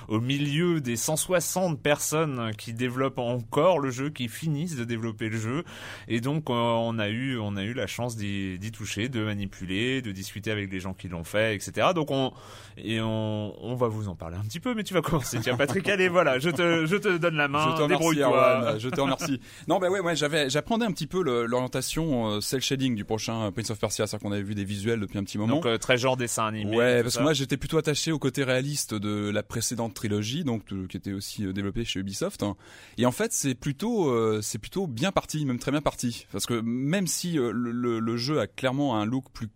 au 0.08 0.20
milieu 0.20 0.80
des 0.80 0.96
160 0.96 1.80
personnes 1.80 2.52
qui 2.56 2.72
développent 2.72 3.18
encore 3.18 3.78
le 3.78 3.90
jeu, 3.90 4.10
qui 4.10 4.28
finissent 4.28 4.76
de 4.76 4.84
développer 4.84 5.28
le 5.28 5.38
jeu, 5.38 5.64
et 6.08 6.20
donc 6.20 6.50
on 6.50 6.98
a 6.98 7.08
eu, 7.08 7.38
on 7.38 7.56
a 7.56 7.62
eu 7.62 7.74
la 7.74 7.86
chance 7.86 8.16
d'y 8.16 8.70
toucher, 8.72 9.08
de 9.08 9.24
manipuler, 9.24 10.02
de 10.02 10.07
discuter 10.12 10.50
avec 10.50 10.68
des 10.68 10.80
gens 10.80 10.94
qui 10.94 11.08
l'ont 11.08 11.24
fait, 11.24 11.54
etc. 11.54 11.88
Donc 11.94 12.10
on 12.10 12.32
et 12.76 13.00
on, 13.00 13.54
on, 13.64 13.74
va 13.74 13.88
vous 13.88 14.08
en 14.08 14.14
parler 14.14 14.36
un 14.36 14.44
petit 14.44 14.60
peu, 14.60 14.74
mais 14.74 14.84
tu 14.84 14.94
vas 14.94 15.02
commencer. 15.02 15.38
Tiens, 15.40 15.56
Patrick, 15.56 15.88
allez, 15.88 16.08
voilà, 16.08 16.38
je 16.38 16.50
te, 16.50 16.86
je 16.86 16.96
te 16.96 17.16
donne 17.16 17.34
la 17.34 17.48
main. 17.48 17.72
Je 17.72 17.76
te 17.76 17.82
remercie, 17.82 18.80
je 18.80 18.88
te 18.88 19.00
remercie. 19.00 19.40
non, 19.66 19.78
ben 19.78 19.90
ouais, 19.90 20.00
ouais, 20.00 20.16
j'avais, 20.16 20.48
j'apprenais 20.48 20.84
un 20.84 20.92
petit 20.92 21.06
peu 21.06 21.22
l'orientation 21.22 22.28
euh, 22.28 22.40
cel 22.40 22.60
shading 22.60 22.94
du 22.94 23.04
prochain 23.04 23.50
Prince 23.52 23.70
of 23.70 23.78
Persia, 23.78 24.06
c'est-à-dire 24.06 24.26
qu'on 24.28 24.32
avait 24.32 24.42
vu 24.42 24.54
des 24.54 24.64
visuels 24.64 25.00
depuis 25.00 25.18
un 25.18 25.24
petit 25.24 25.38
moment. 25.38 25.56
Donc 25.56 25.66
euh, 25.66 25.78
très 25.78 25.98
genre 25.98 26.16
dessin 26.16 26.46
animé. 26.46 26.76
Ouais, 26.76 27.02
parce 27.02 27.16
que 27.16 27.22
moi 27.22 27.32
j'étais 27.32 27.56
plutôt 27.56 27.78
attaché 27.78 28.12
au 28.12 28.18
côté 28.18 28.44
réaliste 28.44 28.94
de 28.94 29.30
la 29.30 29.42
précédente 29.42 29.94
trilogie, 29.94 30.44
donc 30.44 30.64
qui 30.88 30.96
était 30.96 31.12
aussi 31.12 31.44
euh, 31.44 31.52
développée 31.52 31.84
chez 31.84 32.00
Ubisoft. 32.00 32.42
Hein. 32.42 32.56
Et 32.96 33.06
en 33.06 33.12
fait, 33.12 33.32
c'est 33.32 33.54
plutôt, 33.54 34.12
c'est 34.42 34.58
plutôt 34.58 34.86
bien 34.86 35.12
parti, 35.12 35.44
même 35.44 35.58
très 35.58 35.70
bien 35.70 35.80
parti, 35.80 36.26
parce 36.32 36.46
que 36.46 36.60
même 36.60 37.06
si 37.06 37.32
le, 37.32 37.52
le, 37.52 37.98
le 37.98 38.16
jeu 38.16 38.40
a 38.40 38.46
clairement 38.46 38.96
un 38.96 39.04
look 39.04 39.24
plus 39.32 39.48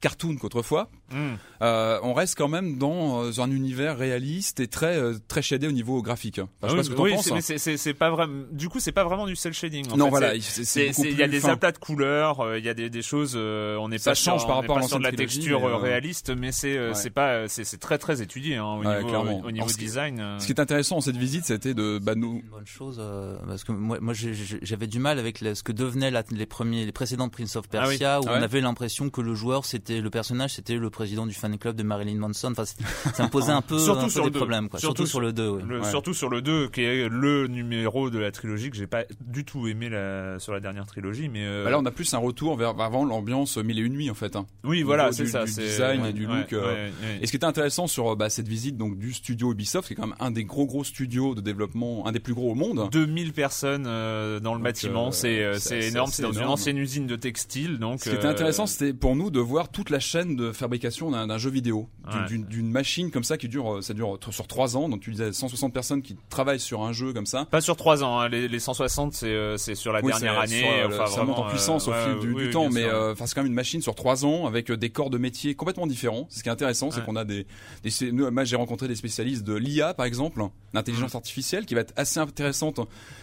cartoon 0.00 0.36
qu'autrefois, 0.36 0.88
hmm. 1.10 1.36
on 1.60 2.14
reste 2.14 2.36
quand 2.36 2.48
même 2.48 2.78
dans 2.78 3.40
un 3.40 3.50
univers 3.50 3.96
réaliste 3.96 4.60
et 4.60 4.68
très 4.68 4.98
très 5.28 5.42
shadé 5.42 5.66
au 5.66 5.72
niveau 5.72 6.02
graphique. 6.02 6.40
Enfin, 6.62 6.76
oui, 6.98 7.14
oui 7.14 7.32
mais 7.32 7.40
c'est 7.40 7.94
pas 7.94 8.10
vraiment. 8.10 8.44
Du 8.52 8.68
coup, 8.68 8.80
c'est 8.80 8.92
pas 8.92 9.04
vraiment 9.04 9.26
du 9.26 9.36
cel 9.36 9.52
shading. 9.52 9.90
En 9.92 9.96
non, 9.96 10.06
fait. 10.06 10.10
voilà, 10.10 10.34
il 10.34 11.18
y 11.18 11.22
a 11.22 11.28
des 11.28 11.46
aplats 11.46 11.72
de 11.72 11.78
couleurs, 11.78 12.56
il 12.56 12.64
y 12.64 12.68
a 12.68 12.74
des, 12.74 12.90
des 12.90 13.02
choses. 13.02 13.36
on 13.36 13.88
n'est 13.88 13.98
pas 13.98 14.14
change 14.14 14.46
par 14.46 14.56
rapport 14.56 14.78
à 14.78 14.98
de 14.98 15.02
la 15.02 15.12
texture 15.12 15.80
réaliste, 15.80 16.30
mais 16.30 16.52
c'est 16.52 16.94
c'est 16.94 17.10
pas 17.10 17.48
c'est 17.48 17.78
très 17.78 17.98
très 17.98 18.22
étudié 18.22 18.56
hein, 18.56 18.64
au 18.64 18.84
niveau 18.84 19.44
au 19.44 19.50
niveau 19.50 19.66
design. 19.66 20.36
Ce 20.38 20.46
qui 20.46 20.52
est 20.52 20.60
intéressant 20.60 20.96
dans 20.96 21.00
cette 21.00 21.16
visite, 21.16 21.44
c'était 21.44 21.74
de 21.74 21.98
bah, 21.98 22.14
nous. 22.14 22.40
Une 22.42 22.50
bonne 22.50 22.66
chose 22.66 23.00
parce 23.46 23.64
que 23.64 23.72
moi 23.72 23.98
moi 24.00 24.14
j'avais 24.14 24.86
du 24.86 24.98
mal 24.98 25.18
avec 25.18 25.38
ce 25.38 25.62
que 25.62 25.72
devenaient 25.72 26.10
les 26.30 26.46
premiers 26.46 26.84
les 26.84 26.92
précédents 26.92 27.28
Prince 27.28 27.56
of 27.56 27.66
ah 27.68 27.72
Persia 27.72 28.20
où 28.20 28.24
ah 28.26 28.36
on 28.38 28.42
avait 28.42 28.60
l'impression 28.60 29.10
que 29.10 29.20
le 29.20 29.34
joueur 29.34 29.64
c'était 29.64 30.00
le 30.00 30.10
personnage 30.10 30.54
c'était 30.54 30.76
le 30.76 30.90
président 31.00 31.26
du 31.26 31.32
fan 31.32 31.56
club 31.56 31.76
de 31.76 31.82
Marilyn 31.82 32.18
Manson. 32.18 32.52
Enfin, 32.52 32.66
ça 32.66 33.22
me 33.22 33.30
posait 33.30 33.52
un 33.52 33.62
peu, 33.70 33.78
surtout 33.78 34.00
un 34.00 34.04
peu 34.04 34.10
sur 34.10 34.30
des 34.30 34.38
problèmes. 34.38 34.68
Quoi. 34.68 34.78
Surtout, 34.78 35.06
sur 35.06 35.22
le 35.22 35.32
2. 35.32 35.82
Surtout 35.84 36.12
sur 36.12 36.28
le 36.28 36.42
2 36.42 36.68
qui 36.68 36.82
est 36.82 37.08
le 37.08 37.46
numéro 37.46 38.10
de 38.10 38.18
la 38.18 38.30
trilogie 38.30 38.68
que 38.68 38.76
j'ai 38.76 38.86
pas 38.86 39.04
du 39.18 39.46
tout 39.46 39.66
aimé 39.66 39.88
la, 39.88 40.38
sur 40.38 40.52
la 40.52 40.60
dernière 40.60 40.84
trilogie. 40.84 41.30
Mais 41.30 41.46
euh, 41.46 41.64
bah 41.64 41.70
là 41.70 41.78
on 41.78 41.86
a 41.86 41.90
plus 41.90 42.12
un 42.12 42.18
retour 42.18 42.54
vers 42.58 42.78
avant 42.78 43.06
l'ambiance 43.06 43.56
mille 43.56 43.78
et 43.78 43.82
une 43.82 43.94
nuits 43.94 44.10
en 44.10 44.14
fait. 44.14 44.36
Hein. 44.36 44.44
Oui 44.62 44.82
voilà 44.82 45.10
c'est 45.12 45.24
ça. 45.24 45.46
Du 45.46 45.52
design 45.52 46.04
et 46.04 46.12
du 46.12 46.26
look. 46.26 46.52
Euh. 46.52 46.90
Et 47.22 47.26
ce 47.26 47.30
qui 47.30 47.36
était 47.36 47.46
intéressant 47.46 47.86
sur 47.86 48.14
bah, 48.14 48.28
cette 48.28 48.48
visite 48.48 48.76
donc 48.76 48.98
du 48.98 49.14
studio 49.14 49.52
Ubisoft 49.52 49.86
qui 49.86 49.94
est 49.94 49.96
quand 49.96 50.06
même 50.06 50.16
un 50.20 50.30
des 50.30 50.44
gros 50.44 50.66
gros 50.66 50.84
studios 50.84 51.34
de 51.34 51.40
développement, 51.40 52.06
un 52.06 52.12
des 52.12 52.20
plus 52.20 52.34
gros 52.34 52.50
au 52.50 52.54
monde. 52.54 52.90
2000 52.92 53.32
personnes 53.32 53.86
euh, 53.86 54.38
dans 54.38 54.54
le 54.54 54.60
bâtiment, 54.60 55.12
c'est 55.12 55.58
c'est 55.58 55.80
énorme. 55.80 56.10
C'est 56.12 56.22
dans 56.22 56.32
une 56.32 56.44
ancienne 56.44 56.76
usine 56.76 57.06
de 57.06 57.16
textile 57.16 57.78
donc. 57.78 58.00
Ce 58.00 58.10
qui 58.10 58.16
était 58.16 58.26
intéressant 58.26 58.66
c'était 58.66 58.92
pour 58.92 59.16
nous 59.16 59.30
de 59.30 59.40
voir 59.40 59.70
toute 59.70 59.88
la 59.88 59.98
chaîne 59.98 60.36
de 60.36 60.52
fabrication 60.52 60.89
d'un 61.10 61.38
jeu 61.38 61.50
vidéo, 61.50 61.88
d'une 62.28 62.70
machine 62.70 63.10
comme 63.10 63.24
ça 63.24 63.36
qui 63.36 63.48
dure, 63.48 63.82
ça 63.82 63.94
dure 63.94 64.18
sur 64.30 64.46
trois 64.46 64.76
ans. 64.76 64.88
Donc 64.88 65.00
tu 65.00 65.10
disais 65.10 65.32
160 65.32 65.72
personnes 65.72 66.02
qui 66.02 66.16
travaillent 66.28 66.60
sur 66.60 66.82
un 66.82 66.92
jeu 66.92 67.12
comme 67.12 67.26
ça. 67.26 67.46
Pas 67.46 67.60
sur 67.60 67.76
trois 67.76 68.02
ans, 68.04 68.20
hein. 68.20 68.28
les, 68.28 68.58
160 68.58 69.12
c'est 69.12 69.26
euh, 69.26 69.56
c'est 69.56 69.74
sur 69.74 69.92
la 69.92 70.02
dernière 70.02 70.38
année. 70.38 70.64
Sur, 70.90 71.08
ça 71.08 71.24
monte 71.24 71.38
en 71.38 71.48
puissance 71.48 71.88
au 71.88 71.92
fil 71.92 72.34
du, 72.34 72.50
temps, 72.50 72.70
mais 72.70 72.84
euh, 72.84 73.14
c'est 73.14 73.34
quand 73.34 73.42
même 73.42 73.46
une 73.46 73.54
machine 73.54 73.82
sur 73.82 73.94
trois 73.94 74.24
ans 74.24 74.46
avec 74.46 74.70
euh, 74.70 74.76
des 74.76 74.90
corps 74.90 75.10
de 75.10 75.18
métier 75.18 75.54
complètement 75.54 75.86
différents. 75.86 76.26
Ce 76.30 76.42
qui 76.42 76.48
est 76.48 76.52
intéressant, 76.52 76.90
c'est 76.90 77.04
qu'on 77.04 77.16
a 77.16 77.24
des, 77.24 77.46
des 77.82 78.12
moi 78.12 78.44
j'ai 78.44 78.56
rencontré 78.56 78.88
des 78.88 78.96
spécialistes 78.96 79.44
de 79.44 79.54
l'IA 79.54 79.94
par 79.94 80.06
exemple, 80.06 80.42
l'intelligence 80.72 81.14
artificielle, 81.14 81.66
qui 81.66 81.74
va 81.74 81.80
être 81.80 81.94
assez 81.96 82.20
intéressante 82.20 82.80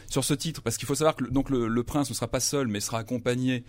sur 0.09 0.23
ce 0.23 0.33
titre 0.33 0.61
parce 0.61 0.77
qu'il 0.77 0.87
faut 0.87 0.95
savoir 0.95 1.15
que 1.15 1.25
donc 1.25 1.49
le, 1.49 1.67
le, 1.67 1.83
prince 1.83 2.09
ne 2.09 2.15
sera 2.15 2.27
pas 2.27 2.39
seul, 2.39 2.67
mais 2.67 2.79
sera 2.79 2.99
accompagné 2.99 3.63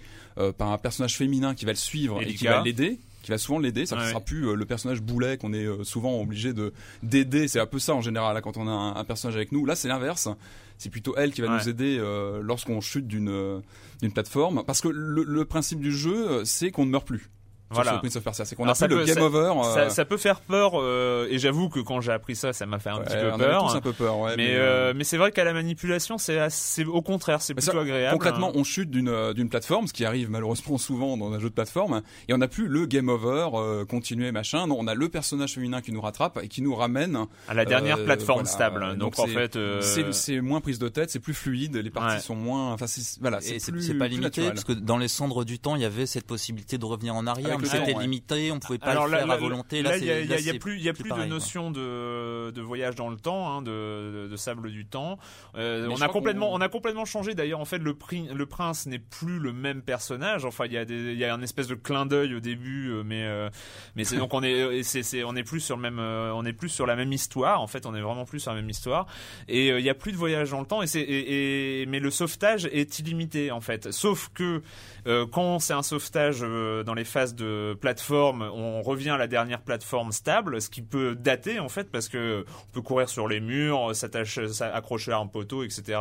par 0.56 0.70
un 0.70 0.78
personnage 0.78 1.16
féminin 1.16 1.54
qui 1.54 1.64
va 1.64 1.72
le 1.72 1.76
suivre 1.76 2.20
et 2.22 2.34
qui 2.34 2.44
va 2.44 2.62
l'aider 2.62 2.98
qui 3.22 3.30
va 3.30 3.38
souvent 3.38 3.58
l'aider. 3.58 3.86
Ça 3.86 3.96
ne 3.96 4.02
sera 4.02 4.20
plus 4.20 4.48
euh, 4.48 4.54
le 4.54 4.64
personnage 4.64 5.02
boulet 5.02 5.36
qu'on 5.36 5.52
est 5.52 5.64
euh, 5.64 5.84
souvent 5.84 6.20
obligé 6.20 6.52
de 6.52 6.72
d'aider. 7.02 7.48
C'est 7.48 7.60
un 7.60 7.66
peu 7.66 7.78
ça 7.78 7.94
en 7.94 8.00
général 8.00 8.34
là, 8.34 8.40
quand 8.40 8.56
on 8.56 8.68
a 8.68 8.98
un, 8.98 9.04
personnage 9.04 9.36
avec 9.36 9.52
nous. 9.52 9.64
Là, 9.64 9.76
c'est 9.76 9.88
l'inverse. 9.88 10.28
C'est 10.76 10.90
plutôt 10.90 11.16
elle 11.16 11.32
qui 11.32 11.40
va 11.40 11.48
nous 11.48 11.68
aider 11.68 11.98
euh, 11.98 12.40
lorsqu'on 12.42 12.80
chute 12.80 13.06
d'une 13.06 13.62
d'une 14.00 14.12
plateforme. 14.12 14.62
Parce 14.64 14.80
que 14.80 14.88
le, 14.88 15.24
le 15.24 15.44
principe 15.44 15.80
du 15.80 15.92
jeu, 15.92 16.44
c'est 16.44 16.70
qu'on 16.70 16.86
ne 16.86 16.90
meurt 16.90 17.06
plus 17.06 17.30
voilà. 17.70 17.98
Prince 17.98 18.16
of 18.16 18.24
Persia. 18.24 18.44
C'est 18.44 18.56
qu'on 18.56 18.68
a 18.68 18.86
le 18.86 19.04
game 19.04 19.18
over. 19.18 19.52
Euh, 19.64 19.88
ça, 19.90 20.04
peut 20.04 20.16
faire 20.16 20.40
peur, 20.40 20.72
euh, 20.74 21.28
et 21.30 21.38
j'avoue 21.38 21.68
que 21.68 21.80
quand 21.80 22.00
j'ai 22.00 22.12
appris 22.12 22.36
ça, 22.36 22.52
ça 22.52 22.66
m'a 22.66 22.78
fait 22.78 22.90
un 22.90 23.00
petit 23.00 23.16
peu 23.16 23.36
peur. 23.36 23.74
un 23.74 23.80
peu 23.80 23.92
peur, 23.92 24.18
ouais, 24.18 24.36
mais, 24.36 24.54
euh, 24.54 24.92
mais, 24.94 25.04
c'est 25.04 25.16
vrai 25.16 25.32
qu'à 25.32 25.44
la 25.44 25.52
manipulation, 25.52 26.16
c'est 26.18 26.84
au 26.84 27.02
contraire, 27.02 27.42
c'est 27.42 27.54
plutôt 27.54 27.78
agréable. 27.78 28.12
Concrètement, 28.12 28.48
hein. 28.48 28.56
on 28.56 28.64
chute 28.64 28.90
d'une 28.90 29.32
d'une 29.32 29.48
plateforme, 29.48 29.86
ce 29.86 29.92
qui 29.92 30.04
arrive 30.04 30.30
malheureusement 30.30 30.78
souvent 30.78 31.16
dans 31.16 31.32
un 31.32 31.38
jeu 31.38 31.48
de 31.48 31.54
plateforme, 31.54 32.02
et 32.28 32.34
on 32.34 32.38
n'a 32.38 32.48
plus 32.48 32.68
le 32.68 32.86
game 32.86 33.08
over, 33.08 33.48
continuer 33.88 34.32
machin. 34.32 34.66
Non, 34.66 34.76
on 34.78 34.86
a 34.86 34.94
le 34.94 35.08
personnage 35.08 35.54
féminin 35.54 35.80
qui 35.80 35.92
nous 35.92 36.00
rattrape 36.00 36.38
et 36.42 36.48
qui 36.48 36.62
nous 36.62 36.74
ramène 36.74 37.26
à 37.48 37.54
la 37.54 37.64
dernière 37.64 38.02
plateforme 38.04 38.46
stable. 38.46 38.96
Donc, 38.96 39.18
en 39.18 39.26
fait, 39.26 39.58
c'est 40.12 40.40
moins 40.40 40.60
prise 40.60 40.78
de 40.78 40.88
tête, 40.88 41.10
c'est 41.10 41.20
plus 41.20 41.34
fluide, 41.34 41.76
les 41.76 41.90
parties 41.90 42.24
sont 42.24 42.36
moins. 42.36 42.72
Enfin, 42.72 42.86
voilà, 43.20 43.40
c'est 43.40 43.98
pas 43.98 44.08
limité 44.08 44.48
parce 44.48 44.64
que 44.64 44.72
dans 44.72 44.98
les 44.98 45.08
cendres 45.08 45.44
du 45.44 45.58
temps, 45.58 45.76
il 45.76 45.82
y 45.82 45.86
avait 45.86 46.06
cette 46.06 46.26
possibilité 46.26 46.78
de 46.78 46.84
revenir 46.84 47.14
en 47.14 47.26
arrière 47.26 47.57
c'était 47.66 47.94
limité, 47.94 48.52
on 48.52 48.58
pouvait 48.58 48.78
pas 48.78 48.94
le 48.94 49.10
faire 49.10 49.30
à 49.30 49.36
volonté. 49.36 49.82
Là, 49.82 49.96
il 49.96 50.04
y, 50.04 50.50
a 50.50 50.54
plus, 50.54 50.78
y 50.78 50.88
a 50.88 50.92
plus 50.92 51.10
de 51.10 51.24
notion 51.24 51.70
de, 51.70 52.50
de 52.50 52.60
voyage 52.60 52.94
dans 52.94 53.08
le 53.08 53.16
temps, 53.16 53.50
hein, 53.50 53.62
de, 53.62 54.28
de, 54.30 54.36
sable 54.36 54.70
du 54.70 54.86
temps. 54.86 55.18
Euh, 55.56 55.88
on 55.90 56.00
a 56.00 56.08
complètement, 56.08 56.52
on... 56.52 56.60
a 56.60 56.68
complètement 56.68 57.04
changé. 57.04 57.34
D'ailleurs, 57.34 57.60
en 57.60 57.64
fait, 57.64 57.78
le, 57.78 57.96
le 58.32 58.46
prince 58.46 58.86
n'est 58.86 58.98
plus 58.98 59.38
le 59.38 59.52
même 59.52 59.82
personnage. 59.82 60.44
Enfin, 60.44 60.66
il 60.66 60.72
y 60.72 60.78
a 60.78 60.84
des, 60.84 61.12
il 61.12 61.18
y 61.18 61.24
a 61.24 61.34
un 61.34 61.42
espèce 61.42 61.68
de 61.68 61.74
clin 61.74 62.06
d'œil 62.06 62.34
au 62.34 62.40
début, 62.40 62.90
euh, 62.90 63.02
mais 63.04 63.24
euh, 63.24 63.48
mais 63.96 64.04
c'est 64.04 64.16
donc 64.18 64.34
on 64.34 64.42
est, 64.42 64.82
c'est, 64.82 65.24
on 65.24 65.36
est 65.36 65.42
plus 65.42 65.60
sur 65.60 65.76
le 65.76 65.82
même, 65.82 65.98
on 65.98 66.44
est 66.44 66.52
plus 66.52 66.68
sur 66.68 66.86
la 66.86 66.96
même 66.96 67.12
histoire. 67.12 67.60
En 67.60 67.66
fait, 67.66 67.86
on 67.86 67.94
est 67.94 68.00
vraiment 68.00 68.24
plus 68.24 68.40
sur 68.40 68.52
la 68.52 68.60
même 68.60 68.70
histoire. 68.70 69.06
Et 69.48 69.68
il 69.68 69.84
y 69.84 69.90
a 69.90 69.94
plus 69.94 70.12
de 70.12 70.16
voyage 70.16 70.50
dans 70.50 70.60
le 70.60 70.66
temps. 70.66 70.82
Et 70.82 70.86
c'est, 70.86 71.00
et, 71.00 71.86
mais 71.86 72.00
le 72.00 72.10
sauvetage 72.10 72.66
est 72.66 72.98
illimité 72.98 73.50
en 73.50 73.60
fait. 73.60 73.90
Sauf 73.92 74.30
que 74.34 74.62
quand 75.32 75.58
c'est 75.58 75.72
un 75.72 75.82
sauvetage 75.82 76.40
dans 76.40 76.94
les 76.94 77.04
phases 77.04 77.34
de 77.34 77.47
plateforme, 77.80 78.42
on 78.42 78.82
revient 78.82 79.10
à 79.10 79.16
la 79.16 79.26
dernière 79.26 79.60
plateforme 79.62 80.12
stable, 80.12 80.60
ce 80.60 80.70
qui 80.70 80.82
peut 80.82 81.14
dater 81.14 81.58
en 81.58 81.68
fait 81.68 81.90
parce 81.90 82.08
que 82.08 82.44
on 82.68 82.72
peut 82.72 82.82
courir 82.82 83.08
sur 83.08 83.28
les 83.28 83.40
murs, 83.40 83.94
s'attacher, 83.94 84.46
accrocher 84.60 85.12
à 85.12 85.18
un 85.18 85.26
poteau, 85.26 85.62
etc. 85.62 86.00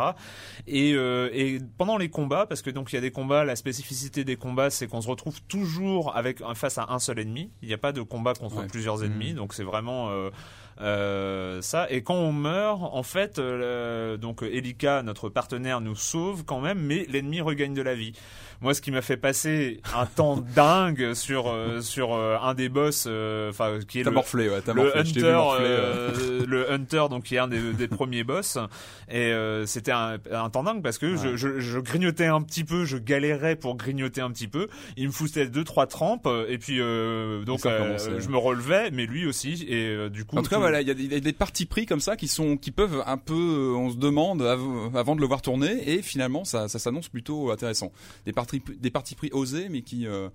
Et, 0.67 0.93
euh, 0.93 1.29
et 1.33 1.60
pendant 1.77 1.97
les 1.97 2.10
combats, 2.10 2.45
parce 2.45 2.62
que 2.62 2.69
donc 2.69 2.91
il 2.91 2.95
y 2.95 2.97
a 2.97 3.01
des 3.01 3.12
combats, 3.12 3.43
la 3.43 3.55
spécificité 3.55 4.23
des 4.23 4.36
combats, 4.36 4.69
c'est 4.69 4.88
qu'on 4.88 5.01
se 5.01 5.10
retrouve 5.10 5.41
toujours 5.43 6.15
avec 6.15 6.41
face 6.55 6.77
à 6.77 6.88
un 6.89 6.99
seul 6.99 7.19
ennemi. 7.19 7.51
Il 7.62 7.67
n'y 7.67 7.73
a 7.73 7.77
pas 7.77 7.91
de 7.91 8.01
combat 8.01 8.33
contre 8.33 8.65
plusieurs 8.67 9.03
ennemis, 9.03 9.33
mmh. 9.33 9.38
donc 9.38 9.53
c'est 9.53 9.63
vraiment 9.63 10.10
euh, 10.10 10.29
euh, 10.81 11.62
ça. 11.62 11.88
Et 11.89 12.03
quand 12.03 12.15
on 12.15 12.31
meurt, 12.31 12.81
en 12.81 13.03
fait, 13.03 13.39
donc 13.39 14.41
Elika, 14.41 15.03
notre 15.03 15.29
partenaire, 15.29 15.81
nous 15.81 15.95
sauve 15.95 16.43
quand 16.45 16.60
même, 16.60 16.79
mais 16.79 17.05
l'ennemi 17.10 17.41
regagne 17.41 17.73
de 17.73 17.81
la 17.81 17.95
vie. 17.95 18.13
Moi, 18.62 18.74
ce 18.74 18.82
qui 18.82 18.89
m'a 18.89 19.04
fait 19.04 19.17
passer 19.17 19.82
un 19.96 20.08
temps 20.08 20.38
dingue 20.38 21.13
sur 21.13 21.48
euh, 21.48 21.82
sur 21.82 22.13
euh, 22.13 22.38
un 22.41 22.56
des 22.56 22.70
boss, 22.70 23.06
euh, 23.08 23.52
enfin 23.52 23.78
qui 23.88 24.00
est 24.00 24.04
le, 24.04 24.10
morflé, 24.10 24.50
ouais, 24.50 24.62
le 24.74 24.98
hunter, 24.98 26.46
le 26.48 26.72
hunter, 26.72 27.06
donc 27.10 27.26
qui 27.26 27.36
est 27.36 27.39
un 27.39 27.48
des, 27.48 27.74
des 27.74 27.88
premiers 27.88 28.24
boss. 28.24 28.58
Et 29.12 29.32
c'était 29.65 29.91
un, 29.91 30.17
un, 30.32 30.50
temps 30.50 30.63
dingue 30.63 30.82
parce 30.82 30.98
que 30.98 31.15
je, 31.15 31.36
je, 31.36 31.60
je, 31.60 31.80
grignotais 31.80 32.26
un 32.26 32.41
petit 32.41 32.63
peu, 32.63 32.84
je 32.84 32.98
galérais 32.98 33.56
pour 33.56 33.76
grignoter 33.76 34.22
un 34.22 34.32
petit 34.32 34.48
peu. 34.48 34.67
Il 34.96 35.08
me 35.08 35.12
foutait 35.12 35.48
deux 35.48 35.63
trois 35.63 35.86
trempes 35.86 36.28
et 36.48 36.58
puis 36.58 36.78
donc 36.78 37.62
je 37.63 38.30
me 38.30 38.38
relevais, 38.38 38.89
mais 38.89 39.06
lui 39.06 39.28
aussi. 39.28 39.67
Et 39.70 40.10
du 40.10 40.26
coup, 40.26 40.38
en 40.38 40.41
tout, 40.41 40.50
cas, 40.50 40.58
voilà, 40.58 40.82
il 40.82 40.88
y, 40.88 41.15
a 41.15 41.20
des 41.20 41.34
parties 41.34 41.67
pris 41.67 41.86
comme 41.86 42.02
ça 42.02 42.15
qui 42.15 42.28
sont 42.28 42.58
qui 42.58 42.72
peuvent 42.72 43.04
un 43.06 43.17
peu, 43.17 43.74
on 43.78 43.91
se 43.91 43.98
demande 43.98 44.41
avant 44.41 45.15
de 45.15 45.22
le 45.22 45.28
voir 45.28 45.43
tourner, 45.43 45.91
et 45.91 46.02
finalement 46.02 46.43
ça, 46.43 46.67
ça 46.67 46.80
s'annonce 46.80 47.08
plutôt 47.08 47.52
intéressant. 47.52 47.91
Des 48.26 48.34
parties 48.34 48.46
des 48.55 48.91
partis 48.91 49.15
pris 49.15 49.29
osés, 49.31 49.69
mais 49.69 49.81
qui 49.81 50.07
euh, 50.07 50.29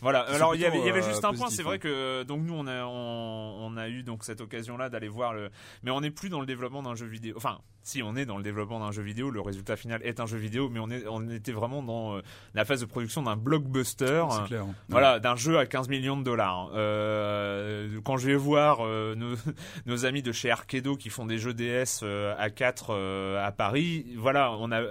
voilà. 0.00 0.20
Alors 0.20 0.54
il 0.54 0.60
y 0.60 0.64
avait, 0.64 0.78
il 0.78 0.86
y 0.86 0.90
avait 0.90 1.02
juste 1.02 1.24
un 1.24 1.32
point, 1.32 1.50
c'est 1.50 1.62
vrai 1.62 1.76
hein. 1.76 1.78
que 1.78 2.22
donc 2.22 2.42
nous 2.42 2.54
on 2.54 2.66
a 2.66 2.84
on, 2.84 3.76
a 3.76 3.88
eu 3.88 4.02
donc 4.02 4.24
cette 4.24 4.40
occasion 4.40 4.76
là 4.76 4.88
d'aller 4.88 5.08
voir 5.08 5.34
le, 5.34 5.50
mais 5.82 5.90
on 5.90 6.00
n'est 6.00 6.10
plus 6.10 6.28
dans 6.28 6.40
le 6.40 6.46
développement 6.46 6.82
d'un 6.82 6.94
jeu 6.94 7.06
vidéo. 7.06 7.34
Enfin, 7.36 7.58
si 7.82 8.02
on 8.02 8.16
est 8.16 8.26
dans 8.26 8.36
le 8.36 8.42
développement 8.42 8.80
d'un 8.80 8.92
jeu 8.92 9.02
vidéo, 9.02 9.30
le 9.30 9.40
résultat 9.40 9.76
final 9.76 10.00
est 10.04 10.20
un 10.20 10.26
jeu 10.26 10.36
vidéo, 10.36 10.68
mais 10.68 10.78
on 10.78 10.90
est 10.90 11.06
on 11.08 11.28
était 11.30 11.52
vraiment 11.52 11.82
dans 11.82 12.16
euh, 12.16 12.22
la 12.54 12.64
phase 12.64 12.80
de 12.80 12.86
production 12.86 13.22
d'un 13.22 13.36
blockbuster. 13.36 14.24
Clair, 14.46 14.66
Voilà, 14.88 15.20
d'un 15.20 15.36
jeu 15.36 15.58
à 15.58 15.66
15 15.66 15.88
millions 15.88 16.16
de 16.16 16.22
dollars. 16.22 16.70
Euh, 16.74 17.98
quand 18.04 18.16
je 18.18 18.26
vais 18.26 18.36
voir 18.36 18.80
euh, 18.80 19.14
nos, 19.14 19.34
nos, 19.86 20.04
amis 20.04 20.22
de 20.22 20.32
chez 20.32 20.50
Arkedo 20.50 20.96
qui 20.96 21.08
font 21.08 21.24
des 21.24 21.38
jeux 21.38 21.54
DS 21.54 22.04
à 22.38 22.50
4 22.50 23.38
à 23.42 23.52
Paris, 23.52 24.06
voilà, 24.16 24.52
on 24.52 24.70
a, 24.70 24.82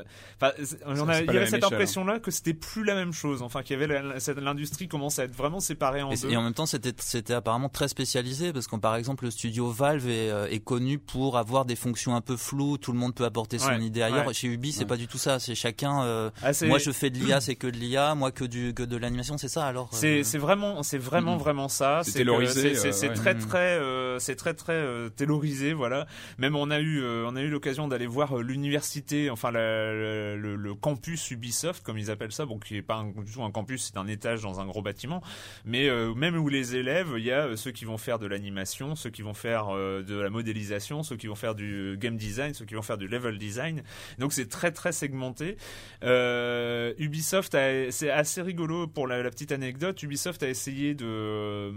on 0.86 1.10
a, 1.10 1.22
il 1.22 1.26
y 1.28 1.38
avait 1.38 1.48
cette 1.48 1.64
impression 1.64 2.04
là 2.04 2.20
que 2.20 2.32
c'était 2.32 2.54
plus 2.54 2.84
la 2.84 2.96
même 2.96 3.14
chose. 3.14 3.42
Enfin, 3.42 3.62
qu'il 3.62 3.80
y 3.80 3.84
avait 3.84 4.02
l'industrie 4.42 4.88
commence 4.98 5.20
à 5.20 5.26
être 5.26 5.36
vraiment 5.36 5.60
séparé 5.60 6.02
en 6.02 6.10
deux. 6.10 6.30
Et 6.30 6.38
en 6.38 6.42
même 6.42 6.54
temps, 6.54 6.66
c'était 6.66 6.94
c'était 6.98 7.34
apparemment 7.34 7.70
très 7.70 7.88
spécialisé 7.88 8.52
parce 8.52 8.68
qu'on 8.68 8.80
par 8.80 8.96
exemple 8.96 9.26
le 9.26 9.32
studio 9.32 9.70
Valve 9.70 10.08
est, 10.10 10.32
euh, 10.32 10.48
est, 10.50 10.60
connu 10.60 10.98
pour 10.98 11.38
avoir 11.38 11.66
des 11.66 11.76
fonctions 11.76 12.16
un 12.16 12.22
peu 12.22 12.36
floues. 12.36 12.78
Tout 12.78 12.92
le 12.92 12.98
monde 12.98 13.14
peut 13.14 13.26
apporter 13.26 13.60
son 13.60 13.80
idée 13.80 14.02
ailleurs. 14.02 14.34
Chez 14.34 14.48
Ubi, 14.48 14.72
c'est 14.72 14.86
pas 14.86 14.98
du 14.98 15.08
tout 15.08 15.18
ça. 15.18 15.40
C'est 15.40 15.56
chacun. 15.56 16.04
Euh, 16.04 16.30
ah, 16.42 16.52
moi, 16.66 16.80
je 16.80 16.92
fais 16.92 17.10
de 17.10 17.18
l'IA, 17.18 17.42
c'est 17.42 17.56
que 17.56 17.68
de 17.68 17.78
l'IA. 17.78 18.16
Moi, 18.16 18.32
que 18.32 18.44
du 18.44 18.74
que 18.74 18.84
de 18.84 18.98
l'animation, 18.98 19.38
c'est 19.38 19.48
ça. 19.48 19.66
Alors. 19.66 19.90
C'est 19.92 20.20
euh, 20.20 20.24
c'est 20.24 20.38
vraiment 20.38 20.84
c'est 20.84 20.98
vraiment 20.98 21.36
mm-hmm. 21.36 21.40
vraiment 21.40 21.68
ça. 21.70 22.02
C'est 22.04 22.26
C'est 22.92 23.14
très 23.14 23.36
très 23.36 23.80
c'est 24.20 24.36
très 24.36 24.54
très 24.56 25.10
taylorisé. 25.16 25.74
Voilà. 25.74 26.08
Même 26.40 26.56
on 26.56 26.72
a 26.72 26.80
eu 26.80 27.04
on 27.04 27.36
a 27.36 27.42
eu 27.42 27.50
l'occasion 27.50 27.88
d'aller 27.88 28.08
voir 28.08 28.38
l'université, 28.38 29.30
enfin 29.30 29.52
le, 29.52 30.36
le, 30.38 30.76
campus 30.76 31.32
Ubisoft 31.32 31.84
comme 31.84 31.98
ils 31.98 32.12
appellent 32.12 32.32
ça, 32.32 32.46
bon 32.46 32.60
qui 32.60 32.78
est 32.78 32.82
pas 32.82 33.04
du 33.26 33.32
tout 33.32 33.44
un 33.44 33.52
campus, 33.52 33.84
c'est 33.84 33.98
un 33.98 34.08
étage 34.08 34.42
dans 34.42 34.60
un 34.60 34.66
gros 34.66 34.82
bâtiment, 34.88 35.22
mais 35.66 35.90
même 36.16 36.38
où 36.38 36.50
les 36.50 36.76
élèves, 36.76 37.14
il 37.18 37.24
y 37.24 37.32
a 37.32 37.56
ceux 37.56 37.72
qui 37.72 37.86
vont 37.86 37.98
faire 37.98 38.20
de 38.20 38.28
l'animation, 38.28 38.96
ceux 38.96 39.10
qui 39.10 39.22
vont 39.22 39.34
faire 39.34 39.68
de 39.68 40.20
la 40.20 40.30
modélisation, 40.30 41.04
ceux 41.04 41.18
qui 41.18 41.28
vont 41.28 41.36
faire 41.36 41.56
du 41.56 41.98
game 42.00 42.18
design, 42.18 42.54
ceux 42.54 42.66
qui 42.66 42.76
vont 42.76 42.82
faire 42.82 42.98
du 42.98 43.08
level 43.08 43.38
design. 43.38 43.84
Donc 44.18 44.34
c'est 44.34 44.50
très 44.50 44.72
très 44.72 44.92
segmenté. 44.92 45.58
Ubisoft, 46.02 47.58
c'est 47.92 48.10
assez 48.10 48.42
rigolo 48.42 48.88
pour 48.88 49.08
la, 49.08 49.30
petite 49.30 49.52
anecdote. 49.52 50.02
Ubisoft 50.04 50.44
a 50.44 50.50
essayé 50.50 50.96
de 50.96 51.72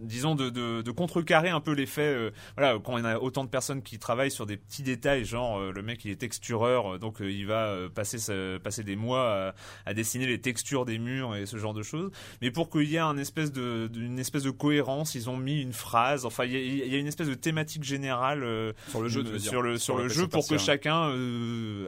disons 0.00 0.34
de, 0.34 0.50
de, 0.50 0.90
contrecarrer 0.90 1.50
un 1.50 1.60
peu 1.60 1.72
l'effet 1.72 2.02
euh, 2.02 2.30
voilà 2.56 2.78
quand 2.82 2.94
on 2.94 3.04
a 3.04 3.18
autant 3.18 3.44
de 3.44 3.48
personnes 3.48 3.82
qui 3.82 3.98
travaillent 3.98 4.30
sur 4.30 4.46
des 4.46 4.56
petits 4.56 4.82
détails 4.82 5.24
genre 5.24 5.58
euh, 5.58 5.72
le 5.72 5.82
mec 5.82 6.04
il 6.04 6.10
est 6.10 6.16
textureur 6.16 6.94
euh, 6.94 6.98
donc 6.98 7.16
il 7.20 7.46
va 7.46 7.76
passer 7.94 8.18
passer 8.62 8.84
des 8.84 8.96
mois 8.96 9.54
à, 9.86 9.94
dessiner 9.94 10.26
les 10.26 10.40
textures 10.40 10.84
des 10.84 10.98
murs 10.98 11.36
et 11.36 11.46
ce 11.46 11.56
genre 11.56 11.74
de 11.74 11.82
choses. 11.82 12.10
Mais 12.42 12.50
pour 12.50 12.70
qu'il 12.70 12.84
y 12.84 12.96
ait 12.96 13.00
un 13.00 13.16
espèce 13.16 13.52
de 13.52 13.90
une 13.94 14.18
espèce 14.18 14.42
de 14.42 14.50
cohérence 14.50 15.14
ils 15.14 15.28
ont 15.30 15.36
mis 15.36 15.60
une 15.60 15.72
phrase 15.72 16.24
enfin 16.24 16.44
il 16.44 16.52
y, 16.52 16.94
a, 16.94 16.98
une 16.98 17.06
espèce 17.06 17.28
de 17.28 17.34
thématique 17.34 17.84
générale 17.84 18.40
sur 18.88 19.00
le 19.00 19.08
jeu 19.08 19.38
sur 19.38 19.62
le 19.62 19.78
sur, 19.78 19.98
le 19.98 20.08
jeu 20.08 20.26
pour 20.26 20.46
que 20.46 20.58
chacun 20.58 21.12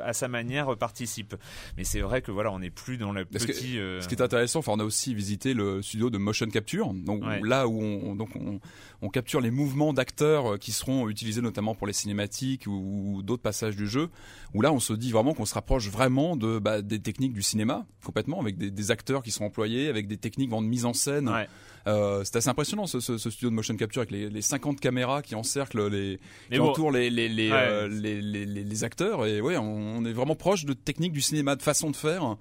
à 0.04 0.12
sa 0.12 0.28
manière 0.28 0.76
participe. 0.76 1.34
Mais 1.76 1.84
c'est 1.84 2.00
vrai 2.00 2.22
que 2.22 2.30
voilà 2.30 2.52
on 2.52 2.58
n'est 2.58 2.70
plus 2.70 2.96
dans 2.96 3.12
le 3.12 3.24
petit 3.24 3.78
ce 4.00 4.08
qui 4.08 4.14
est 4.14 4.20
intéressant 4.20 4.60
enfin 4.60 4.72
on 4.72 4.80
a 4.80 4.84
aussi 4.84 5.14
visité 5.14 5.54
le 5.54 5.82
studio 5.82 6.10
de 6.10 6.18
motion 6.18 6.46
capture 6.46 6.92
donc 6.92 7.22
là 7.42 7.68
où 7.68 7.80
on 7.80 7.99
on, 8.02 8.14
donc 8.14 8.30
on, 9.02 9.08
capture 9.08 9.40
les 9.40 9.50
mouvements 9.50 9.92
d'acteurs 9.92 10.54
euh, 10.54 10.56
qui 10.56 10.72
seront 10.72 11.08
utilisés 11.08 11.40
notamment 11.40 11.74
pour 11.74 11.86
les 11.86 11.92
cinématiques 11.92 12.66
ou, 12.66 13.22
d'autres 13.22 13.42
passages 13.42 13.76
du 13.76 13.86
jeu. 13.86 14.08
Où 14.54 14.62
là, 14.62 14.72
on 14.72 14.80
se 14.80 14.92
dit 14.92 15.10
vraiment 15.10 15.34
qu'on 15.34 15.44
se 15.44 15.54
rapproche 15.54 15.88
vraiment 15.88 16.36
de 16.36 16.58
bah, 16.58 16.82
des 16.82 17.00
techniques 17.00 17.32
du 17.32 17.42
cinéma 17.42 17.86
complètement, 18.04 18.40
avec 18.40 18.56
des, 18.56 18.90
acteurs 18.90 19.22
qui 19.22 19.30
sont 19.30 19.44
employés, 19.44 19.88
avec 19.88 20.06
des 20.06 20.16
techniques 20.16 20.50
de 20.50 20.56
mise 20.56 20.84
en 20.84 20.94
scène. 20.94 21.30
Euh, 21.86 22.22
c'est 22.24 22.36
assez 22.36 22.48
impressionnant 22.48 22.86
ce, 22.86 23.00
studio 23.00 23.48
de 23.48 23.54
motion 23.54 23.76
capture 23.76 24.02
avec 24.02 24.10
les, 24.10 24.42
50 24.42 24.80
caméras 24.80 25.22
qui 25.22 25.34
encerclent 25.34 25.88
les, 25.88 26.18
qui 26.50 26.58
entourent 26.58 26.90
les 26.90 27.10
euh, 27.10 27.88
les, 27.88 28.20
les, 28.20 28.84
acteurs 28.84 29.26
et 29.26 29.40
ouais, 29.40 29.56
on, 29.56 30.04
est 30.04 30.12
vraiment 30.12 30.34
proche 30.34 30.64
de 30.64 30.72
techniques 30.72 31.12
du 31.12 31.20
cinéma, 31.20 31.56
de 31.56 31.62
façon 31.62 31.90
de 31.90 31.96
faire 31.96 32.36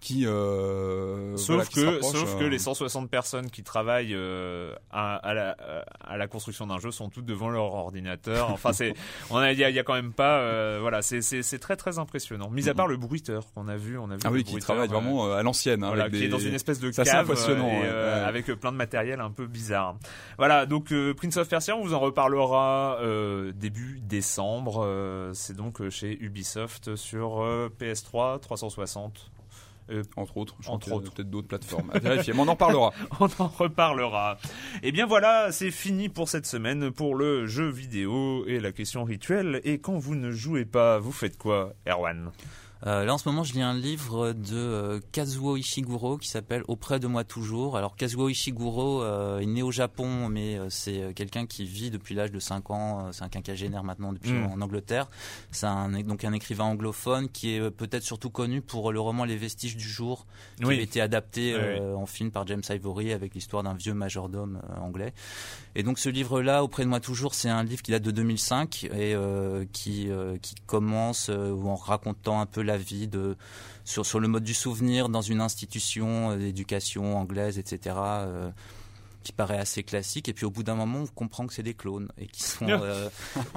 qui 0.00 0.26
euh, 0.26 1.36
sauf 1.36 1.68
que 1.70 2.00
sauf 2.02 2.38
que 2.38 2.44
euh, 2.44 2.48
les 2.48 2.58
160 2.58 3.10
personnes 3.10 3.50
qui 3.50 3.64
travaillent 3.64 4.14
euh, 4.14 4.72
à, 4.90 5.16
à, 5.16 5.34
la, 5.34 5.56
à 6.00 6.16
la 6.16 6.28
construction 6.28 6.68
d'un 6.68 6.78
jeu 6.78 6.92
sont 6.92 7.08
toutes 7.08 7.24
devant 7.24 7.48
leur 7.48 7.74
ordinateur. 7.74 8.50
Enfin 8.58 8.72
c'est 8.72 8.94
on 9.30 9.36
a 9.36 9.52
il 9.52 9.58
y, 9.58 9.64
a 9.64 9.82
quand 9.82 9.94
même 9.94 10.12
pas 10.12 10.38
euh, 10.38 10.78
voilà 10.80 11.02
c'est 11.02 11.58
très 11.58 11.76
très 11.76 11.98
impressionnant. 11.98 12.48
Mis 12.50 12.68
à 12.68 12.74
part 12.74 12.86
le 12.86 12.96
bruiteur 12.96 13.52
qu'on 13.54 13.66
a 13.66 13.76
vu 13.76 13.98
on 13.98 14.10
a 14.10 14.14
vu 14.14 14.20
ah 14.24 14.30
oui 14.30 14.44
qui 14.44 14.56
travaille 14.58 14.88
vraiment 14.88 15.32
à 15.32 15.42
l'ancienne 15.42 15.82
hein, 15.82 15.88
voilà, 15.88 16.08
qui 16.08 16.24
est 16.24 16.28
dans 16.28 16.38
une 16.38 16.54
espèce 16.54 16.78
de 16.78 16.90
cave 16.90 17.08
impressionnant, 17.08 17.70
avec 18.24 18.46
plein 18.46 18.72
de 18.72 18.76
matériel 18.76 19.20
un 19.20 19.30
peu 19.30 19.46
bizarre. 19.46 19.96
Voilà 20.36 20.66
donc 20.66 20.92
Prince 21.16 21.36
of 21.36 21.48
Persia 21.48 21.76
on 21.76 21.82
vous 21.82 21.94
en 21.94 22.00
reparlera 22.00 22.98
début 23.54 24.00
décembre 24.02 25.30
c'est 25.32 25.56
donc 25.56 25.88
chez 25.88 26.16
Ubisoft 26.20 26.94
sur 26.94 27.44
PS3 27.80 28.40
360 28.40 29.30
euh, 29.90 30.02
entre 30.16 30.36
autres, 30.36 30.56
entre 30.66 30.92
autres, 30.92 31.12
peut-être 31.12 31.30
d'autres 31.30 31.48
plateformes. 31.48 31.90
À 31.92 31.98
vérifier, 31.98 32.32
mais 32.32 32.40
on 32.40 32.48
en 32.48 32.56
parlera. 32.56 32.92
on 33.20 33.28
en 33.38 33.48
reparlera. 33.48 34.38
Et 34.82 34.88
eh 34.88 34.92
bien 34.92 35.06
voilà, 35.06 35.52
c'est 35.52 35.70
fini 35.70 36.08
pour 36.08 36.28
cette 36.28 36.46
semaine 36.46 36.90
pour 36.90 37.14
le 37.14 37.46
jeu 37.46 37.68
vidéo 37.68 38.44
et 38.46 38.60
la 38.60 38.72
question 38.72 39.04
rituelle. 39.04 39.60
Et 39.64 39.78
quand 39.78 39.98
vous 39.98 40.14
ne 40.14 40.30
jouez 40.30 40.64
pas, 40.64 40.98
vous 40.98 41.12
faites 41.12 41.38
quoi, 41.38 41.74
Erwan? 41.86 42.30
Euh, 42.86 43.04
là 43.04 43.14
en 43.14 43.18
ce 43.18 43.28
moment 43.28 43.42
je 43.42 43.54
lis 43.54 43.62
un 43.62 43.74
livre 43.74 44.32
de 44.32 44.56
euh, 44.56 45.00
Kazuo 45.12 45.56
Ishiguro 45.56 46.16
qui 46.16 46.28
s'appelle 46.28 46.62
Auprès 46.68 47.00
de 47.00 47.06
moi 47.06 47.24
toujours. 47.24 47.76
Alors 47.76 47.96
Kazuo 47.96 48.28
Ishiguro 48.28 49.02
euh, 49.02 49.40
est 49.40 49.46
né 49.46 49.62
au 49.62 49.72
Japon 49.72 50.28
mais 50.28 50.58
euh, 50.58 50.68
c'est 50.70 51.12
quelqu'un 51.14 51.46
qui 51.46 51.64
vit 51.64 51.90
depuis 51.90 52.14
l'âge 52.14 52.30
de 52.30 52.38
5 52.38 52.70
ans, 52.70 53.12
c'est 53.12 53.24
un 53.24 53.28
quinquagénaire 53.28 53.82
maintenant 53.82 54.12
depuis 54.12 54.32
mm. 54.32 54.52
en 54.52 54.60
Angleterre. 54.60 55.08
C'est 55.50 55.66
un, 55.66 55.88
donc 56.02 56.24
un 56.24 56.32
écrivain 56.32 56.64
anglophone 56.64 57.28
qui 57.28 57.54
est 57.54 57.70
peut-être 57.70 58.04
surtout 58.04 58.30
connu 58.30 58.60
pour 58.60 58.92
le 58.92 59.00
roman 59.00 59.24
Les 59.24 59.36
vestiges 59.36 59.76
du 59.76 59.88
jour 59.88 60.26
qui 60.62 60.70
a 60.70 60.72
été 60.72 61.00
adapté 61.00 61.56
en 61.96 62.06
film 62.06 62.30
par 62.30 62.46
James 62.46 62.62
Ivory 62.68 63.12
avec 63.12 63.34
l'histoire 63.34 63.62
d'un 63.62 63.74
vieux 63.74 63.94
majordome 63.94 64.60
anglais. 64.80 65.12
Et 65.74 65.82
donc 65.82 65.98
ce 65.98 66.08
livre-là, 66.08 66.64
Auprès 66.64 66.84
de 66.84 66.88
moi 66.88 67.00
toujours, 67.00 67.34
c'est 67.34 67.48
un 67.48 67.62
livre 67.62 67.82
qui 67.82 67.90
date 67.90 68.02
de 68.02 68.10
2005 68.10 68.88
et 68.96 69.14
qui, 69.72 70.10
qui 70.42 70.54
commence 70.66 71.28
en 71.30 71.76
racontant 71.76 72.40
un 72.40 72.46
peu 72.46 72.62
la 72.62 72.76
vie 72.76 73.08
sur 73.84 74.20
le 74.20 74.28
mode 74.28 74.44
du 74.44 74.54
souvenir 74.54 75.08
dans 75.08 75.22
une 75.22 75.40
institution 75.40 76.36
d'éducation 76.36 77.16
anglaise, 77.16 77.58
etc 77.58 77.94
qui 79.28 79.32
paraît 79.32 79.58
assez 79.58 79.82
classique 79.82 80.26
et 80.30 80.32
puis 80.32 80.46
au 80.46 80.50
bout 80.50 80.62
d'un 80.62 80.74
moment 80.74 81.00
on 81.00 81.06
comprend 81.06 81.46
que 81.46 81.52
c'est 81.52 81.62
des 81.62 81.74
clones 81.74 82.08
et 82.16 82.26
qui 82.28 82.42
sont 82.42 82.66
euh, 82.68 83.10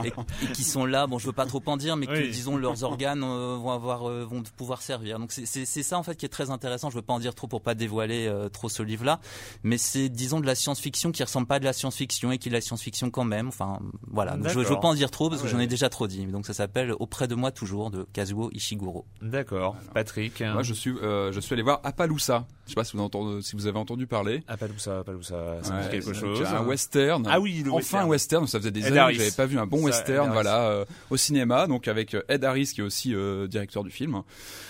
et, 0.04 0.12
qui 0.54 0.66
sont 0.66 0.86
là. 0.86 1.08
Bon 1.08 1.18
je 1.18 1.26
veux 1.26 1.32
pas 1.32 1.46
trop 1.46 1.64
en 1.66 1.78
dire 1.78 1.96
mais 1.96 2.08
que 2.08 2.30
disons 2.30 2.58
leurs 2.58 2.84
organes 2.84 3.24
euh, 3.24 3.56
vont 3.56 3.72
avoir 3.72 4.10
euh, 4.10 4.26
vont 4.26 4.44
pouvoir 4.58 4.82
servir. 4.82 5.18
Donc 5.18 5.32
c'est 5.32 5.66
ça 5.66 5.98
en 5.98 6.04
fait 6.04 6.16
qui 6.16 6.26
est 6.26 6.30
très 6.30 6.50
intéressant. 6.50 6.90
Je 6.90 6.96
veux 6.96 7.02
pas 7.02 7.14
en 7.14 7.20
dire 7.20 7.34
trop 7.34 7.48
pour 7.48 7.62
pas 7.62 7.74
dévoiler 7.74 8.30
trop 8.52 8.68
ce 8.68 8.84
livre 8.84 9.06
là 9.06 9.22
mais 9.64 9.78
c'est 9.78 10.10
disons 10.10 10.42
de 10.42 10.46
la 10.46 10.56
science-fiction 10.56 11.14
qui 11.14 11.24
ressemble 11.24 11.48
pas 11.48 11.56
à 11.56 11.60
de 11.60 11.66
la 11.66 11.72
science-fiction 11.72 12.34
et 12.34 12.38
qui 12.38 12.50
est 12.50 12.52
de 12.52 12.56
la 12.56 12.62
science-fiction 12.62 13.10
quand 13.10 13.24
même. 13.24 13.48
Enfin 13.48 13.80
voilà. 14.08 14.38
Je, 14.44 14.60
veux 14.60 14.66
pas 14.66 14.90
en 14.90 14.94
dire 14.94 15.10
trop 15.10 15.30
parce 15.30 15.42
que 15.42 15.48
j'en 15.48 15.60
ai 15.60 15.68
déjà 15.68 15.88
trop 15.88 16.08
dit. 16.08 16.26
Donc 16.26 16.46
ça 16.46 16.54
s'appelle 16.54 16.92
auprès 17.00 17.30
de 17.30 17.36
moi 17.36 17.52
toujours 17.52 17.92
de 17.92 18.06
Kazuo 18.12 18.50
Ishiguro. 18.52 19.06
D'accord. 19.22 19.78
Patrick 19.94 20.42
moi 20.42 20.64
je 20.64 20.74
suis 20.74 20.92
je 20.92 21.40
suis 21.40 21.54
allé 21.54 21.64
voir 21.64 21.80
Appaloosa 21.86 22.46
je 22.72 22.76
sais 22.76 22.80
pas 22.80 22.86
si 22.86 22.96
vous, 22.96 23.04
entendez, 23.04 23.42
si 23.42 23.58
vous 23.58 23.68
avez 23.68 23.78
entendu 23.78 24.08
parler 24.08 24.44
Appaloosa 24.48 25.00
Appaloosa 25.00 25.58
ça 25.62 25.90
quelque 25.92 26.14
chose. 26.14 26.42
Un 26.42 26.66
western. 26.66 27.28
Ah 27.30 27.42
oui, 27.42 27.66
enfin 27.70 28.00
un 28.00 28.06
western. 28.06 28.48
Ça 28.48 28.60
faisait 28.60 28.72
des 28.72 28.86
années 28.86 29.14
que 29.14 29.20
j'avais 29.20 29.32
pas 29.32 29.46
vu 29.46 29.60
un 29.60 29.66
bon 29.66 29.84
western, 29.84 30.32
voilà, 30.32 30.70
euh, 30.70 30.86
au 31.10 31.18
cinéma. 31.18 31.68
Donc 31.68 31.90
avec 31.90 32.14
euh, 32.14 32.24
Ed 32.30 32.46
Harris 32.46 32.72
qui 32.74 32.80
est 32.80 32.84
aussi 32.84 33.14
euh, 33.14 33.48
directeur 33.48 33.84
du 33.84 33.92
film. 33.92 34.22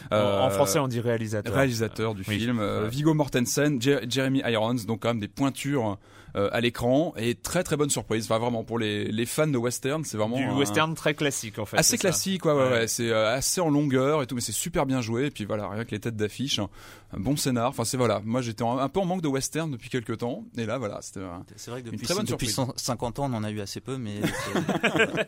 en 0.09 0.49
français, 0.49 0.79
on 0.79 0.87
dit 0.87 0.99
réalisateur. 0.99 1.53
Réalisateur 1.53 2.15
du 2.15 2.23
film. 2.23 2.61
Vigo 2.89 3.13
Mortensen, 3.13 3.79
Jeremy 3.81 4.41
Irons, 4.47 4.75
donc 4.87 5.01
quand 5.01 5.09
même 5.09 5.19
des 5.19 5.27
pointures 5.27 5.99
euh, 6.35 6.49
à 6.51 6.61
l'écran 6.61 7.13
et 7.17 7.35
très 7.35 7.63
très 7.63 7.75
bonne 7.75 7.89
surprise. 7.89 8.25
Enfin 8.25 8.39
vraiment 8.39 8.63
pour 8.63 8.79
les, 8.79 9.05
les 9.11 9.25
fans 9.25 9.47
de 9.47 9.57
western, 9.57 10.03
c'est 10.05 10.17
vraiment 10.17 10.37
du 10.37 10.47
western 10.47 10.93
très 10.95 11.13
classique 11.13 11.59
en 11.59 11.65
fait. 11.65 11.77
Assez 11.77 11.97
classique, 11.97 12.45
ouais, 12.45 12.53
ouais, 12.53 12.69
ouais. 12.69 12.87
c'est 12.87 13.09
euh, 13.09 13.33
assez 13.33 13.59
en 13.59 13.69
longueur 13.69 14.23
et 14.23 14.27
tout, 14.27 14.35
mais 14.35 14.41
c'est 14.41 14.51
super 14.51 14.85
bien 14.85 15.01
joué. 15.01 15.25
Et 15.25 15.31
puis 15.31 15.45
voilà, 15.45 15.67
rien 15.67 15.83
que 15.83 15.91
les 15.91 15.99
têtes 15.99 16.15
d'affiche, 16.15 16.59
un 16.59 17.19
bon 17.19 17.35
scénar. 17.35 17.69
Enfin 17.69 17.83
c'est 17.83 17.97
voilà, 17.97 18.21
moi 18.23 18.41
j'étais 18.41 18.63
un 18.63 18.87
peu 18.87 18.99
en 18.99 19.05
manque 19.05 19.21
de 19.21 19.27
western 19.27 19.69
depuis 19.69 19.89
quelques 19.89 20.19
temps 20.19 20.45
et 20.57 20.65
là 20.65 20.77
voilà, 20.77 21.01
c'était. 21.01 21.19
C'est 21.57 21.71
vrai 21.71 21.81
que 21.81 21.89
depuis, 21.89 22.07
depuis 22.25 22.55
50 22.75 23.19
ans 23.19 23.29
on 23.29 23.33
en 23.33 23.43
a 23.43 23.51
eu 23.51 23.59
assez 23.59 23.81
peu, 23.81 23.97
mais 23.97 24.21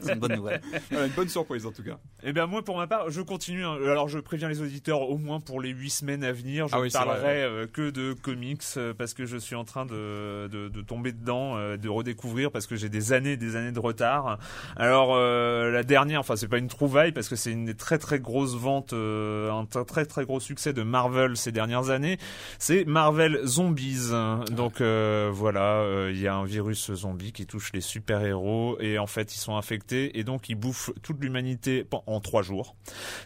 c'est 0.01 0.13
une 0.13 0.19
bonne 0.19 0.35
nouvelle. 0.35 0.61
une 0.91 1.07
bonne 1.09 1.29
surprise 1.29 1.65
en 1.65 1.71
tout 1.71 1.83
cas. 1.83 1.99
Et 2.23 2.29
eh 2.29 2.33
bien 2.33 2.45
moi 2.45 2.63
pour 2.63 2.77
ma 2.77 2.87
part, 2.87 3.09
je 3.09 3.21
continue. 3.21 3.65
Hein. 3.65 3.77
Alors 3.83 4.07
je 4.07 4.19
préviens 4.19 4.47
les 4.47 4.61
auditeurs 4.61 5.01
au 5.01 5.17
moins 5.17 5.41
pour 5.41 5.59
les 5.59 5.69
8 5.69 5.89
semaines 5.89 6.23
à 6.23 6.31
venir, 6.31 6.69
je 6.69 6.75
ah 6.75 6.81
ne 6.81 6.89
parlerai 6.89 7.43
euh, 7.43 7.67
que 7.67 7.89
de 7.89 8.13
comics 8.13 8.63
parce 8.97 9.13
que 9.13 9.25
je 9.25 9.37
suis 9.37 9.55
en 9.55 9.65
train 9.65 9.85
de, 9.85 10.47
de, 10.49 10.69
de 10.69 10.81
tomber 10.93 11.11
dedans, 11.11 11.57
euh, 11.57 11.75
de 11.75 11.89
redécouvrir 11.89 12.51
parce 12.51 12.67
que 12.67 12.75
j'ai 12.75 12.89
des 12.89 13.13
années, 13.13 13.35
des 13.35 13.55
années 13.55 13.71
de 13.71 13.79
retard. 13.79 14.37
Alors 14.75 15.15
euh, 15.15 15.71
la 15.71 15.81
dernière, 15.81 16.19
enfin 16.19 16.35
c'est 16.35 16.47
pas 16.47 16.59
une 16.59 16.67
trouvaille 16.67 17.11
parce 17.11 17.27
que 17.27 17.35
c'est 17.35 17.51
une 17.51 17.65
des 17.65 17.73
très 17.73 17.97
très 17.97 18.19
grosses 18.19 18.55
ventes, 18.55 18.93
euh, 18.93 19.51
un 19.51 19.65
très 19.65 20.05
très 20.05 20.23
gros 20.25 20.39
succès 20.39 20.71
de 20.71 20.83
Marvel 20.83 21.35
ces 21.35 21.51
dernières 21.51 21.89
années. 21.89 22.19
C'est 22.59 22.85
Marvel 22.85 23.41
Zombies. 23.43 24.11
Donc 24.51 24.81
voilà, 24.81 25.83
il 26.09 26.19
y 26.19 26.27
a 26.27 26.35
un 26.35 26.45
virus 26.45 26.93
zombie 26.93 27.31
qui 27.31 27.47
touche 27.47 27.71
les 27.73 27.81
super 27.81 28.23
héros 28.23 28.77
et 28.79 28.99
en 28.99 29.07
fait 29.07 29.33
ils 29.33 29.39
sont 29.39 29.55
infectés 29.57 30.19
et 30.19 30.23
donc 30.23 30.49
ils 30.49 30.55
bouffent 30.55 30.91
toute 31.01 31.19
l'humanité 31.21 31.87
en 32.05 32.19
trois 32.19 32.43
jours. 32.43 32.75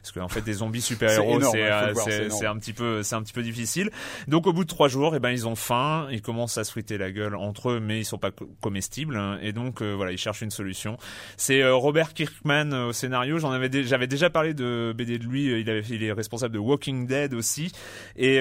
Parce 0.02 0.14
qu'en 0.14 0.30
fait 0.30 0.42
des 0.42 0.54
zombies 0.54 0.82
super 0.82 1.12
héros 1.12 1.42
c'est 1.42 2.46
un 2.46 2.58
petit 2.58 2.74
peu 2.74 3.04
c'est 3.04 3.16
un 3.16 3.22
petit 3.22 3.34
peu 3.34 3.44
difficile. 3.44 3.92
Donc 4.28 4.48
au 4.48 4.54
bout 4.54 4.64
de 4.64 4.70
trois 4.70 4.88
jours, 4.88 5.14
et 5.14 5.18
eh 5.18 5.20
ben 5.20 5.32
ils 5.32 5.48
ont 5.48 5.56
faim, 5.56 6.08
ils 6.12 6.22
commencent 6.22 6.58
à 6.58 6.64
se 6.64 6.72
friter 6.72 6.98
la 6.98 7.12
gueule 7.12 7.36
eux, 7.66 7.80
mais 7.80 8.00
ils 8.00 8.06
sont 8.06 8.18
pas 8.18 8.32
comestibles. 8.62 9.18
Hein. 9.18 9.38
et 9.42 9.54
donc 9.54 9.82
euh, 9.82 9.94
voilà, 9.96 10.12
ils 10.12 10.18
cherchent 10.18 10.42
une 10.42 10.52
solution. 10.52 10.98
C'est 11.38 11.62
euh, 11.62 11.76
Robert 11.76 12.14
Kirkman 12.14 12.72
euh, 12.74 12.88
au 12.88 12.94
scénario. 12.94 13.40
J'en 13.40 13.52
avais, 13.52 13.70
j'avais 13.84 14.08
déjà 14.08 14.30
parlé 14.30 14.54
de 14.54 14.94
BD 14.96 15.18
de 15.18 15.26
lui. 15.26 15.46
Il 15.60 16.04
est 16.04 16.12
responsable 16.12 16.54
de 16.54 16.60
Walking 16.60 17.08
Dead 17.08 17.34
aussi. 17.34 17.72
Et, 18.16 18.38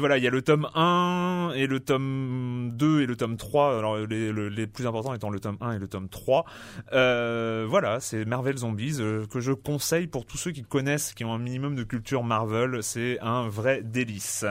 voilà, 0.00 0.18
il 0.18 0.24
y 0.24 0.26
a 0.26 0.30
le 0.30 0.42
tome 0.42 0.68
1 0.74 1.52
et 1.54 1.66
le 1.66 1.80
tome 1.80 2.70
2 2.74 3.02
et 3.02 3.06
le 3.06 3.16
tome 3.16 3.36
3. 3.36 3.78
Alors 3.78 3.96
les, 3.98 4.32
les 4.32 4.66
plus 4.66 4.86
importants 4.86 5.14
étant 5.14 5.30
le 5.30 5.40
tome 5.40 5.58
1 5.60 5.72
et 5.72 5.78
le 5.78 5.88
tome 5.88 6.08
3. 6.08 6.44
voilà, 6.90 7.98
c'est 8.00 8.24
Marvel 8.24 8.56
Zombies 8.56 8.98
que 9.30 9.40
je 9.40 9.52
conseille 9.52 10.06
pour 10.06 10.24
tous 10.24 10.38
ceux 10.38 10.52
qui 10.52 10.62
connaissent, 10.62 11.14
qui 11.14 11.24
ont 11.24 11.32
un 11.32 11.38
minimum 11.38 11.74
de 11.74 11.82
culture 11.82 12.24
Marvel. 12.24 12.82
C'est 12.82 13.18
un 13.20 13.48
vrai 13.48 13.82
délice. 13.82 14.44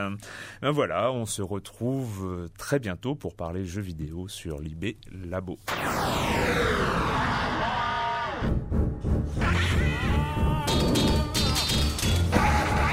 Ben 0.62 0.70
voilà, 0.70 1.12
on 1.12 1.26
se 1.26 1.42
retrouve 1.42 2.48
très 2.56 2.78
bientôt 2.78 3.14
pour 3.14 3.34
parler 3.34 3.64
jeux 3.64 3.79
vidéo 3.80 4.28
sur 4.28 4.60
l'IB 4.60 4.96
Labo. 5.28 5.58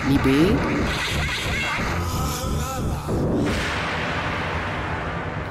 L'IB 0.07 0.27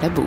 Labo. 0.02 0.26